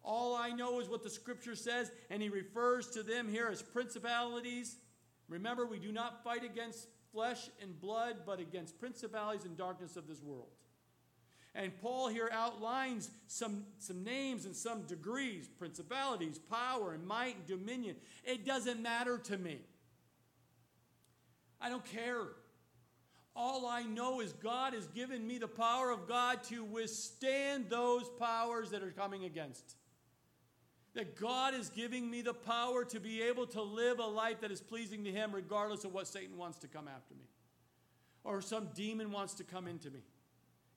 All 0.04 0.36
I 0.36 0.52
know 0.52 0.80
is 0.80 0.88
what 0.88 1.04
the 1.04 1.10
scripture 1.10 1.56
says, 1.56 1.92
and 2.10 2.22
he 2.22 2.30
refers 2.30 2.88
to 2.92 3.04
them 3.04 3.28
here 3.28 3.50
as 3.52 3.62
principalities. 3.62 4.78
Remember, 5.28 5.66
we 5.66 5.80
do 5.80 5.92
not 5.92 6.24
fight 6.24 6.44
against 6.44 6.88
flesh 7.12 7.50
and 7.62 7.80
blood, 7.80 8.18
but 8.26 8.40
against 8.40 8.80
principalities 8.80 9.46
and 9.46 9.58
darkness 9.58 9.98
of 9.98 10.08
this 10.08 10.22
world. 10.22 10.50
And 11.56 11.72
Paul 11.82 12.08
here 12.08 12.30
outlines 12.32 13.10
some, 13.26 13.66
some 13.80 14.04
names 14.04 14.46
and 14.46 14.56
some 14.56 14.84
degrees 14.84 15.50
principalities, 15.58 16.38
power, 16.38 16.94
and 16.94 17.06
might, 17.06 17.36
and 17.36 17.48
dominion. 17.48 17.96
It 18.24 18.46
doesn't 18.46 18.82
matter 18.82 19.18
to 19.18 19.38
me. 19.38 19.60
I 21.60 21.70
don't 21.70 21.86
care. 21.86 22.22
All 23.36 23.66
I 23.66 23.84
know 23.84 24.22
is 24.22 24.34
God 24.34 24.74
has 24.74 24.88
given 24.88 25.26
me 25.26 25.38
the 25.38 25.48
power 25.48 25.92
of 25.92 26.08
God 26.08 26.44
to 26.46 26.64
withstand 26.64 27.70
those 27.70 28.10
powers 28.20 28.70
that 28.72 28.84
are 28.84 28.92
coming 28.92 29.26
against 29.26 29.76
that 30.98 31.16
God 31.16 31.54
is 31.54 31.70
giving 31.70 32.12
me 32.12 32.22
the 32.22 32.34
power 32.34 32.84
to 32.86 33.00
be 33.00 33.22
able 33.22 33.48
to 33.48 33.62
live 33.62 34.00
a 34.00 34.06
life 34.06 34.42
that 34.42 34.52
is 34.52 34.60
pleasing 34.60 35.06
to 35.06 35.12
Him, 35.12 35.32
regardless 35.32 35.86
of 35.86 35.94
what 35.94 36.08
Satan 36.08 36.38
wants 36.38 36.58
to 36.60 36.68
come 36.68 36.88
after 36.88 37.14
me 37.14 37.24
or 38.28 38.42
some 38.42 38.68
demon 38.76 39.12
wants 39.12 39.36
to 39.36 39.44
come 39.46 39.68
into 39.68 39.90
me. 39.90 40.02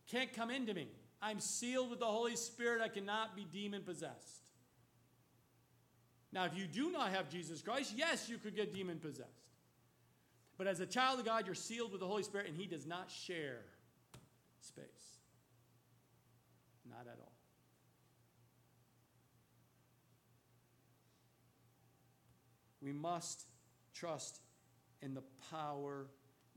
Can't 0.07 0.33
come 0.33 0.51
into 0.51 0.73
me. 0.73 0.87
I'm 1.21 1.41
sealed 1.41 1.91
with 1.91 1.99
the 1.99 2.07
Holy 2.07 2.37
Spirit. 2.37 2.81
I 2.81 2.89
cannot 2.89 3.35
be 3.35 3.45
demon 3.45 3.83
possessed. 3.83 4.51
Now, 6.33 6.45
if 6.45 6.57
you 6.57 6.67
do 6.67 6.93
not 6.93 7.11
have 7.11 7.29
Jesus 7.29 7.61
Christ, 7.61 7.95
yes, 7.97 8.29
you 8.29 8.39
could 8.39 8.55
get 8.55 8.73
demon 8.73 8.99
possessed. 8.99 9.29
But 10.57 10.69
as 10.69 10.79
a 10.79 10.87
child 10.87 11.19
of 11.19 11.25
God, 11.27 11.45
you're 11.45 11.57
sealed 11.57 11.91
with 11.91 12.01
the 12.01 12.07
Holy 12.07 12.23
Spirit, 12.23 12.47
and 12.47 12.57
He 12.57 12.67
does 12.67 12.87
not 12.87 13.11
share 13.11 13.63
space. 14.61 14.85
Not 16.89 17.07
at 17.13 17.19
all. 17.19 17.40
We 22.91 22.99
must 22.99 23.45
trust 23.95 24.41
in 25.01 25.15
the 25.15 25.23
power 25.49 26.09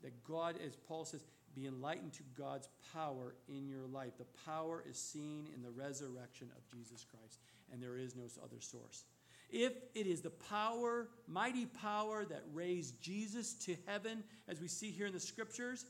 that 0.01 0.23
God, 0.23 0.55
as 0.65 0.75
Paul 0.75 1.05
says, 1.05 1.21
be 1.53 1.67
enlightened 1.67 2.13
to 2.13 2.23
God's 2.35 2.69
power 2.91 3.35
in 3.47 3.69
your 3.69 3.85
life. 3.85 4.17
The 4.17 4.25
power 4.43 4.83
is 4.89 4.97
seen 4.97 5.47
in 5.53 5.61
the 5.61 5.69
resurrection 5.69 6.49
of 6.57 6.63
Jesus 6.75 7.05
Christ, 7.05 7.37
and 7.71 7.83
there 7.83 7.97
is 7.97 8.15
no 8.15 8.23
other 8.43 8.59
source. 8.59 9.03
If 9.51 9.73
it 9.93 10.07
is 10.07 10.21
the 10.21 10.31
power, 10.31 11.07
mighty 11.27 11.67
power 11.67 12.25
that 12.25 12.41
raised 12.51 12.99
Jesus 12.99 13.53
to 13.65 13.75
heaven, 13.85 14.23
as 14.47 14.59
we 14.59 14.67
see 14.67 14.89
here 14.89 15.05
in 15.05 15.13
the 15.13 15.19
scriptures, 15.19 15.85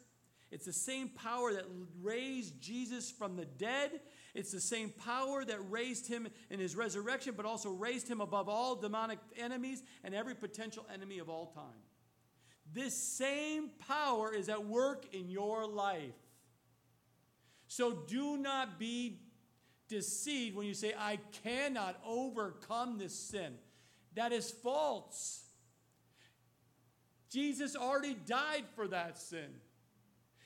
it's 0.52 0.66
the 0.66 0.74
same 0.74 1.08
power 1.08 1.54
that 1.54 1.66
raised 2.02 2.62
Jesus 2.62 3.10
from 3.10 3.38
the 3.38 3.46
dead. 3.46 4.02
It's 4.34 4.52
the 4.52 4.62
same 4.62 4.90
power 4.90 5.46
that 5.46 5.60
raised 5.70 6.08
him 6.08 6.28
in 6.50 6.60
his 6.60 6.76
resurrection, 6.76 7.36
but 7.38 7.46
also 7.46 7.70
raised 7.70 8.08
him 8.08 8.20
above 8.20 8.50
all 8.50 8.76
demonic 8.76 9.20
enemies 9.38 9.84
and 10.04 10.16
every 10.16 10.34
potential 10.34 10.86
enemy 10.92 11.20
of 11.20 11.30
all 11.30 11.48
time. 11.48 11.84
This 12.74 12.96
same 12.96 13.70
power 13.88 14.34
is 14.34 14.50
at 14.50 14.66
work 14.66 15.06
in 15.14 15.30
your 15.30 15.68
life. 15.68 16.16
So 17.68 17.92
do 18.08 18.38
not 18.38 18.80
be 18.80 19.20
deceived 19.88 20.56
when 20.56 20.66
you 20.66 20.74
say, 20.74 20.94
I 20.98 21.20
cannot 21.44 22.00
overcome 22.06 22.98
this 22.98 23.14
sin. 23.14 23.54
That 24.16 24.32
is 24.32 24.50
false. 24.50 25.44
Jesus 27.30 27.76
already 27.76 28.14
died 28.14 28.66
for 28.76 28.88
that 28.88 29.18
sin. 29.18 29.50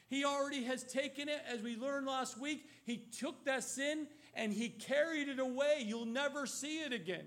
He 0.09 0.23
already 0.23 0.63
has 0.63 0.83
taken 0.83 1.27
it, 1.27 1.41
as 1.51 1.61
we 1.61 1.75
learned 1.75 2.07
last 2.07 2.39
week. 2.39 2.65
He 2.85 2.97
took 2.97 3.45
that 3.45 3.63
sin 3.63 4.07
and 4.33 4.53
he 4.53 4.69
carried 4.69 5.27
it 5.27 5.39
away. 5.39 5.83
You'll 5.85 6.05
never 6.05 6.45
see 6.45 6.79
it 6.79 6.93
again. 6.93 7.25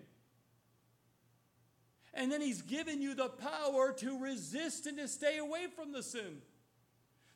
And 2.15 2.33
then 2.33 2.41
he's 2.41 2.63
given 2.63 3.01
you 3.03 3.15
the 3.15 3.29
power 3.29 3.93
to 3.99 4.19
resist 4.19 4.87
and 4.87 4.99
to 4.99 5.09
stay 5.09 5.39
away 5.39 5.67
from 5.75 5.93
the 5.93 6.03
sin. 6.03 6.43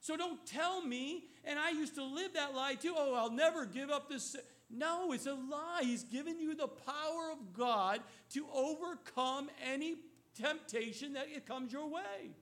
So 0.01 0.17
don't 0.17 0.45
tell 0.47 0.85
me, 0.85 1.25
and 1.45 1.59
I 1.59 1.71
used 1.71 1.95
to 1.95 2.05
live 2.05 2.35
that 2.35 2.55
lie 2.55 2.75
too, 2.75 2.95
oh, 2.97 3.15
I'll 3.15 3.31
never 3.31 3.67
give 3.67 3.91
up 3.91 4.09
this 4.09 4.33
sin. 4.33 4.41
No, 4.71 5.13
it's 5.13 5.27
a 5.27 5.35
lie. 5.35 5.83
He's 5.83 6.05
given 6.05 6.41
you 6.41 6.55
the 6.55 6.69
power 6.69 7.31
of 7.33 7.53
God 7.53 8.01
to 8.31 8.47
overcome 8.53 9.49
any 9.65 9.97
temptation 10.35 11.13
that 11.13 11.47
comes 11.47 11.73
your 11.73 11.87
way. 11.87 12.33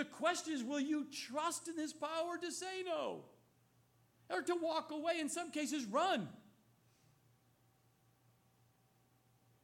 The 0.00 0.06
question 0.06 0.54
is 0.54 0.64
will 0.64 0.80
you 0.80 1.04
trust 1.28 1.68
in 1.68 1.76
his 1.76 1.92
power 1.92 2.38
to 2.40 2.50
say 2.50 2.82
no? 2.86 3.20
Or 4.30 4.40
to 4.40 4.54
walk 4.54 4.92
away, 4.92 5.20
in 5.20 5.28
some 5.28 5.50
cases, 5.50 5.84
run. 5.84 6.26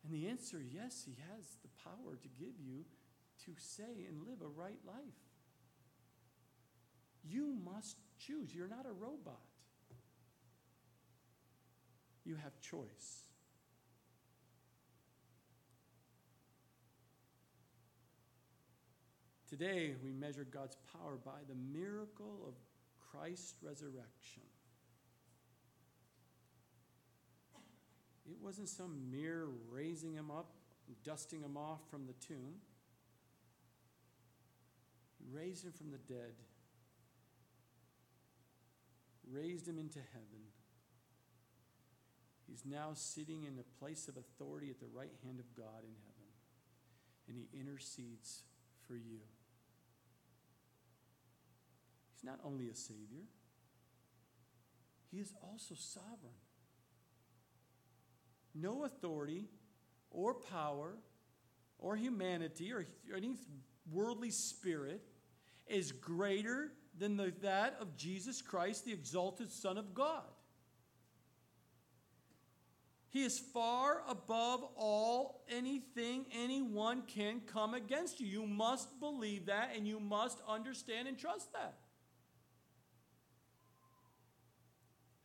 And 0.04 0.12
the 0.12 0.28
answer 0.28 0.58
yes, 0.60 1.04
he 1.06 1.16
has 1.32 1.46
the 1.62 1.70
power 1.82 2.16
to 2.20 2.28
give 2.38 2.60
you 2.60 2.84
to 3.46 3.52
say 3.56 4.04
and 4.06 4.26
live 4.28 4.42
a 4.42 4.48
right 4.48 4.78
life. 4.86 4.98
You 7.24 7.56
must 7.64 7.96
choose. 8.18 8.54
You're 8.54 8.68
not 8.68 8.84
a 8.84 8.92
robot. 8.92 9.40
You 12.26 12.34
have 12.34 12.60
choice. 12.60 13.25
Today, 19.48 19.94
we 20.02 20.12
measure 20.12 20.44
God's 20.44 20.76
power 20.92 21.16
by 21.24 21.38
the 21.48 21.54
miracle 21.54 22.40
of 22.48 22.54
Christ's 23.12 23.54
resurrection. 23.62 24.42
It 28.28 28.36
wasn't 28.42 28.68
some 28.68 29.08
mere 29.10 29.46
raising 29.70 30.14
him 30.14 30.32
up, 30.32 30.50
dusting 31.04 31.42
him 31.42 31.56
off 31.56 31.80
from 31.90 32.06
the 32.06 32.12
tomb. 32.14 32.56
He 35.18 35.28
raised 35.30 35.64
him 35.64 35.72
from 35.72 35.92
the 35.92 35.98
dead, 35.98 36.34
raised 39.30 39.68
him 39.68 39.78
into 39.78 40.00
heaven. 40.12 40.42
He's 42.48 42.64
now 42.64 42.90
sitting 42.94 43.44
in 43.44 43.58
a 43.60 43.80
place 43.80 44.08
of 44.08 44.16
authority 44.16 44.70
at 44.70 44.80
the 44.80 44.86
right 44.92 45.12
hand 45.24 45.38
of 45.38 45.54
God 45.54 45.84
in 45.84 45.94
heaven, 46.04 46.30
and 47.28 47.36
he 47.36 47.48
intercedes 47.56 48.42
for 48.86 48.94
you. 48.94 49.20
Not 52.26 52.40
only 52.44 52.68
a 52.68 52.74
Savior, 52.74 53.24
He 55.12 55.18
is 55.18 55.32
also 55.40 55.76
sovereign. 55.76 56.34
No 58.52 58.84
authority 58.84 59.46
or 60.10 60.34
power 60.34 60.96
or 61.78 61.94
humanity 61.94 62.72
or 62.72 62.84
any 63.16 63.36
worldly 63.92 64.30
spirit 64.30 65.02
is 65.68 65.92
greater 65.92 66.72
than 66.98 67.16
the, 67.16 67.32
that 67.42 67.76
of 67.80 67.96
Jesus 67.96 68.42
Christ, 68.42 68.84
the 68.84 68.92
exalted 68.92 69.50
Son 69.50 69.78
of 69.78 69.94
God. 69.94 70.24
He 73.10 73.24
is 73.24 73.38
far 73.38 74.02
above 74.08 74.64
all 74.76 75.44
anything 75.48 76.26
anyone 76.32 77.02
can 77.06 77.40
come 77.46 77.74
against 77.74 78.20
you. 78.20 78.26
You 78.26 78.46
must 78.46 78.98
believe 79.00 79.46
that 79.46 79.70
and 79.76 79.86
you 79.86 80.00
must 80.00 80.38
understand 80.48 81.08
and 81.08 81.16
trust 81.16 81.52
that. 81.52 81.76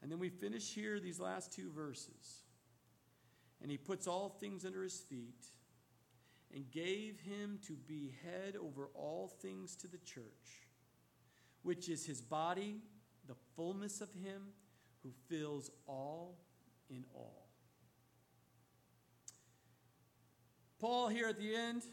And 0.02 0.12
then 0.12 0.20
we 0.20 0.30
finish 0.30 0.74
here 0.74 1.00
these 1.00 1.20
last 1.20 1.52
two 1.54 1.72
verses. 1.72 2.44
And 3.62 3.70
he 3.70 3.78
puts 3.78 4.08
all 4.08 4.30
things 4.30 4.66
under 4.66 4.82
his 4.82 5.00
feet 5.00 5.46
and 6.54 6.70
gave 6.72 7.20
him 7.20 7.60
to 7.68 7.74
be 7.74 8.14
head 8.24 8.56
over 8.56 8.90
all 8.96 9.28
things 9.28 9.76
to 9.78 9.88
the 9.88 10.00
church, 10.00 10.68
which 11.62 11.88
is 11.88 12.06
his 12.06 12.22
body, 12.22 12.82
the 13.28 13.36
fullness 13.56 14.02
of 14.02 14.12
him 14.14 14.48
who 15.04 15.12
fills 15.30 15.70
all 15.88 16.40
in 16.90 17.06
all. 17.14 17.48
Paul, 20.80 21.10
here 21.10 21.28
at 21.28 21.38
the 21.38 21.56
end, 21.56 21.84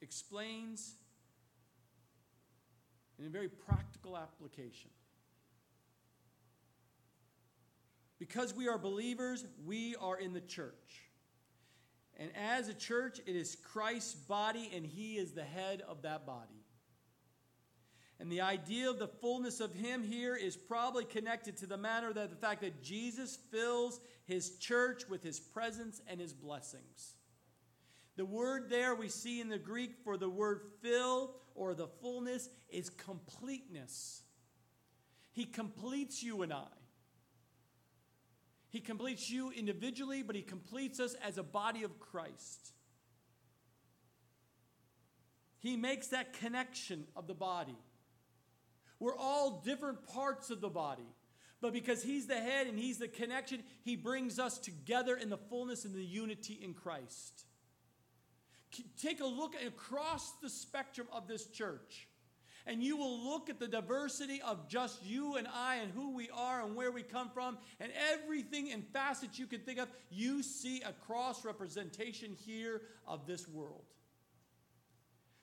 explains 0.00 0.94
in 3.18 3.26
a 3.26 3.28
very 3.28 3.48
practical 3.48 4.16
application 4.16 4.90
Because 8.22 8.54
we 8.54 8.68
are 8.68 8.78
believers, 8.78 9.44
we 9.66 9.96
are 9.96 10.16
in 10.16 10.32
the 10.32 10.40
church. 10.40 11.10
And 12.16 12.30
as 12.36 12.68
a 12.68 12.72
church, 12.72 13.18
it 13.26 13.34
is 13.34 13.56
Christ's 13.56 14.14
body, 14.14 14.70
and 14.72 14.86
He 14.86 15.16
is 15.16 15.32
the 15.32 15.42
head 15.42 15.82
of 15.88 16.02
that 16.02 16.24
body. 16.24 16.62
And 18.20 18.30
the 18.30 18.42
idea 18.42 18.88
of 18.88 19.00
the 19.00 19.08
fullness 19.08 19.58
of 19.58 19.74
Him 19.74 20.04
here 20.04 20.36
is 20.36 20.56
probably 20.56 21.04
connected 21.04 21.56
to 21.56 21.66
the 21.66 21.76
matter 21.76 22.12
that 22.12 22.30
the 22.30 22.36
fact 22.36 22.60
that 22.60 22.80
Jesus 22.80 23.38
fills 23.50 23.98
His 24.24 24.56
church 24.58 25.02
with 25.08 25.24
His 25.24 25.40
presence 25.40 26.00
and 26.06 26.20
His 26.20 26.32
blessings. 26.32 27.14
The 28.14 28.24
word 28.24 28.70
there 28.70 28.94
we 28.94 29.08
see 29.08 29.40
in 29.40 29.48
the 29.48 29.58
Greek 29.58 29.96
for 30.04 30.16
the 30.16 30.30
word 30.30 30.60
fill 30.80 31.34
or 31.56 31.74
the 31.74 31.88
fullness 31.88 32.50
is 32.68 32.88
completeness. 32.88 34.22
He 35.32 35.44
completes 35.44 36.22
you 36.22 36.42
and 36.42 36.52
I. 36.52 36.68
He 38.72 38.80
completes 38.80 39.30
you 39.30 39.50
individually, 39.50 40.22
but 40.22 40.34
He 40.34 40.40
completes 40.40 40.98
us 40.98 41.14
as 41.22 41.36
a 41.36 41.42
body 41.42 41.82
of 41.82 42.00
Christ. 42.00 42.72
He 45.58 45.76
makes 45.76 46.08
that 46.08 46.32
connection 46.32 47.04
of 47.14 47.26
the 47.26 47.34
body. 47.34 47.76
We're 48.98 49.16
all 49.16 49.60
different 49.62 50.06
parts 50.06 50.48
of 50.48 50.62
the 50.62 50.70
body. 50.70 51.06
But 51.60 51.74
because 51.74 52.02
He's 52.02 52.26
the 52.26 52.40
head 52.40 52.66
and 52.66 52.78
He's 52.78 52.96
the 52.96 53.08
connection, 53.08 53.62
He 53.84 53.94
brings 53.94 54.38
us 54.38 54.58
together 54.58 55.16
in 55.16 55.28
the 55.28 55.36
fullness 55.36 55.84
and 55.84 55.94
the 55.94 56.02
unity 56.02 56.54
in 56.54 56.72
Christ. 56.72 57.44
Take 58.98 59.20
a 59.20 59.26
look 59.26 59.54
across 59.66 60.32
the 60.40 60.48
spectrum 60.48 61.08
of 61.12 61.28
this 61.28 61.44
church 61.44 62.08
and 62.66 62.82
you 62.82 62.96
will 62.96 63.18
look 63.24 63.50
at 63.50 63.58
the 63.58 63.68
diversity 63.68 64.40
of 64.42 64.68
just 64.68 65.04
you 65.04 65.36
and 65.36 65.48
I 65.52 65.76
and 65.76 65.90
who 65.92 66.14
we 66.14 66.28
are 66.30 66.64
and 66.64 66.76
where 66.76 66.92
we 66.92 67.02
come 67.02 67.30
from 67.30 67.58
and 67.80 67.90
everything 68.12 68.72
and 68.72 68.86
facets 68.92 69.38
you 69.38 69.46
can 69.46 69.60
think 69.60 69.78
of, 69.78 69.88
you 70.10 70.42
see 70.42 70.82
a 70.82 70.92
cross 71.06 71.44
representation 71.44 72.36
here 72.44 72.82
of 73.06 73.26
this 73.26 73.48
world. 73.48 73.84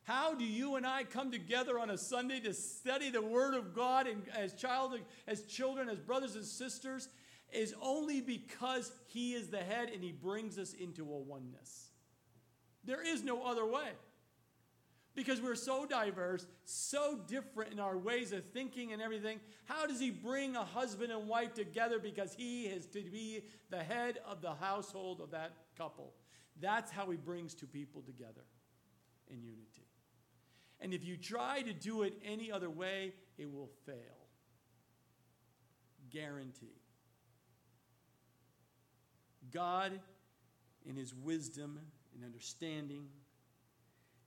How 0.04 0.34
do 0.34 0.44
you 0.44 0.76
and 0.76 0.88
I 0.88 1.04
come 1.04 1.32
together 1.32 1.78
on 1.78 1.92
a 1.92 1.98
Sunday 1.98 2.40
to 2.40 2.54
study 2.54 3.12
the 3.12 3.22
Word 3.22 3.54
of 3.54 3.76
God 3.76 4.08
and 4.08 4.24
as 4.36 4.54
child, 4.54 4.98
as 5.28 5.44
children, 5.44 5.88
as 5.88 6.00
brothers 6.00 6.36
and 6.36 6.46
sisters, 6.46 7.10
is 7.52 7.76
only 7.80 8.20
because 8.22 8.92
He 9.06 9.34
is 9.34 9.50
the 9.50 9.60
head 9.60 9.92
and 9.94 10.04
He 10.04 10.12
brings 10.12 10.58
us 10.58 10.74
into 10.74 11.04
a 11.04 11.18
oneness. 11.18 11.90
There 12.86 13.06
is 13.06 13.24
no 13.24 13.44
other 13.44 13.68
way. 13.68 13.90
Because 15.20 15.42
we're 15.42 15.56
so 15.56 15.86
diverse, 15.86 16.48
so 16.64 17.20
different 17.28 17.74
in 17.74 17.80
our 17.82 17.98
ways 17.98 18.32
of 18.32 18.46
thinking 18.54 18.94
and 18.94 19.02
everything. 19.02 19.42
How 19.66 19.86
does 19.86 20.00
he 20.00 20.12
bring 20.12 20.56
a 20.56 20.64
husband 20.64 21.12
and 21.12 21.28
wife 21.28 21.54
together? 21.54 22.00
Because 22.00 22.34
he 22.34 22.68
is 22.68 22.86
to 22.86 23.02
be 23.02 23.42
the 23.70 23.84
head 23.84 24.20
of 24.26 24.42
the 24.42 24.54
household 24.54 25.20
of 25.20 25.32
that 25.32 25.52
couple. 25.78 26.14
That's 26.62 26.90
how 26.90 27.10
he 27.12 27.18
brings 27.18 27.54
two 27.54 27.68
people 27.68 28.02
together 28.02 28.46
in 29.28 29.44
unity. 29.44 29.90
And 30.80 30.94
if 30.94 31.04
you 31.04 31.18
try 31.18 31.64
to 31.64 31.74
do 31.74 32.04
it 32.04 32.14
any 32.24 32.50
other 32.50 32.70
way, 32.70 33.12
it 33.38 33.52
will 33.52 33.72
fail. 33.86 33.96
Guarantee. 36.10 36.80
God, 39.52 40.00
in 40.86 40.96
his 40.96 41.14
wisdom 41.14 41.78
and 42.16 42.24
understanding, 42.24 43.10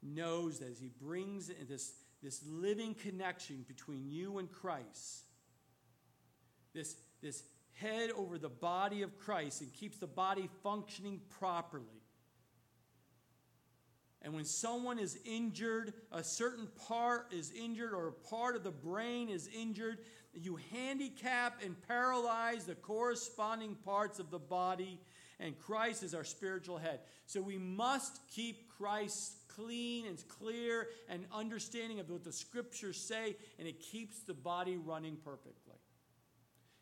knows 0.02 0.58
that 0.58 0.70
as 0.70 0.80
he 0.80 0.90
brings 1.00 1.50
this, 1.68 1.92
this 2.22 2.42
living 2.46 2.94
connection 2.94 3.64
between 3.68 4.10
you 4.10 4.38
and 4.38 4.50
Christ, 4.50 5.24
this, 6.74 6.96
this 7.22 7.42
head 7.74 8.10
over 8.16 8.38
the 8.38 8.48
body 8.48 9.02
of 9.02 9.18
Christ 9.18 9.60
and 9.60 9.72
keeps 9.72 9.98
the 9.98 10.06
body 10.06 10.48
functioning 10.62 11.20
properly. 11.38 12.02
And 14.22 14.34
when 14.34 14.44
someone 14.44 15.00
is 15.00 15.18
injured, 15.24 15.94
a 16.12 16.22
certain 16.22 16.68
part 16.86 17.32
is 17.32 17.50
injured, 17.50 17.92
or 17.92 18.08
a 18.08 18.12
part 18.12 18.54
of 18.54 18.62
the 18.62 18.70
brain 18.70 19.28
is 19.28 19.48
injured, 19.48 19.98
you 20.32 20.60
handicap 20.70 21.60
and 21.64 21.76
paralyze 21.88 22.64
the 22.64 22.76
corresponding 22.76 23.74
parts 23.74 24.20
of 24.20 24.30
the 24.30 24.38
body, 24.38 25.00
and 25.40 25.58
Christ 25.58 26.04
is 26.04 26.14
our 26.14 26.22
spiritual 26.22 26.78
head. 26.78 27.00
So 27.26 27.42
we 27.42 27.58
must 27.58 28.20
keep 28.32 28.68
Christ 28.68 29.34
clean 29.56 30.06
and 30.06 30.22
clear 30.28 30.88
and 31.08 31.24
understanding 31.32 32.00
of 32.00 32.10
what 32.10 32.24
the 32.24 32.32
scriptures 32.32 32.96
say, 32.96 33.36
and 33.58 33.68
it 33.68 33.80
keeps 33.80 34.20
the 34.20 34.34
body 34.34 34.76
running 34.76 35.16
perfectly. 35.16 35.76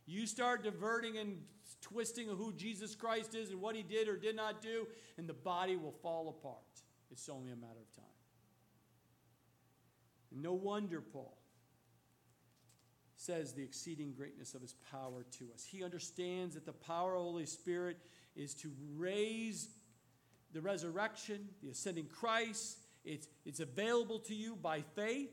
You 0.07 0.27
start 0.27 0.65
diverting 0.65 1.19
and 1.19 1.39
twisting 1.81 2.29
who 2.29 2.53
Jesus 2.53 2.95
Christ 2.95 3.35
is 3.35 3.51
and 3.51 3.61
what 3.61 3.77
he 3.77 3.83
did 3.83 4.09
or 4.09 4.17
did 4.17 4.37
not 4.37 4.61
do, 4.61 4.87
and 5.17 5.29
the 5.29 5.35
body 5.35 5.77
will 5.77 5.95
fall 6.03 6.29
apart. 6.29 6.57
It's 7.11 7.29
only 7.29 7.51
a 7.53 7.57
matter 7.57 7.81
of 7.81 7.95
time. 7.95 8.05
And 10.33 10.43
no 10.43 10.53
wonder 10.53 11.01
Paul 11.01 11.37
says 13.17 13.53
the 13.53 13.63
exceeding 13.63 14.13
greatness 14.13 14.55
of 14.55 14.63
his 14.63 14.75
power 14.91 15.27
to 15.39 15.49
us. 15.53 15.65
He 15.65 15.85
understands 15.85 16.55
that 16.55 16.65
the 16.65 16.73
power 16.73 17.15
of 17.15 17.19
the 17.21 17.25
Holy 17.25 17.47
Spirit 17.47 17.99
is 18.35 18.55
to 18.55 18.73
raise 18.97 19.69
the 20.53 20.61
resurrection, 20.61 21.49
the 21.63 21.71
ascending 21.71 22.07
Christ. 22.07 22.79
It's, 23.05 23.29
it's 23.45 23.61
available 23.61 24.19
to 24.21 24.35
you 24.35 24.57
by 24.57 24.83
faith. 24.95 25.31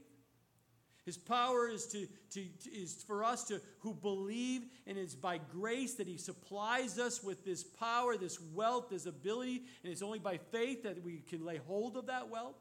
His 1.05 1.18
power 1.18 1.70
is, 1.70 1.86
to, 1.88 2.05
to, 2.32 2.45
is 2.70 3.01
for 3.07 3.24
us 3.24 3.45
to, 3.45 3.61
who 3.80 3.93
believe, 3.93 4.63
and 4.86 4.97
it's 4.97 5.15
by 5.15 5.38
grace 5.38 5.93
that 5.93 6.07
He 6.07 6.18
supplies 6.18 6.99
us 6.99 7.24
with 7.24 7.45
this 7.45 7.63
power, 7.63 8.18
this 8.18 8.41
wealth, 8.53 8.89
this 8.89 9.05
ability, 9.05 9.63
and 9.84 9.93
it's 9.93 10.01
only 10.01 10.20
by 10.20 10.36
faith 10.36 10.84
that 10.84 11.01
we 11.01 11.20
can 11.30 11.45
lay 11.45 11.61
hold 11.65 11.95
of 11.95 12.07
that 12.07 12.30
wealth. 12.30 12.57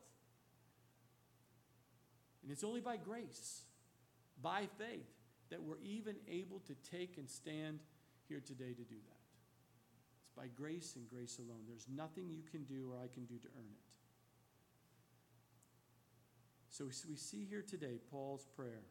And 2.45 2.53
it's 2.53 2.63
only 2.63 2.81
by 2.81 2.97
grace, 2.97 3.63
by 4.41 4.69
faith, 4.79 5.11
that 5.51 5.61
we're 5.61 5.81
even 5.83 6.15
able 6.31 6.61
to 6.61 6.77
take 6.89 7.19
and 7.19 7.29
stand 7.29 7.81
here 8.29 8.39
today 8.39 8.73
to 8.75 8.83
do 8.85 8.95
that. 9.09 9.16
By 10.37 10.49
grace 10.49 10.95
and 10.97 11.09
grace 11.09 11.39
alone. 11.39 11.63
There's 11.67 11.87
nothing 11.95 12.29
you 12.29 12.43
can 12.51 12.65
do 12.65 12.91
or 12.93 12.99
I 12.99 13.09
can 13.13 13.25
do 13.25 13.39
to 13.39 13.49
earn 13.57 13.71
it. 13.71 13.97
So 16.69 16.85
we 17.09 17.17
see 17.17 17.47
here 17.49 17.63
today 17.63 17.99
Paul's 18.11 18.45
prayer. 18.55 18.83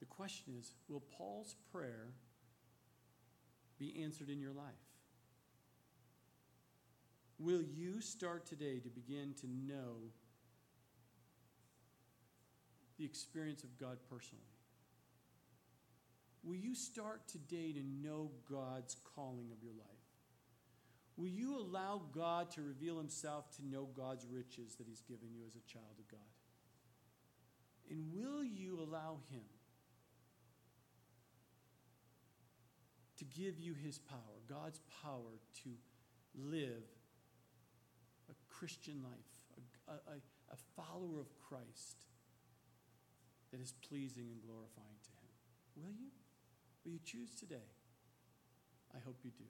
The 0.00 0.06
question 0.06 0.54
is 0.58 0.72
will 0.88 1.02
Paul's 1.16 1.56
prayer 1.70 2.14
be 3.78 4.02
answered 4.02 4.30
in 4.30 4.40
your 4.40 4.52
life? 4.52 4.64
Will 7.38 7.60
you 7.60 8.00
start 8.00 8.46
today 8.46 8.78
to 8.78 8.88
begin 8.88 9.34
to 9.40 9.46
know 9.46 10.10
the 12.96 13.04
experience 13.04 13.64
of 13.64 13.76
God 13.78 13.98
personally? 14.08 14.53
Will 16.44 16.56
you 16.56 16.74
start 16.74 17.26
today 17.26 17.72
to 17.72 17.82
know 17.82 18.30
God's 18.50 18.96
calling 19.16 19.50
of 19.50 19.62
your 19.62 19.72
life? 19.72 19.88
Will 21.16 21.28
you 21.28 21.56
allow 21.58 22.02
God 22.12 22.50
to 22.52 22.62
reveal 22.62 22.98
himself 22.98 23.50
to 23.56 23.66
know 23.66 23.88
God's 23.96 24.26
riches 24.26 24.74
that 24.74 24.86
he's 24.86 25.00
given 25.00 25.28
you 25.32 25.42
as 25.46 25.54
a 25.54 25.72
child 25.72 25.96
of 25.98 26.08
God? 26.08 26.20
And 27.90 28.12
will 28.12 28.44
you 28.44 28.80
allow 28.80 29.18
him 29.30 29.44
to 33.18 33.24
give 33.24 33.58
you 33.58 33.74
his 33.74 33.98
power, 33.98 34.42
God's 34.48 34.80
power 35.02 35.38
to 35.62 35.70
live 36.34 36.82
a 38.28 38.34
Christian 38.52 39.02
life, 39.02 39.68
a, 39.88 39.92
a, 39.92 40.16
a 40.52 40.56
follower 40.76 41.20
of 41.20 41.28
Christ 41.48 42.06
that 43.52 43.60
is 43.60 43.72
pleasing 43.88 44.26
and 44.32 44.42
glorifying 44.42 44.98
to 45.04 45.10
him? 45.10 45.30
Will 45.76 45.92
you? 45.92 46.10
Will 46.84 46.92
you 46.92 47.00
choose 47.04 47.34
today? 47.34 47.68
I 48.94 48.98
hope 49.04 49.16
you 49.24 49.30
do. 49.30 49.44